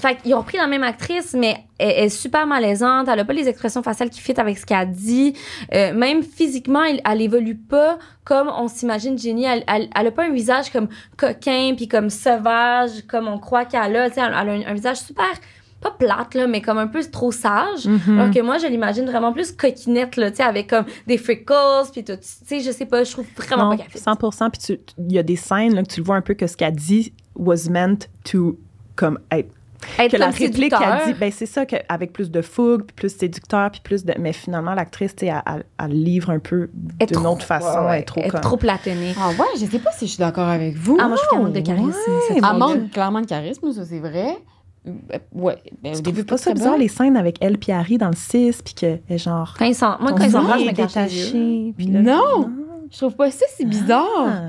[0.00, 3.08] Fait qu'ils ont pris la même actrice, mais elle, elle est super malaisante.
[3.08, 5.34] Elle a pas les expressions faciales qui fit avec ce qu'elle dit.
[5.74, 9.44] Euh, même physiquement, elle, elle évolue pas comme on s'imagine Jenny.
[9.44, 13.64] Elle, elle, elle a pas un visage comme coquin puis comme sauvage comme on croit
[13.64, 14.08] qu'elle a.
[14.08, 15.26] Tu sais, elle, elle a un, un visage super
[15.80, 17.86] pas plate là, mais comme un peu trop sage.
[18.06, 21.90] Alors que moi, je l'imagine vraiment plus coquinette là, tu sais, avec comme des freckles
[21.90, 22.16] puis tout.
[22.16, 23.98] Tu sais, je sais pas, je trouve vraiment Non, pas qu'elle fit.
[23.98, 26.20] 100 Puis tu- tu- il y a des scènes là, que tu le vois un
[26.20, 27.96] peu que ce qu'elle dit was meant
[28.30, 28.58] to
[28.94, 29.54] comme être
[29.98, 30.82] Être que la réplique séducteur.
[30.82, 34.04] a dit ben c'est ça que avec plus de fougue puis plus séducteur puis plus
[34.04, 37.66] de mais finalement l'actrice tu sais elle, elle- elle livre un peu d'une autre façon
[37.80, 39.16] ouais, ouais, elle est trop comme trop platonique.
[39.20, 40.96] Ah ouais, je sais pas si je suis d'accord avec vous.
[41.00, 41.98] Ah, moi, je trouve qu'elle manque de charisme.
[42.28, 44.36] cette Elle manque clairement de charisme, ça c'est vrai.
[44.86, 44.92] Euh,
[45.34, 45.56] Ouais.
[45.82, 48.08] Ben, au tu début, trouves pas ça bizarre les scènes avec elle puis Harry dans
[48.08, 52.50] le 6 puis que genre Quand ils sont, moi, quand ils sont je me Non!
[52.90, 54.06] Je trouve pas ça si bizarre.
[54.26, 54.40] Ah.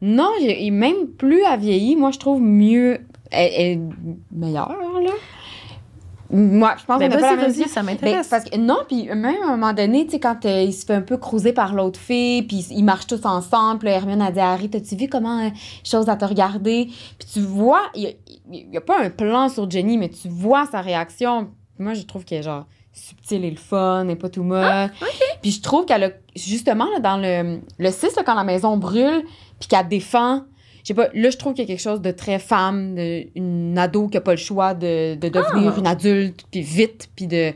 [0.00, 2.98] Non, et même plus elle vieillit, moi je trouve mieux.
[3.30, 3.80] Elle est
[4.32, 4.68] meilleure,
[5.02, 5.10] là.
[6.32, 7.66] Moi, je pense Ben, même vas-y, vision.
[7.66, 8.28] ça Ben, m'intéresse.
[8.28, 10.86] parce que non, puis même à un moment donné, tu sais, quand euh, il se
[10.86, 14.30] fait un peu cruiser par l'autre fille, puis ils marchent tous ensemble, là, Hermione a
[14.30, 15.50] dit Harry, t'as-tu vu comment euh,
[15.84, 16.86] chose à te regarder?
[17.18, 18.14] Puis tu vois, il
[18.48, 21.48] n'y a, pas un plan sur Jenny, mais tu vois sa réaction.
[21.80, 24.90] Moi, je trouve qu'elle est genre subtile et le fun, et pas tout much.
[25.42, 28.76] Puis je trouve qu'elle a, justement, là, dans le, le 6, là, quand la maison
[28.76, 29.24] brûle,
[29.58, 30.42] puis qu'elle défend,
[30.82, 33.24] je sais pas, là, je trouve qu'il y a quelque chose de très femme, de,
[33.34, 35.80] une ado qui a pas le choix de, de devenir Ah.
[35.80, 37.52] une adulte, puis vite, puis de,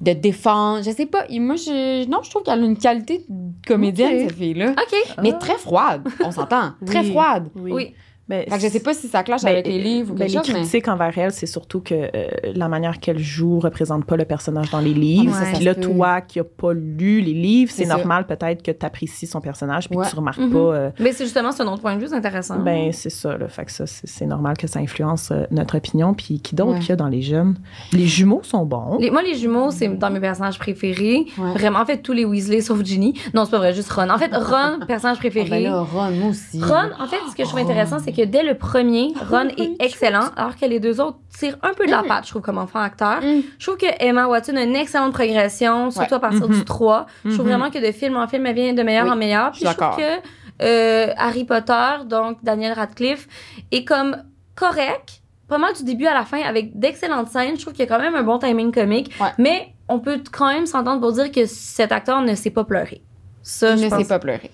[0.00, 0.82] de défendre.
[0.84, 4.28] Je sais pas, et moi, je, non, je trouve qu'elle a une qualité de comédienne,
[4.28, 4.70] cette fille-là.
[4.72, 5.14] OK.
[5.22, 6.72] Mais très froide, on s'entend.
[6.86, 7.10] Très Oui.
[7.10, 7.48] froide.
[7.56, 7.94] Oui.
[8.28, 10.20] Ben, Fait que je sais pas si ça clash Ben, avec les livres ou ben,
[10.26, 10.60] quelque les chose, mais...
[10.60, 14.70] critiques envers elle, c'est surtout que euh, la manière qu'elle joue représente pas le personnage
[14.70, 15.36] dans les livres.
[15.38, 15.82] Mais ça Puis là, peut.
[15.82, 19.88] toi qui n'as pas lu les livres, c'est normal peut-être que tu apprécies son personnage
[19.90, 20.06] puis Ouais.
[20.06, 20.52] que tu remarques Mhm.
[20.52, 20.58] pas.
[20.58, 22.58] euh, Mais c'est justement, un autre point de vue, c'est intéressant.
[22.60, 23.36] ben, c'est ça.
[23.36, 23.48] Là.
[23.48, 26.14] Fait que ça, c'est normal que ça influence euh, notre opinion.
[26.14, 26.78] Puis qui d'autre Ouais.
[26.78, 27.56] qu'il y a dans les jeunes?
[27.92, 28.96] Les jumeaux sont bons.
[29.00, 31.26] Les- moi, les jumeaux, c'est dans mes personnages préférés.
[31.36, 31.52] Ouais.
[31.52, 33.12] Vraiment, en fait, tous les Weasley sauf Ginny.
[33.34, 34.08] Non, c'est pas vrai, juste Ron.
[34.08, 35.50] En fait, Ron, personnage Ah, préféré.
[35.50, 36.58] ben là, Ron, moi aussi.
[36.62, 39.82] Ron, en fait, ce que je trouve intéressant, c'est que dès le premier, Ron est
[39.82, 42.06] excellent, alors que les deux autres tirent un peu de la Mm.
[42.08, 43.20] patte, je trouve, comme enfant acteur.
[43.22, 43.42] Mm.
[43.58, 47.06] Je trouve que Emma Watson a une excellente progression, surtout à partir du 3.
[47.24, 47.52] Je trouve Mhm.
[47.52, 49.46] vraiment que de film en film, elle vient de meilleur Oui, en meilleur.
[49.54, 50.28] je Puis suis je trouve que
[50.62, 53.26] euh, Harry Potter, donc Daniel Radcliffe,
[53.72, 54.16] est comme
[54.54, 57.56] correct, pas mal du début à la fin, avec d'excellentes scènes.
[57.56, 59.12] Je trouve qu'il y a quand même un bon timing comique.
[59.20, 59.28] Ouais.
[59.38, 63.02] Mais on peut quand même s'entendre pour dire que cet acteur ne sait pas pleurer.
[63.42, 64.50] Ça, Il je ne pense sait pas pleurer.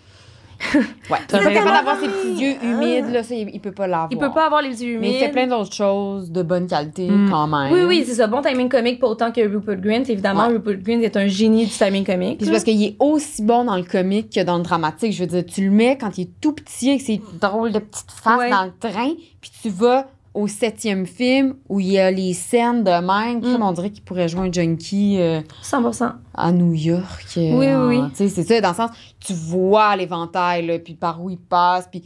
[1.10, 1.18] Ouais.
[1.32, 4.08] Le fait tellement d'avoir ses petits yeux humides, là, ça, il, il peut pas l'avoir.
[4.10, 5.00] Il peut pas avoir les yeux humides.
[5.00, 7.30] Mais il fait plein d'autres choses de bonne qualité Mm.
[7.30, 7.72] quand même.
[7.72, 8.26] Oui, oui, c'est ça.
[8.26, 10.04] Bon timing comique, pas autant que Rupert Grint.
[10.08, 10.54] Évidemment, Ouais.
[10.54, 12.38] Rupert Grint est un génie du timing comique.
[12.38, 15.12] Puis c'est parce qu'il est aussi bon dans le comique que dans le dramatique.
[15.12, 17.78] Je veux dire, tu le mets quand il est tout petit avec ses drôles de
[17.78, 18.50] petites faces Ouais.
[18.50, 22.84] dans le train, puis tu vas au septième film où il y a les scènes
[22.84, 23.40] de même.
[23.40, 23.62] Mm.
[23.62, 26.12] On dirait qu'il pourrait jouer un junkie euh, 100%.
[26.34, 27.26] à New York.
[27.36, 28.10] euh, Oui, oui, oui.
[28.14, 31.88] C'est ça, dans le sens, tu vois l'éventail, puis par où il passe.
[31.90, 32.04] Puis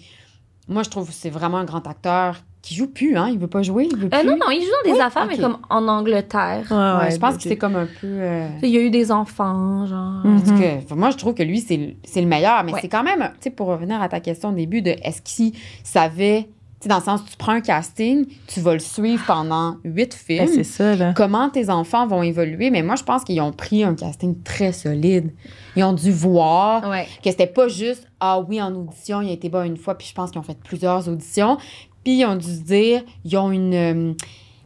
[0.69, 3.29] moi, je trouve que c'est vraiment un grand acteur qui joue plus, hein.
[3.31, 4.27] Il veut pas jouer, il veut Euh, plus.
[4.27, 6.65] non, non, il joue dans des Oui, affaires, mais comme en Angleterre.
[6.71, 8.07] Ouais, Ouais, ouais, je pense que c'est comme un peu.
[8.07, 10.23] euh, Il y a eu des enfants, genre.
[10.25, 10.39] Mhm.
[10.39, 12.65] En tout cas, enfin, moi, je trouve que lui, c'est le- c'est le meilleur.
[12.65, 12.79] Mais Ouais.
[12.81, 15.53] c'est quand même, tu sais, pour revenir à ta question au début de est-ce qu'il
[15.83, 16.49] savait,
[16.85, 20.47] sais, dans le sens, tu prends un casting, tu vas le suivre pendant huit Ben,
[20.47, 20.49] films.
[20.55, 21.13] c'est ça, là.
[21.15, 22.71] Comment tes enfants vont évoluer?
[22.71, 25.33] Mais moi, je pense qu'ils ont pris un casting très solide.
[25.77, 27.07] Ils ont dû voir Ouais.
[27.23, 30.07] que c'était pas juste, ah oui, en audition, il a été bon une fois, puis
[30.07, 31.57] je pense qu'ils ont fait plusieurs auditions.
[32.05, 33.75] Puis ils ont dû se dire, ils ont une.
[33.75, 34.13] euh,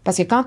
[0.05, 0.45] parce que quand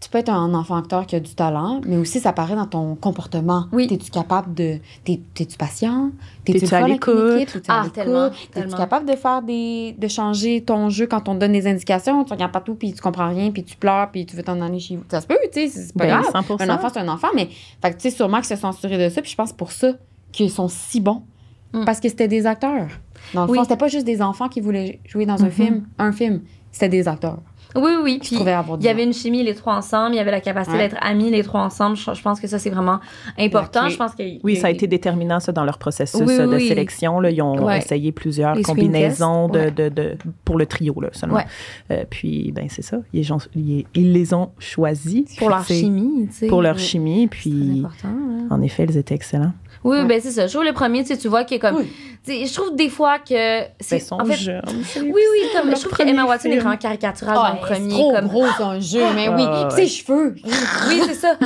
[0.00, 2.66] tu peux être un enfant acteur qui a du talent, mais aussi ça paraît dans
[2.66, 3.66] ton comportement.
[3.70, 3.86] Oui.
[3.86, 4.78] T'es-tu capable de.
[5.04, 6.10] T'es, t'es-tu patient?
[6.44, 7.36] T'es-tu, à l'écoute?
[7.36, 7.52] équipe?
[7.52, 9.94] T'es-tu à Ah, tellement, T'es-tu capable de faire des.
[9.98, 12.24] de changer ton jeu quand on te donne des indications?
[12.24, 14.80] Tu regardes partout, puis tu comprends rien, puis tu pleures, puis tu veux t'en aller
[14.80, 15.04] chez vous.
[15.10, 16.44] Ça se peut, tu sais, c'est pas Ben, grave.
[16.46, 16.62] 100%.
[16.62, 17.48] Un enfant, c'est un enfant, mais
[17.82, 19.70] fait que, tu sais, sûrement qu'ils se sont censurés de ça, puis je pense pour
[19.70, 19.92] ça
[20.32, 21.22] qu'ils sont si bons.
[21.74, 21.84] Mm.
[21.84, 22.88] Parce que c'était des acteurs.
[23.34, 23.58] Dans le Oui.
[23.58, 25.50] fond, c'était pas juste des enfants qui voulaient jouer dans un Mhm.
[25.52, 26.40] film, un film.
[26.72, 27.38] C'était des acteurs.
[27.76, 28.18] Oui, oui.
[28.20, 30.88] Puis il y avait une chimie les trois ensemble, il y avait la capacité Ouais.
[30.88, 31.96] d'être amis les trois ensemble.
[31.96, 33.00] Je, je pense que ça c'est vraiment
[33.38, 33.88] important.
[33.88, 36.56] Je pense que Oui, ça a été déterminant, ça, dans leur processus Oui, euh, de
[36.56, 36.68] oui.
[36.68, 37.20] sélection.
[37.20, 37.30] Là.
[37.30, 37.78] Ils ont Ouais.
[37.78, 41.42] essayé plusieurs Les combinaisons de, de, de- pour le trio, là, seulement.
[41.90, 42.98] Euh, puis, ben, c'est ça.
[43.12, 45.36] Ils, gens- ils- ils les ont choisis.
[45.36, 46.46] pour leur chimie, tu sais.
[46.46, 47.22] Pour leur chimie.
[47.22, 48.08] C'est Puis, important.
[48.08, 48.54] là.
[48.54, 49.52] en effet, ils étaient excellents.
[49.82, 50.04] Oui, Ouais.
[50.04, 50.46] ben c'est ça.
[50.46, 51.76] Je trouve le premier, tu sais, tu vois qu'il est comme.
[51.76, 51.88] Oui.
[52.26, 53.62] Je trouve des fois que.
[53.80, 54.60] c'est Ils sont en fait, jeunes.
[54.96, 57.90] Oui, oui, comme, je trouve premier qu'Emma Watson est vraiment caricaturale Ah, dans le premier.
[57.90, 58.26] c'est trop comme...
[58.28, 59.42] gros, un jeu, mais oui.
[59.46, 59.70] Ah, ouais.
[59.74, 60.34] ses cheveux.
[60.88, 61.36] Oui, c'est ça.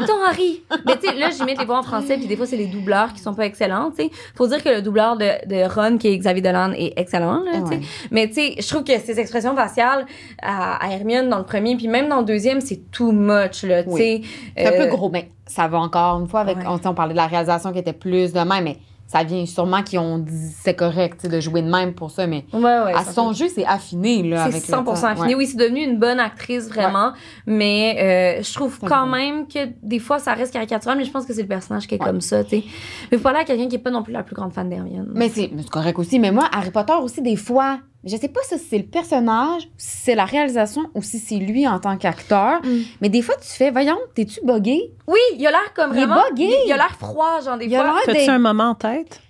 [0.00, 0.62] Attends, Harry.
[0.86, 2.66] Mais tu sais, là, j'y mets les voix en français, puis des fois, c'est les
[2.66, 4.10] doubleurs qui sont pas excellents, tu sais.
[4.34, 7.52] Faut dire que le doubleur de, de Ron, qui est Xavier Dolan, est excellent, là,
[7.60, 7.74] tu sais.
[7.74, 7.80] Ouais.
[8.10, 10.06] Mais tu sais, je trouve que ces expressions faciales
[10.40, 13.82] à, à Hermione dans le premier, puis même dans le deuxième, c'est too much, là,
[13.82, 14.00] tu Oui.
[14.00, 14.20] sais.
[14.56, 16.58] C'est un Euh, peu gros, mais ça va encore une fois avec.
[16.58, 16.64] Ouais.
[16.66, 19.82] On, on parlait de la réalisation qui était plus de même, mais ça vient sûrement
[19.82, 22.94] qu'ils ont dit c'est correct de jouer de même pour ça, mais Ouais, ouais.
[22.94, 24.22] à son jeu, c'est affiné.
[24.22, 25.06] là C'est avec le 100% temps.
[25.06, 25.34] affiné.
[25.34, 27.12] Oui, c'est devenu une bonne actrice, vraiment.
[27.46, 31.26] Mais euh, je trouve quand même que des fois, ça reste caricatural, mais je pense
[31.26, 32.64] que c'est le personnage qui est comme ça, tu sais.
[33.10, 35.10] Mais faut parler à quelqu'un qui est pas non plus la plus grande fan d'Hermione.
[35.14, 36.18] Mais c'est mais c'est correct aussi.
[36.18, 39.96] Mais moi, Harry Potter aussi, des fois, je sais pas si c'est le personnage, si
[40.04, 42.60] c'est la réalisation ou si c'est lui en tant qu'acteur.
[42.64, 42.68] Mm.
[43.00, 44.92] Mais des fois, tu fais, voyons, t'es-tu buggé?
[45.06, 46.22] Oui, il a l'air comme Il est vraiment.
[46.30, 46.44] buggé.
[46.46, 48.00] Il, il a l'air froid, genre des Il a fois.
[48.06, 49.20] T'as-tu un moment en tête?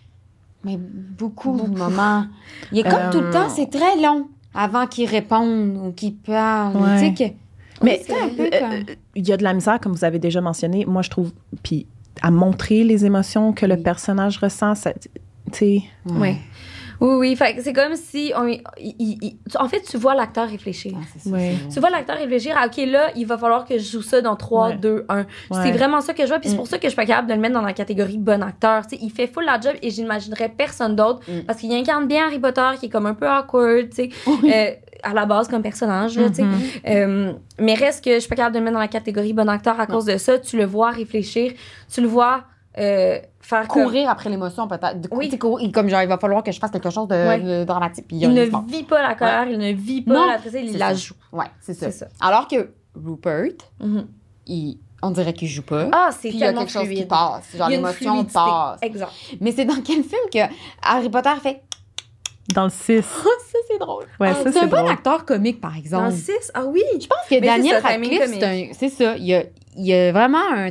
[0.64, 2.24] Mais beaucoup de moments.
[2.70, 6.14] Il est comme tout le Euh, temps, c'est très long avant qu'il réponde ou qu'il
[6.16, 6.76] parle.
[6.76, 6.98] Ouais.
[7.12, 7.34] Tu sais que.
[7.84, 10.04] Mais c'est un peu euh, comme- euh, il y a de la misère, comme vous
[10.04, 10.84] avez déjà mentionné.
[10.86, 11.32] Moi, je trouve,
[11.64, 11.86] puis
[12.20, 13.82] à montrer les émotions que le Oui.
[13.82, 15.08] personnage ressent, ça, tu
[15.52, 16.36] sais, Oui.
[17.02, 17.36] Oui, oui.
[17.36, 18.32] Fait que c'est comme si.
[18.36, 20.92] On, il- il- en fait, tu vois l'acteur réfléchir.
[20.96, 21.36] Ah, c'est ça,
[21.72, 24.36] Tu vois l'acteur réfléchir à, OK, là, il va falloir que je joue ça dans
[24.36, 24.76] 3, Ouais.
[24.76, 25.26] 2, 1.
[25.62, 26.38] C'est vraiment ça que je vois.
[26.38, 26.58] Puis c'est Mm.
[26.58, 28.86] pour ça que je suis pas capable de le mettre dans la catégorie bon acteur.
[28.86, 31.40] Tu sais, il fait full la job et j'imaginerais personne d'autre Mm.
[31.46, 34.70] parce qu'il incarne bien Harry Potter qui est comme un peu awkward, tu sais, euh,
[35.02, 36.42] à la base comme personnage, là, tu sais.
[36.44, 36.60] Mhm.
[36.88, 39.48] Euh, mais reste que je suis pas capable de le mettre dans la catégorie bon
[39.48, 39.94] acteur à Non.
[39.96, 40.38] cause de ça.
[40.38, 41.52] Tu le vois réfléchir,
[41.92, 42.44] tu le vois
[42.78, 45.08] euh, faire comme- Courir après l'émotion, peut-être.
[45.10, 45.36] Oui.
[45.38, 47.38] courir- Comme genre, il va falloir que je fasse quelque chose de, Ouais.
[47.40, 48.06] de dramatique.
[48.08, 50.78] Puis Il ne vit pas la colère, il ne vit pas Non, la tristesse, il
[50.78, 50.94] la ça.
[50.94, 51.14] joue.
[51.32, 52.06] Ouais, c'est ça.
[52.20, 54.06] Alors que Rupert, Mhm.
[54.46, 55.88] il, on dirait qu'il joue pas.
[55.92, 57.56] Ah, c'est puis il y a tellement quelque chose qui passe.
[57.56, 58.32] Genre, l'émotion fluidité.
[58.34, 58.78] passe.
[58.82, 59.10] Exact.
[59.40, 60.38] Mais c'est dans quel film que
[60.82, 61.62] Harry Potter fait
[62.54, 63.04] Dans le 6.
[63.04, 64.04] Ah, ça, c'est drôle.
[64.20, 66.10] Ouais, Ah, c'est c'est un bon acteur comique, par Dans exemple.
[66.10, 66.82] le 6, ah oui.
[67.00, 69.16] Je pense que Mais Daniel Radcliffe, c'est ça.
[69.16, 69.44] Il y a,
[69.76, 70.70] il y a vraiment un,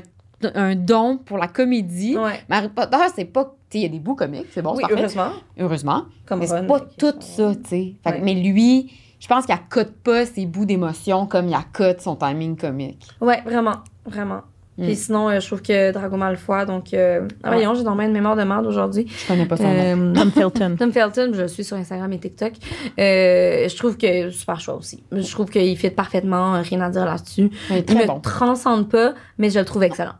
[0.55, 2.17] un don pour la comédie.
[2.17, 2.39] Ouais.
[2.49, 3.45] Mais Harry Potter, c'est pas.
[3.69, 4.99] Tu sais, il y a des bouts comiques, c'est bon, oui, c'est parfait.
[5.01, 5.31] heureusement.
[5.59, 6.05] Heureusement.
[6.25, 7.93] Comme mais c'est pas tout ça- ça, tu sais.
[8.05, 8.19] Ouais.
[8.21, 12.57] Mais lui, je pense qu'il accote pas ses bouts d'émotion comme il accote son timing
[12.57, 13.07] comique.
[13.21, 13.75] Ouais, vraiment.
[14.05, 14.41] Vraiment.
[14.77, 14.83] Mm.
[14.85, 16.93] Puis sinon, euh, je trouve que Drago Malfoy, donc.
[16.93, 17.27] Euh...
[17.43, 17.55] Ah, Ouais.
[17.57, 19.05] voyons, j'ai dans une mémoire de merde aujourd'hui.
[19.07, 19.69] Je connais pas son nom.
[19.69, 20.75] Euh, Tom Felton.
[20.79, 22.53] Tom Felton, je suis sur Instagram et TikTok.
[22.99, 25.03] Euh, je trouve que super choix aussi.
[25.11, 27.49] Je trouve qu'il fit parfaitement, rien à dire là-dessus.
[27.69, 28.19] Il est Il me bon.
[28.21, 30.13] transcende pas, mais je le trouve excellent.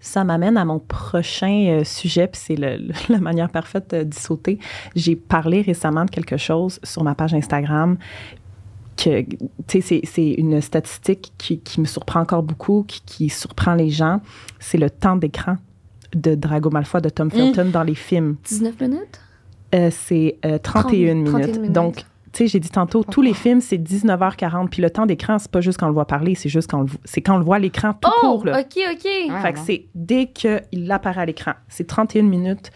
[0.00, 4.58] Ça m'amène à mon prochain euh, sujet, puis c'est la manière parfaite euh, d'y sauter.
[4.94, 7.96] J'ai parlé récemment de quelque chose sur ma page Instagram
[8.96, 9.24] que,
[9.78, 14.20] c'est- une statistique qui, qui me surprend encore beaucoup, qui, qui surprend les gens.
[14.58, 15.56] C'est le temps d'écran
[16.14, 18.36] de Drago Malfoy de Tom Felton dans les films.
[18.44, 19.20] 19 minutes?
[19.74, 21.30] Euh, c'est euh, 31 minutes.
[21.32, 21.72] 31 minutes.
[21.72, 22.04] Donc,
[22.38, 24.68] tu sais, j'ai dit tantôt, tous les films, c'est 19h40.
[24.68, 26.78] Puis le temps d'écran, c'est pas juste quand on le voit parler, c'est juste quand
[26.78, 28.44] on le, vo- c'est quand on le voit à l'écran tout oh, court.
[28.46, 28.60] Là.
[28.60, 29.10] OK, OK.
[29.30, 31.52] Ah, Fait que c'est dès qu'il apparaît à l'écran.
[31.68, 32.70] C'est 31 minutes.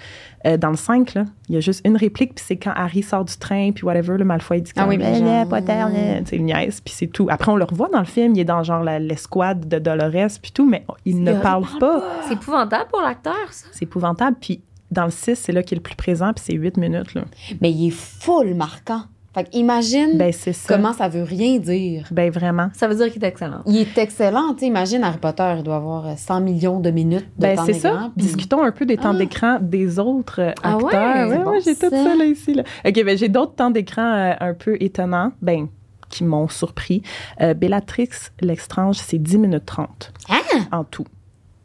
[0.46, 3.04] Euh, dans le 5, là, il y a juste une réplique, puis c'est quand Harry
[3.04, 5.84] sort du train, puis whatever, le Malfoy dit Ah oui, puis Eh, genre- Potter,
[6.24, 7.28] tu sais, il niaise, puis c'est tout.
[7.30, 10.40] Après, on le revoit dans le film, il est dans genre la- l'escouade de Dolores,
[10.42, 12.02] puis tout, mais il ne parle pas.
[12.26, 13.66] C'est épouvantable pour l'acteur, ça.
[13.70, 14.36] C'est épouvantable.
[14.40, 17.14] Puis dans le 6, c'est là qu'il est le plus présent, puis c'est 8 minutes.
[17.14, 17.22] Là.
[17.60, 19.02] Mais il est full marquant.
[19.34, 20.50] Fait que imagine Ben, ça.
[20.68, 22.06] comment ça veut rien dire.
[22.10, 22.68] Ben, vraiment.
[22.74, 23.62] Ça veut dire qu'il est excellent.
[23.66, 24.52] Il est excellent.
[24.52, 27.56] Tu sais, imagine Harry Potter, il doit avoir euh, 100 millions de minutes de Ben,
[27.56, 28.10] temps c'est ça.
[28.14, 29.18] puis- Discutons un peu des temps Ah.
[29.18, 30.84] d'écran des autres euh, Ah ouais?
[30.84, 31.30] acteurs.
[31.30, 32.14] C'est Ouais, bon, ouais, j'ai tout ça.
[32.14, 32.52] là, ici.
[32.54, 32.62] Là.
[32.86, 35.68] OK, ben, j'ai d'autres temps d'écran euh, un peu étonnants, ben,
[36.10, 37.02] qui m'ont surpris.
[37.40, 38.10] Euh, Bellatrix
[38.42, 40.40] Lestrange, c'est 10 minutes 30 Ah!
[40.72, 41.06] en tout.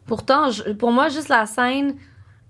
[0.06, 1.96] Pourtant, je- pour moi, juste la scène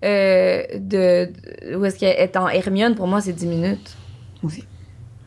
[0.04, 3.96] euh, de, de- où est-ce qu'elle est en Hermione, pour moi, c'est 10 minutes.
[4.44, 4.62] Aussi.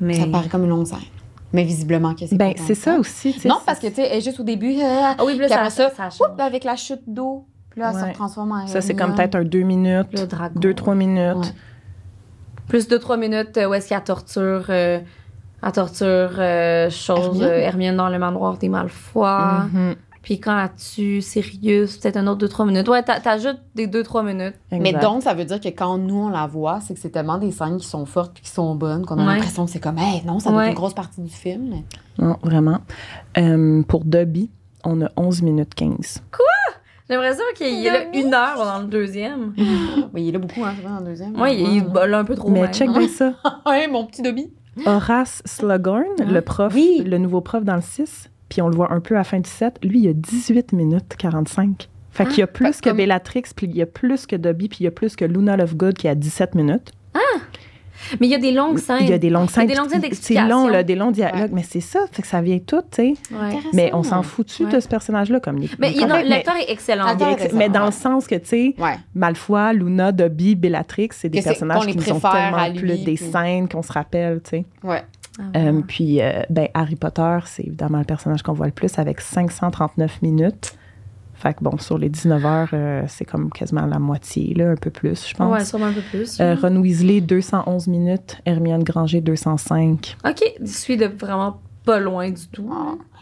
[0.01, 0.15] Mais...
[0.15, 0.99] Ça paraît comme une longue scène.
[1.53, 3.35] Mais visiblement que c'est Ben, c'est ça aussi.
[3.45, 6.25] Non, parce que, tu sais, juste au début, euh, Ah oui, là, ça, ça, ça,
[6.39, 7.45] avec la chute d'eau.
[7.69, 8.09] Puis là, elle Ouais.
[8.09, 10.59] se transforme en Ça, c'est comme peut-être un 2 minutes, Le dragon.
[10.59, 11.35] 2-3 minutes.
[11.37, 11.53] Ouais.
[12.67, 14.99] Plus de 3 minutes euh, où est-ce qu'elle torture, euh,
[15.63, 17.43] elle torture euh, chose, Hermione?
[17.43, 19.65] euh, Hermione dans le manoir des Malfoy.
[19.73, 19.95] Mhm.
[20.21, 22.87] Puis quand tue Sirius, peut-être un autre 2-3 minutes.
[22.87, 24.53] Ouais, t'a- t'ajoutes des 2-3 minutes.
[24.71, 27.37] Mais donc, ça veut dire que quand nous, on la voit, c'est que c'est tellement
[27.39, 29.33] des scènes qui sont fortes puis qui sont bonnes qu'on a Ouais.
[29.35, 30.69] l'impression que c'est comme, hey, non, ça doit être Ouais.
[30.71, 31.69] une grosse partie du film.
[31.71, 31.83] mais-
[32.23, 32.79] Non, vraiment.
[33.37, 34.51] Euh, pour Dobby,
[34.83, 36.21] on a 11 minutes 15.
[37.09, 39.53] J'aimerais ça qu'il y ait là une heure dans le deuxième.
[40.13, 41.33] Oui, il est là beaucoup, hein, dans le deuxième.
[41.35, 42.73] Moi, il est là un peu trop Mais même.
[42.73, 43.33] check bien ça.
[43.65, 44.49] Ouais, mon petit Dobby.
[44.85, 47.03] Horace Slughorn, le prof, Oui.
[47.05, 49.39] le nouveau prof dans le 6, puis on le voit un peu à la fin
[49.39, 51.87] du 7, lui, il a 18 minutes 45.
[52.11, 54.35] Fait qu'il y a plus Fait que comme- Bellatrix, puis il y a plus que
[54.35, 56.91] Dobby, puis il y a plus que Luna Lovegood qui a 17 minutes.
[58.19, 58.97] Mais il y a des longues scènes.
[59.01, 59.67] Il y a des longues scènes.
[59.67, 62.41] des longues scènes C'est long, là, des longs dialogues, mais c'est ça, fait que ça
[62.41, 63.13] vient tout, tu sais.
[63.31, 63.59] Ouais.
[63.73, 64.23] Mais on s'en
[64.63, 64.71] Ouais.
[64.71, 65.93] de ce personnage-là, comme il Mais
[66.27, 67.05] l'acteur est excellent.
[67.15, 67.85] Il est est ex- excellent, mais dans ouais.
[67.85, 68.95] le sens que, tu sais, Ouais.
[69.13, 72.97] Malfoy, Luna, Dobby, Bellatrix, c'est des Que personnages les qui nous ont tellement lui, plus
[73.05, 74.65] des puis- scènes qu'on se rappelle, tu sais.
[74.83, 75.03] Ouais.
[75.53, 78.97] Ah, Euh, puis, euh, ben, Harry Potter, c'est évidemment le personnage qu'on voit le plus
[78.99, 80.75] avec 539 minutes.
[81.33, 84.75] Fait que bon, sur les 19 heures, euh, c'est comme quasiment la moitié, là, un
[84.75, 85.51] peu plus, je pense.
[85.51, 86.39] Ouais, sûrement un peu plus.
[86.39, 88.39] Euh, Ron Weasley, 211 minutes.
[88.45, 90.17] Hermione Granger, 205.
[90.23, 92.71] ok, je suis de vraiment pas loin du tout.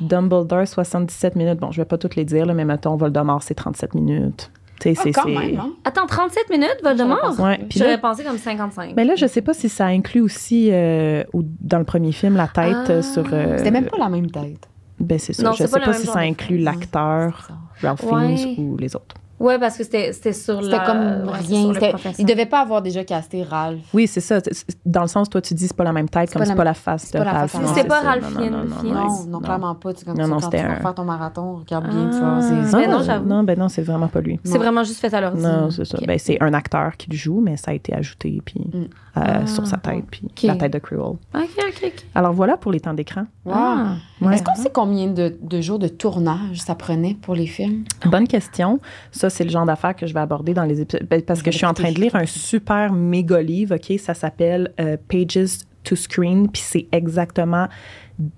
[0.02, 1.60] Dumbledore, 77 minutes.
[1.60, 4.52] Bon, je vais pas toutes les dire, là, mais mettons, Voldemort, c'est 37 minutes.
[4.98, 5.26] Ah, c'est...
[5.26, 5.72] même, hein?
[5.84, 7.34] Attends, 37 minutes, Voldemort?
[7.38, 8.94] J'aurais Ouais, J'aurais pensé comme 55.
[8.96, 12.36] mais là, je sais pas si ça inclut aussi, euh, au- dans le premier film,
[12.36, 12.92] la tête Ah.
[12.92, 13.26] euh, sur...
[13.34, 14.68] euh, C'était même pas la même tête.
[15.00, 15.44] Ben, c'est ça.
[15.44, 17.50] Non, je sais pas si ça inclut l'acteur,
[17.82, 18.36] Ralph Ouais.
[18.36, 19.16] Fiennes ou les autres.
[19.40, 20.86] Ouais, parce que c'était c'était sur C'était la...
[20.86, 20.98] comme
[21.32, 21.74] ouais, rien.
[22.18, 23.80] Il devait pas avoir déjà casté Ralph.
[23.94, 24.40] Oui, c'est ça.
[24.86, 26.74] Dans le sens, toi, tu dis c'est pas la même tête, comme c'est pas la
[26.74, 27.54] face de Ralph.
[27.54, 27.62] Non.
[27.74, 28.02] C'est pas.
[28.02, 29.94] Ralph Non, Fiennes, non, non, non, Non, non, clairement pas.
[29.94, 32.34] Tu, comme Non, non, quand tu vas faire ton marathon, regarde bien, tu Ah.
[32.36, 32.42] vois.
[32.42, 33.26] c'est- Ben Non, non, j'avoue.
[33.30, 34.40] Non, ben non, c'est vraiment pas lui.
[34.44, 35.42] C'est vraiment juste fait à l'ordi.
[35.42, 35.98] Non, c'est ça.
[36.06, 38.78] Ben, c'est un acteur qui le joue, mais ça a été ajouté puis, Mm.
[38.82, 38.86] euh,
[39.16, 39.48] Ah.
[39.48, 41.02] sur sa tête, puis la tête de Cruel.
[41.02, 42.06] Ok, ok, ok.
[42.16, 43.24] Alors voilà pour les temps d'écran.
[43.46, 43.54] Wow.
[43.56, 43.96] Ah.
[44.22, 44.34] Ouais.
[44.36, 47.84] Est-ce qu'on sait combien de, de jours de tournage ça prenait pour les films?
[48.06, 48.80] Bonne question.
[49.12, 51.08] Ça, c'est le genre d'affaires que je vais aborder dans les épisodes.
[51.10, 54.00] ben, parce que je suis en train de lire un super méga livre, OK?
[54.00, 57.68] Ça s'appelle euh, Pages to Screen, puis c'est exactement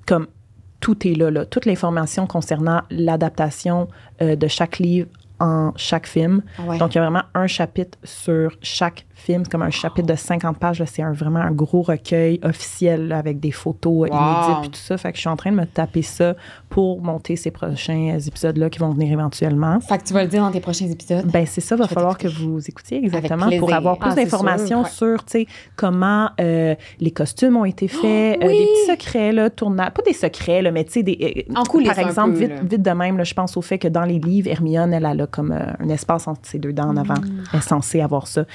[0.06, 0.28] comme
[0.80, 1.46] tout est là, là.
[1.46, 3.88] Toute l'information concernant l'adaptation
[4.22, 5.08] euh, de chaque livre
[5.40, 6.44] en chaque film.
[6.58, 6.78] Ah ouais.
[6.78, 10.58] Donc, il y a vraiment un chapitre sur chaque film, comme un chapitre de 50
[10.58, 10.84] pages.
[10.86, 14.20] C'est un- vraiment un gros recueil officiel là, avec des photos euh, Wow.
[14.20, 14.98] inédites et tout ça.
[14.98, 16.36] Fait que je suis en train de me taper ça
[16.70, 19.80] pour monter ces prochains épisodes-là qui vont venir éventuellement.
[19.82, 21.26] Fait que tu vas le dire dans tes prochains épisodes.
[21.28, 25.24] Ben c'est ça, va falloir que vous écoutiez exactement pour avoir plus Ah, d'informations sur,
[25.28, 25.46] sais,
[25.76, 30.02] comment euh, les costumes ont été faits, Oh, euh, des petits secrets là, tournages, pas
[30.04, 32.62] des secrets là, mais tu sais des euh, En coulisses par exemple peu, vite là.
[32.64, 35.28] vite de même je pense au fait que dans les livres Hermione elle, elle a
[35.28, 37.44] comme euh, un espace entre ses deux dents en avant, Mm.
[37.54, 38.46] elle est censée avoir ça.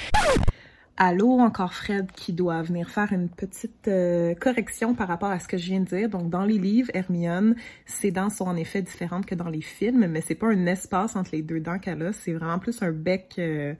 [0.99, 5.47] Allô, encore Fred qui doit venir faire une petite euh, correction par rapport à ce
[5.47, 6.09] que je viens de dire.
[6.09, 10.07] Donc, dans les livres, Hermione, ses dents sont en effet différentes que dans les films,
[10.07, 12.93] mais c'est pas un espace entre les deux dents qu'elle a, c'est vraiment plus un
[12.93, 13.75] bec, euh,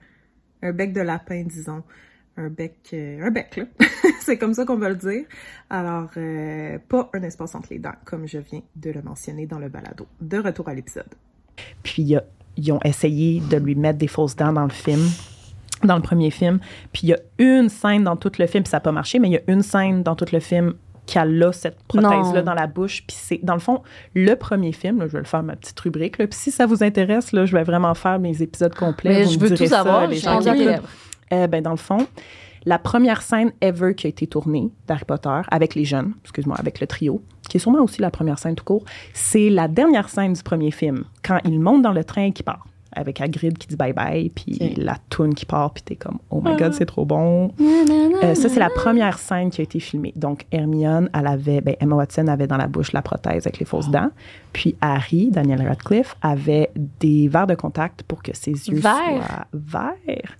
[0.61, 1.81] un bec de lapin, disons.
[2.37, 3.63] Un bec, euh, un bec, là.
[4.19, 5.25] c'est comme ça qu'on va le dire.
[5.71, 6.11] Alors,
[6.87, 10.05] pas un espace entre les dents, comme je viens de le mentionner dans le balado.
[10.21, 11.09] De retour à l'épisode.
[11.81, 12.15] Puis,
[12.57, 15.01] ils ont essayé de lui mettre des fausses dents dans le film
[15.83, 16.59] dans le premier film.
[16.93, 19.19] Puis il y a une scène dans tout le film, puis ça n'a pas marché,
[19.19, 20.73] mais il y a une scène dans tout le film
[21.05, 23.03] qu'elle a cette prothèse-là dans la bouche.
[23.07, 23.81] Puis c'est, dans le fond,
[24.13, 26.17] le premier film, là, je vais le faire ma petite rubrique.
[26.17, 29.09] Là, puis si ça vous intéresse, là, je vais vraiment faire mes épisodes complets.
[29.11, 30.07] Mais Vous je me veux tout ça, savoir.
[30.07, 30.67] les gens qui.
[31.33, 32.07] Euh, ben, dans le fond,
[32.65, 36.79] la première scène ever qui a été tournée d'Harry Potter avec les jeunes, excuse-moi, avec
[36.79, 40.33] le trio, qui est sûrement aussi la première scène tout court, c'est la dernière scène
[40.33, 42.65] du premier film, quand il monte dans le train et qu'il part.
[42.93, 44.73] Avec Hagrid qui dit bye-bye, puis Ok.
[44.77, 47.51] la toune qui part, puis t'es comme «Oh my God, c'est trop bon!
[47.59, 50.13] Euh, ça, c'est la première scène qui a été filmée.
[50.15, 53.65] Donc, Hermione, elle avait, ben, Emma Watson avait dans la bouche la prothèse avec les
[53.65, 54.09] fausses dents.
[54.53, 60.37] Puis Harry, Daniel Radcliffe, avait des verres de contact pour que ses yeux soient verts,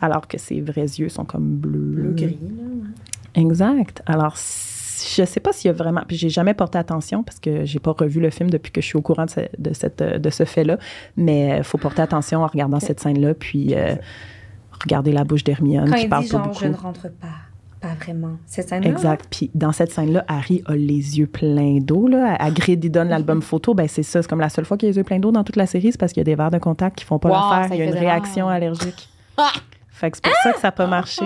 [0.00, 2.14] alors que ses vrais yeux sont comme bleus.
[2.14, 2.38] gris,
[3.34, 4.02] Exact.
[4.06, 4.36] Alors,
[5.16, 6.02] je sais pas s'il y a vraiment.
[6.06, 8.86] Puis j'ai jamais porté attention parce que j'ai pas revu le film depuis que je
[8.86, 10.78] suis au courant de ce, de cette, de ce fait-là.
[11.16, 13.94] Mais il faut porter attention en regardant cette scène-là, puis euh,
[14.82, 16.60] regarder la bouche d'Hermione Quand qui il parle dit pas genre, beaucoup.
[16.60, 17.28] je ne rentre pas.
[17.80, 18.32] Pas vraiment.
[18.46, 18.90] Cette scène-là?
[18.90, 19.26] Exact.
[19.30, 22.08] Puis dans cette scène-là, Harry a les yeux pleins d'eau.
[22.08, 22.34] Là.
[22.40, 23.72] Hagrid, il donne l'album photo.
[23.74, 24.20] Ben c'est ça.
[24.20, 25.92] C'est comme la seule fois qu'il a les yeux pleins d'eau dans toute la série,
[25.92, 27.76] c'est parce qu'il y a des verres de contact qui font pas Wow, l'affaire.
[27.76, 28.56] Il y a une réaction mal.
[28.56, 29.08] allergique.
[29.90, 31.24] fait que c'est pour ça que ça n'a pas marché.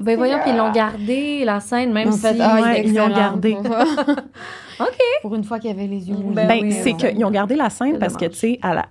[0.00, 2.20] Ben voyons, puis ils l'ont gardé, la scène, même En si...
[2.20, 3.56] fait, ah, Ouais, ils l'ont gardé.
[4.80, 4.98] OK.
[5.22, 6.34] Pour une fois qu'il y avait les yeux mouillés.
[6.34, 8.86] Ben Ben, oui, c'est qu'ils ont gardé la scène parce que, tu sais, à la-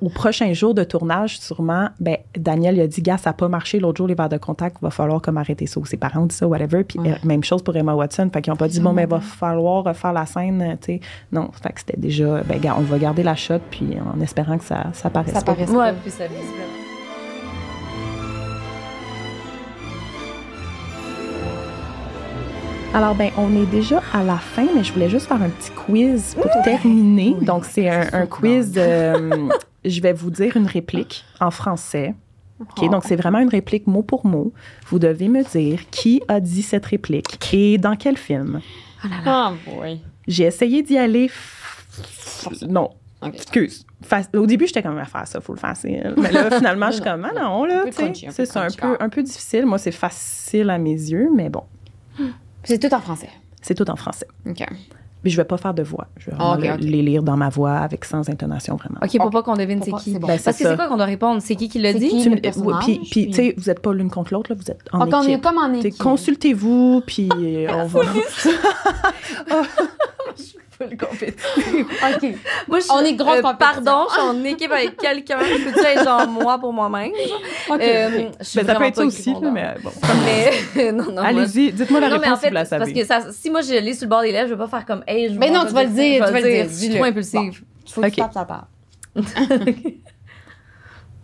[0.00, 3.46] au prochain jour de tournage, sûrement, ben, Daniel il a dit, gars, ça n'a pas
[3.46, 5.78] marché l'autre jour, les verres de contact, il va falloir comme arrêter ça.
[5.78, 6.82] Ou ses parents ont dit ça, whatever.
[6.82, 7.12] Puis Ouais.
[7.12, 8.28] euh, même chose pour Emma Watson.
[8.32, 11.00] Fait qu'ils n'ont pas dit, bon, mais il va falloir refaire la scène, tu sais.
[11.30, 14.58] Non, fait que c'était déjà, ben, gars, on va garder la shot, puis en espérant
[14.58, 15.54] que ça, ça paraisse Ça pas.
[15.54, 15.98] paraît Ouais, pas.
[16.02, 16.24] puis ça
[22.98, 25.70] Alors, ben, on est déjà à la fin, mais je voulais juste faire un petit
[25.70, 27.36] quiz pour terminer.
[27.38, 27.46] Oui.
[27.46, 28.72] Donc, c'est un, un quiz.
[28.76, 29.48] euh,
[29.84, 32.16] je vais vous dire une réplique en français.
[32.58, 34.52] OK, donc c'est vraiment une réplique mot pour mot.
[34.88, 38.60] Vous devez me dire qui a dit cette réplique et dans quel film.
[39.24, 40.00] Ah, boy.
[40.26, 41.28] J'ai essayé d'y aller.
[41.28, 42.90] f- Non,
[43.24, 43.86] excuse.
[44.04, 46.14] Fac- Au début, j'étais comme à faire ça, faut le facile.
[46.16, 49.04] Mais là, finalement, je suis comme, ah non, là, c'est un peu, ah.
[49.04, 49.66] un peu difficile.
[49.66, 51.62] Moi, c'est facile à mes yeux, mais bon,
[52.68, 53.30] C'est tout en français.
[53.62, 54.26] c'est tout en français.
[54.46, 54.64] OK.
[55.24, 56.06] Mais je vais pas faire de voix.
[56.16, 59.00] Je vais vraiment les lire dans ma voix avec sans intonation, vraiment.
[59.02, 60.16] OK, pour pas qu'on devine c'est qui.
[60.16, 60.28] bon.
[60.28, 61.42] Ben, c'est Parce que c'est quoi qu'on doit répondre?
[61.42, 62.08] C'est qui qui l'a dit?
[62.08, 62.22] qui?
[62.22, 64.52] Tu le me- personnage, puis, puis, puis- tu sais, vous n'êtes pas l'une contre l'autre,
[64.52, 65.42] là, vous êtes en Donc, on est équipe.
[65.42, 65.98] comme en équipe.
[65.98, 68.00] Consultez-vous, puis euh, on va.
[70.80, 72.34] OK.
[72.68, 73.52] Moi, je On est grosse euh.
[73.58, 75.38] Pardon, je suis en équipe avec quelqu'un.
[75.40, 77.10] Je peux-tu être genre moi pour moi-même?
[77.68, 77.80] OK.
[77.80, 79.90] Euh, je suis Ben, ça peut vraiment être ça pas aussi, mais bon.
[80.24, 81.22] Mais non, non.
[81.22, 83.72] Allez-y, dites-moi la non, mais réponse en fait, la parce que ça, si moi je
[83.72, 85.66] l'ai sur le bord des lèvres, je vais pas faire comme hey, je Mais non,
[85.66, 87.62] tu vas le dire, Je tu vas le dire, Je suis trop impulsive.
[87.86, 88.68] Faut que tu tapes, ça part.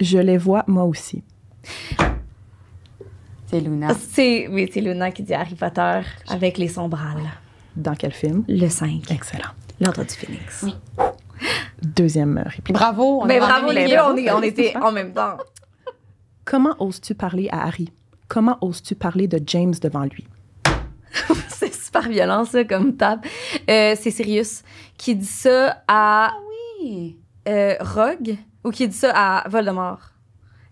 [0.01, 1.23] Je les vois, moi aussi.
[3.47, 3.95] C'est Luna.
[4.11, 7.31] C'est oui, c'est Luna qui dit Harry Potter avec les sombrales.
[7.77, 8.45] Dans quel film?
[8.49, 9.11] Le 5.
[9.11, 9.51] Excellent.
[9.81, 10.63] L'ordre du phénix.
[10.63, 10.75] Oui.
[11.83, 12.73] Deuxième réplique.
[12.75, 13.23] Bravo.
[13.23, 15.37] on Mais bravo les deux, on, est, on C'est était en même temps.
[16.45, 17.91] Comment oses-tu parler à Harry?
[18.29, 20.27] Comment oses-tu parler de James devant lui?
[21.49, 23.27] C'est super violent, ça, comme tape.
[23.71, 24.63] Euh, c'est Sirius
[24.97, 26.33] qui dit ça à
[26.81, 27.17] Oui.
[27.49, 30.11] euh, Rogue ou qui dit ça à Voldemort.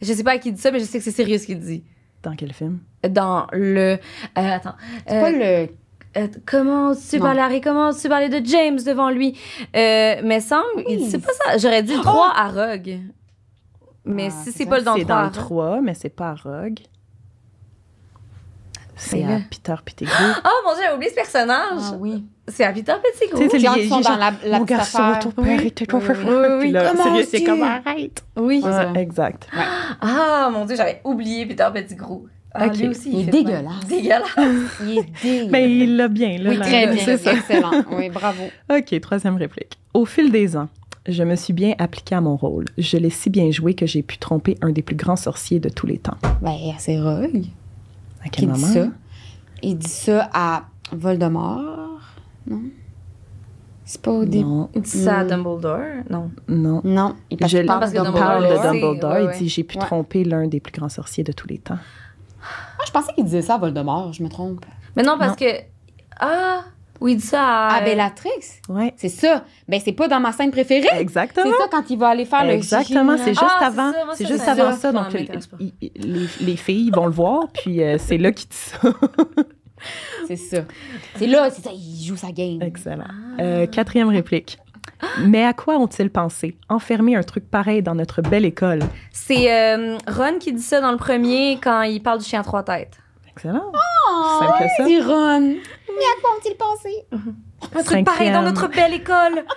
[0.01, 1.61] Je sais pas à qui dit ça, mais je sais que c'est Sirius qui le
[1.61, 1.85] dit.
[2.23, 2.81] Dans quel film?
[3.09, 3.95] Dans le.
[3.97, 3.99] euh,
[4.37, 4.75] attends.
[5.07, 5.69] C'est Euh, pas le.
[6.17, 7.23] Euh, comment tu Non.
[7.23, 7.61] parles à Harry?
[7.61, 9.39] Comment tu parlais de James devant lui?
[9.77, 11.59] Euh, mais semble, il dit- c'est pas ça.
[11.59, 12.99] J'aurais dit 3 à Rogue.
[14.05, 15.35] Mais Ah, si c'est c'est pas le dans C'est 3 dans à le Rogue.
[15.45, 16.79] 3, mais c'est pas à Rogue.
[18.95, 20.13] C'est à Peter Pettigrew.
[20.45, 21.81] Oh mon dieu, j'ai oublié ce personnage.
[21.93, 22.25] Ah oui.
[22.47, 23.37] C'est à Peter Pettigrew.
[23.39, 25.19] Tu sais, c'est Quand ils sont dans la, la Mon petite garçon, affaire.
[25.21, 25.67] ton père Oui.
[25.67, 26.59] était trop Oui, oui, oui.
[26.61, 28.25] Puis là, Comment Sirius, c'est tu- comme arrête.
[28.37, 28.61] Oui.
[28.63, 28.93] C'est ça.
[28.93, 29.49] Ouais, exact.
[30.01, 32.27] Ah mon dieu, j'avais oublié Peter Pettigrew.
[32.55, 33.87] Ah, lui aussi, Il est dégueulasse.
[33.89, 34.37] Dégueulasse.
[34.83, 35.51] Il est dégueulasse.
[35.51, 36.51] Mais il l'a bien, là.
[36.51, 37.05] Oui, là, très là, bien.
[37.05, 37.33] C'est ça.
[37.33, 37.71] Excellent.
[37.93, 38.43] Oui, bravo.
[38.71, 39.79] OK, troisième réplique.
[39.95, 40.69] Au fil des ans,
[41.09, 42.67] je me suis bien appliquée à mon rôle.
[42.79, 45.69] Je l'ai si bien joué que j'ai pu tromper un des plus grands sorciers de
[45.71, 46.17] tous les temps.
[46.43, 47.45] Ben, c'est Rogue
[48.25, 48.73] À qui quel dit moment?
[48.73, 48.87] ça?
[49.63, 52.01] Il dit ça à Voldemort.
[52.47, 52.61] Non?
[53.85, 54.45] C'est pas au début.
[54.45, 55.29] Non, Il dit ça à Hmm.
[55.29, 55.79] Dumbledore?
[56.09, 56.31] Non.
[56.49, 56.81] non.
[56.85, 58.27] Non, il Je parle parce de que Dumbledore.
[58.27, 59.13] parle de Dumbledore, Dumbledore.
[59.13, 59.85] ouais, Il dit J'ai pu Ouais.
[59.85, 61.79] tromper l'un des plus grands sorciers de tous les temps.
[62.83, 64.65] Ah, je pensais qu'il disait ça à Voldemort, je me trompe.
[64.97, 65.47] Mais non, parce Non.
[65.47, 65.53] que.
[66.19, 66.65] Ah!
[67.01, 67.75] Oui, il dit ça à.
[67.77, 68.31] À Bellatrix?
[68.69, 68.93] Ouais.
[68.97, 69.45] C'est ça.
[69.69, 70.87] Ben, c'est pas dans ma scène préférée.
[70.91, 71.51] C'est Exactement.
[71.59, 73.93] ça quand il va aller faire le Exactement, c'est juste Ah, c'est avant.
[74.15, 74.93] C'est juste c'est avant ça.
[74.93, 78.79] Donc, les, les filles vont le voir, puis euh, c'est là qu'il dit ça.
[80.29, 80.59] C'est ça.
[81.17, 82.63] C'est là, c'est ça, il joue sa game.
[82.63, 83.03] Excellent.
[83.41, 84.59] Euh, quatrième réplique.
[85.27, 86.57] Mais à quoi ont-ils pensé?
[86.69, 88.81] Enfermer un truc pareil dans notre belle école.
[89.11, 92.45] C'est euh, Ron qui dit ça dans le premier quand il parle du chien à
[92.45, 92.99] trois têtes.
[93.35, 93.73] Excellent.
[93.73, 94.85] Oh, Simple que ça.
[94.87, 95.41] c'est Ron.
[95.41, 96.91] Mais à quoi ont-ils pensé?
[97.75, 99.45] Un truc pareil dans notre belle école.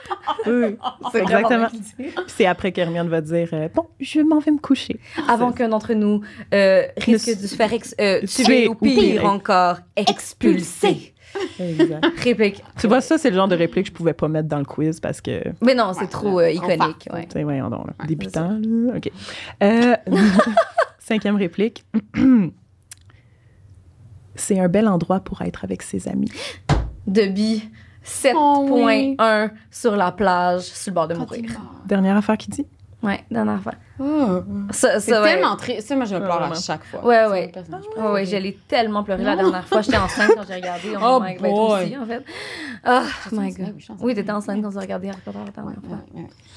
[0.48, 0.78] Oui,
[1.12, 1.48] C'est exactement.
[1.48, 1.94] vraiment qu'il dit.
[1.98, 5.00] Puis c'est après qu'Hermione va dire euh, Bon, je m'en vais me coucher.
[5.28, 6.22] Avant qu'un d'entre nous
[6.54, 9.26] euh, risque de se faire ex- euh, tuer ou ou pire pire.
[9.26, 11.15] encore, expulser.
[11.60, 12.06] Exact.
[12.24, 12.64] Réplique.
[12.80, 14.66] tu vois, ça, c'est le genre de réplique que je pouvais pas mettre dans le
[14.66, 15.41] quiz parce que.
[15.62, 17.07] Mais non, c'est Ouais, trop euh, iconique.
[17.14, 17.26] ouais.
[17.26, 17.94] Tu sais, voyons donc, là.
[17.99, 18.94] Ouais, Débutant, là.
[18.98, 19.12] OK.
[19.64, 19.95] Euh,
[20.99, 21.86] cinquième réplique.
[24.36, 26.32] c'est un bel endroit pour être avec ses amis.
[27.07, 27.70] Debbie,
[28.06, 29.18] 7.1 Oh oui.
[29.72, 31.49] sur la plage, sur le bord de Quand mourir.
[31.86, 32.66] Dernière affaire qu'il dit?
[33.06, 33.73] Ouais, dernière fois.
[33.99, 34.41] Oh.
[34.72, 35.23] Ça, C'est ouais.
[35.23, 35.88] tellement triste.
[35.88, 37.06] Ça, moi, je pleure à chaque fois.
[37.06, 37.48] Ouais, ouais.
[37.49, 37.84] personnage.
[37.98, 39.82] Ouais, ouais, j'allais tellement pleurer la dernière fois.
[39.82, 40.90] J'étais enceinte quand j'ai regardé.
[41.02, 41.84] Oh my- boy.
[41.84, 42.23] aussi, en fait.
[42.84, 43.73] Ah, Je my God.
[44.02, 45.98] oui, je t'étais enceinte quand as regardé Harry Potter la dernière fois.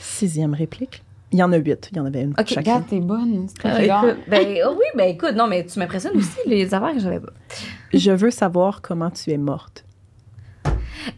[0.01, 1.03] Sixième réplique.
[1.31, 1.89] Il y en a huit.
[1.93, 2.61] Il y en avait une pour Ok, chacun.
[2.73, 3.47] Regarde, t'es bonne.
[3.49, 4.07] C'est très Euh, regarde.
[4.09, 7.21] écoute, ben, oh oui, ben écoute, non, mais tu m'impressionnes aussi, les affaires que j'avais
[7.21, 7.33] pas.
[7.93, 9.85] Je veux savoir comment tu es morte.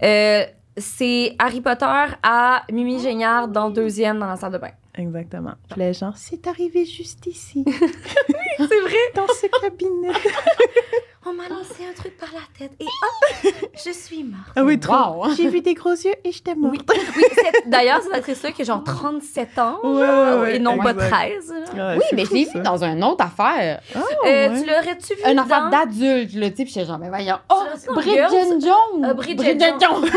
[0.02, 0.44] Euh,
[0.76, 1.86] c'est Harry Potter
[2.22, 4.70] à Mimi Géniard dans le deuxième dans la salle de bain.
[4.96, 5.54] Exactement.
[5.70, 7.64] Puis là, genre, c'est arrivé juste ici,
[8.58, 8.96] C'est vrai?
[9.14, 10.08] dans ce cabinet.
[11.30, 13.54] On m'a lancé un truc par la tête et hop,
[13.86, 14.42] je suis morte.
[14.56, 14.94] Ah oui, trop.
[14.94, 15.32] Wow.
[15.36, 16.74] J'ai vu des gros yeux et j'étais morte.
[16.88, 16.96] Oui,
[17.34, 20.90] cette- d'ailleurs, cette actrice-là qui a genre 37 ans Ouais, ouais, ouais, et non pas
[20.90, 21.10] exact.
[21.10, 21.54] 13.
[21.76, 21.88] là.
[21.92, 23.80] Ouais, Oui, mais je l'ai vu dans une autre affaire.
[23.94, 24.60] Ah, Euh, ouais.
[24.60, 25.42] Tu l'aurais-tu vu Une dans...
[25.42, 27.36] affaire d'adulte, là, tu sais, puis j'étais genre, ben voyons.
[27.48, 27.62] Oh,
[27.94, 28.60] Bridget Girls?
[28.60, 29.04] Jones!
[29.04, 30.10] Euh, Bridget Jones.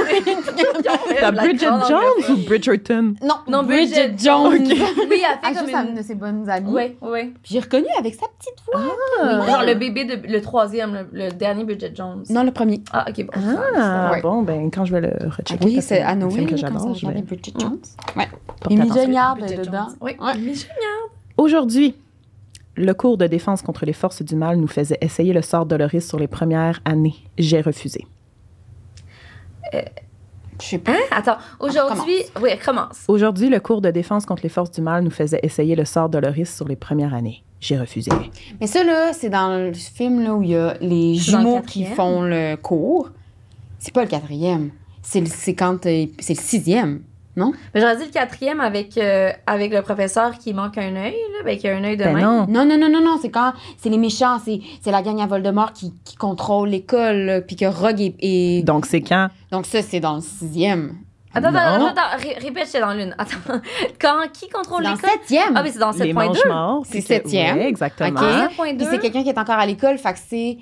[1.19, 3.13] T'as Bridget Jones ou Bridgerton?
[3.21, 4.53] Non, Non, Bridget, Bridget Jones.
[4.67, 4.73] Oui,
[5.11, 5.95] elle fait Ah, comme une...
[5.95, 6.71] de ses bonnes amies.
[6.71, 7.33] Oui, oui.
[7.43, 8.81] Puis j'ai reconnu avec sa petite voix.
[9.21, 9.45] Ah.
[9.45, 12.23] Genre le bébé, de, le troisième, le, le dernier Bridget Jones.
[12.29, 12.81] Non, le premier.
[12.91, 13.31] Ah, ok, bon.
[13.75, 14.21] Ah, Ouais.
[14.21, 15.65] bon, ben, quand je vais le rechecker.
[15.65, 16.93] Oui, c'est à Noël, que j'adore.
[16.93, 17.79] je vais Bridget Jones.
[18.15, 18.27] Ouais.
[18.69, 19.01] Amy attention.
[19.01, 19.87] Géniard Bridget dedans.
[20.01, 20.53] Oui, Ouais.
[21.37, 21.95] Aujourd'hui,
[22.75, 26.07] le cours de défense contre les forces du mal nous faisait essayer le sort Doloris
[26.07, 27.15] sur les premières années.
[27.37, 28.05] J'ai refusé.
[30.61, 30.93] Je sais pas.
[30.93, 30.99] Hein?
[31.11, 32.15] Attends, aujourd'hui...
[32.41, 33.03] Oui, commence.
[33.07, 36.09] Aujourd'hui, le cours de défense contre les forces du mal nous faisait essayer le sort
[36.09, 37.43] Doloris sur les premières années.
[37.59, 38.11] J'ai refusé.
[38.59, 41.61] Mais ça, là, c'est dans le film là, où il y a les le jumeaux
[41.61, 43.09] qui font le cours.
[43.79, 44.71] C'est pas le quatrième.
[45.01, 47.03] C'est le, c'est quand, euh, c'est le sixième.
[47.35, 51.43] Mais J'aurais dit le quatrième avec, euh, avec le professeur qui manque un œil, là,
[51.43, 52.23] ben, qui a un œil de Ben même.
[52.23, 52.45] non.
[52.47, 55.25] Non, non, non, non, non, c'est quand c'est les méchants, c'est, c'est la gang à
[55.25, 59.29] Voldemort qui, qui contrôle l'école, là, puis que Rogue est, est- Donc, c'est quand?
[59.51, 60.97] Donc ça, c'est dans le sixième.
[61.35, 61.85] Attends, attends, Non.
[61.87, 63.15] attends, attends, ré- répète, j'étais dans l'une.
[63.17, 63.37] Attends,
[63.99, 65.09] quand, qui C'est contrôle dans le l'école?
[65.09, 65.53] septième.
[65.55, 66.13] Ah, mais c'est dans Les 7.2.
[66.13, 66.83] mange morts.
[66.87, 67.57] C'est septième.
[67.57, 68.09] Ouais, exactement.
[68.11, 68.17] Ok.
[68.21, 68.99] Ah, Puis c'est 7.2.
[68.99, 70.57] quelqu'un qui est encore à l'école, fait que c'est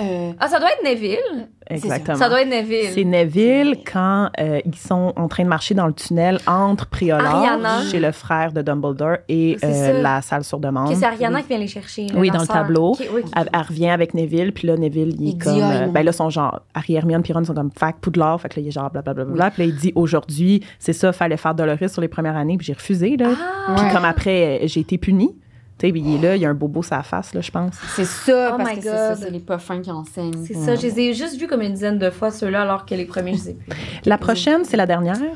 [0.00, 1.48] Euh, Ah, ça doit être Neville.
[1.70, 2.16] Exactement.
[2.18, 2.90] Ça doit être Neville.
[2.92, 7.24] C'est Neville quand euh, ils sont en train de marcher dans le tunnel entre Priolor,
[7.26, 7.82] Ariana.
[7.90, 10.94] chez le frère de Dumbledore, et euh, la salle sur demande.
[10.94, 12.06] C'est Ariana qui vient les chercher.
[12.08, 12.96] là, Oui, dans le tableau.
[13.14, 13.22] Oui.
[13.36, 15.58] Elle, elle revient avec Neville, puis là, Neville, il est Il comme.
[15.62, 16.60] Ah, euh, ben là, son genre.
[16.74, 18.40] Harry, Hermione, puis Ron sont comme fac Poudlard.
[18.40, 19.50] Fait que là, il est genre blablabla.
[19.52, 22.66] Puis là, il dit aujourd'hui, c'est ça, fallait faire Dolores sur les premières années, puis
[22.66, 23.28] j'ai refusé, là.
[23.32, 23.92] Ah, Puis Ouais.
[23.92, 25.34] comme après, j'ai été punie.
[25.78, 27.50] Tu sais, il est là, il y a un bobo sur la face, là, je
[27.50, 27.74] pense.
[27.96, 29.18] c'est ça, Oh parce my que c'est ça, God.
[29.24, 30.44] c'est les pas fins qui enseignent.
[30.46, 30.76] c'est ça.
[30.76, 33.34] Je les ai juste vus comme une dizaine de fois, ceux-là, alors que les premiers,
[33.34, 33.76] je les ai plus.
[34.04, 35.18] La prochaine, c'est la dernière.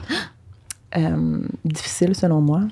[0.96, 2.62] Euh, difficile, selon moi.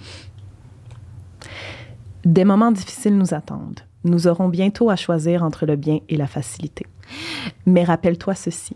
[2.24, 3.80] Des moments difficiles nous attendent.
[4.04, 6.86] Nous aurons bientôt à choisir entre le bien et la facilité.
[7.66, 8.74] Mais rappelle-toi ceci.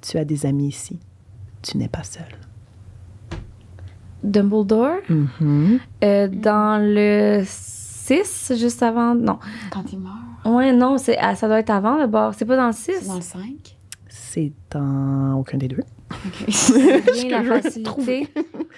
[0.00, 0.98] Tu as des amis ici.
[1.60, 2.24] Tu n'es pas seul.
[4.24, 5.78] Dumbledore, Mhm.
[6.04, 7.42] euh, dans le
[8.02, 9.14] 6, juste avant.
[9.14, 9.38] Non.
[9.70, 10.14] Quand il meurt,
[10.44, 12.34] Ouais, non, c'est, ah, ça doit être avant d'abord.
[12.34, 12.92] C'est pas dans le 6.
[13.00, 13.76] c'est dans le 5.
[14.08, 15.82] C'est dans aucun des deux.
[16.48, 18.28] Bien la facilité.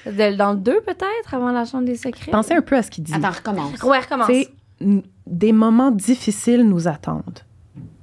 [0.07, 2.31] De- dans le 2, peut-être, avant la Chambre des secrets?
[2.31, 3.15] Pensez un peu à ce qu'il dit.
[3.15, 3.83] Attends, recommence.
[3.83, 4.27] Ouais, recommence.
[4.29, 4.49] Tu sais,
[4.81, 7.41] n- des moments difficiles nous attendent.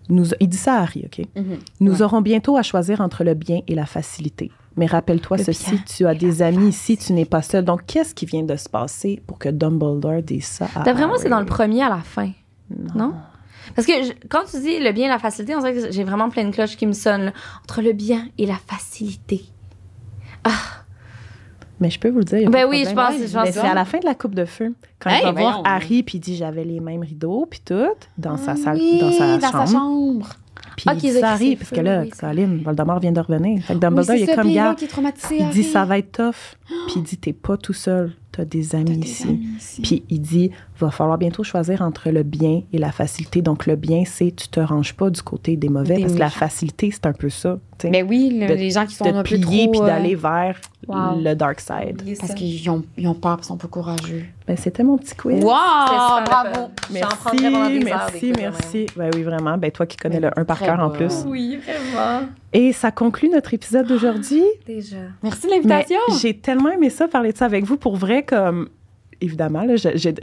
[0.10, 1.26] Nous, il dit ça à Harry, OK?
[1.36, 1.58] Mhm.
[1.80, 2.02] Nous Ouais.
[2.02, 4.52] aurons bientôt à choisir entre le bien et la facilité.
[4.78, 7.66] Mais rappelle-toi Le ceci, bien tu as des amis ici, tu n'es pas seul.
[7.66, 11.18] Donc, qu'est-ce qui vient de se passer pour que Dumbledore dise ça à D'après moi,
[11.20, 12.32] c'est dans le premier à la fin.
[12.70, 12.94] Non.
[12.96, 13.14] Non?
[13.76, 16.04] Parce que je- quand tu dis le bien et la facilité, on dirait que j'ai
[16.04, 17.26] vraiment plein de cloches qui me sonnent.
[17.26, 17.34] là.
[17.64, 19.44] Entre le bien et la facilité.
[21.80, 22.38] Mais je peux vous le dire.
[22.38, 23.98] il y a Ben pas de oui, je pense- je pense c'est à la fin
[24.00, 24.76] de la Coupe de Feu.
[25.00, 27.88] Quand Hey, il va voir Harry, puis il dit j'avais les mêmes rideaux, puis tout,
[28.20, 29.68] dans sa salle, Oui, dans sa dans chambre.
[29.68, 30.30] sa chambre.
[30.76, 33.62] Puis Ah, il ça crissé parce que là, oui, Colin, Voldemort vient de revenir.
[33.64, 35.98] Fait que Oui, Dumbledore, c'est il ça, est comme, gars, est il dit ça va
[35.98, 36.56] être tough.
[36.88, 39.28] Puis il dit t'es pas tout seul, t'as des amis des ici.
[39.28, 39.82] amis ici.
[39.82, 43.42] Puis il dit, va falloir bientôt choisir entre le bien et la facilité.
[43.42, 46.20] Donc le bien, c'est tu te ranges pas du côté des mauvais, Des parce que
[46.20, 46.40] la méchants.
[46.40, 47.60] facilité, c'est un peu ça.
[47.84, 49.72] Ben oui, le- de- les gens qui sont de un peu plier trop...
[49.72, 51.22] puis euh, d'aller vers Wow.
[51.22, 52.02] le dark side.
[52.20, 54.26] Parce qu'ils ont, ils ont peur, ils sont pas courageux.
[54.48, 55.44] Ben, c'était mon petit quiz.
[55.44, 55.52] Wow,
[56.26, 56.72] bravo!
[56.92, 58.86] Merci, des merci, merci.
[58.96, 59.58] Ben oui, vraiment.
[59.58, 61.24] Ben toi qui connais le 1 par cœur en plus.
[61.28, 62.28] Oui, vraiment.
[62.54, 64.44] Et ça conclut notre épisode d'aujourd'hui.
[64.66, 64.98] Déjà.
[65.22, 66.00] Merci de Mais l'invitation!
[66.20, 67.78] j'ai tellement aimé ça, parler de ça avec vous.
[67.78, 68.70] Pour vrai, comme...
[69.24, 69.64] Évidemment,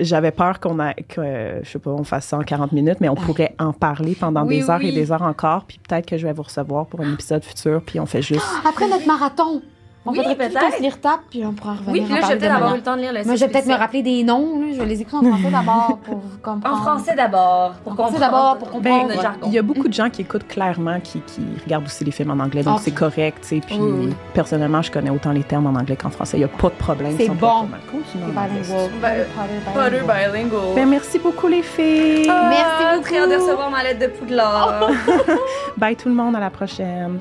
[0.00, 3.08] j'avais peur qu'on a, que, je sais pas, on fasse ça en 40 minutes, mais
[3.08, 4.88] on pourrait en parler pendant Oui, des heures oui.
[4.88, 5.66] et des heures encore.
[5.66, 8.44] Puis peut-être que je vais vous recevoir pour un épisode futur, puis on fait juste...
[8.68, 9.62] Après notre marathon,
[10.06, 10.38] on Oui, peut-être.
[10.38, 12.72] peut-être se lire tape, puis on pourra revenir Oui, puis là, je vais peut-être avoir
[12.74, 14.60] eu le temps de lire le Moi, je vais peut-être me 6, rappeler des noms,
[14.60, 14.66] là.
[14.72, 16.76] je vais les écrire en français d'abord pour comprendre.
[16.76, 17.72] En français d'abord.
[17.84, 18.32] Pour En français comprendre.
[18.32, 19.14] d'abord, pour Ben, comprendre.
[19.16, 19.46] le jargon.
[19.48, 22.30] il y a beaucoup de gens qui écoutent clairement, qui, qui regardent aussi les films
[22.30, 22.82] en anglais, donc Ok.
[22.84, 23.38] c'est correct.
[23.46, 26.36] Puis Oui, personnellement, je connais autant les termes en anglais qu'en français.
[26.38, 27.14] Il n'y a pas de problème.
[27.18, 27.68] C'est bon.
[28.12, 28.90] C'est bilingual.
[29.02, 29.90] Ben,
[30.30, 30.74] bilingual.
[30.74, 32.28] Ben, merci beaucoup, les filles.
[32.30, 33.44] Ah, Merci Très hâte de beaucoup.
[33.46, 34.90] recevoir ma lettre de Poudlard.
[35.76, 37.18] Bye tout le monde, à la prochaine.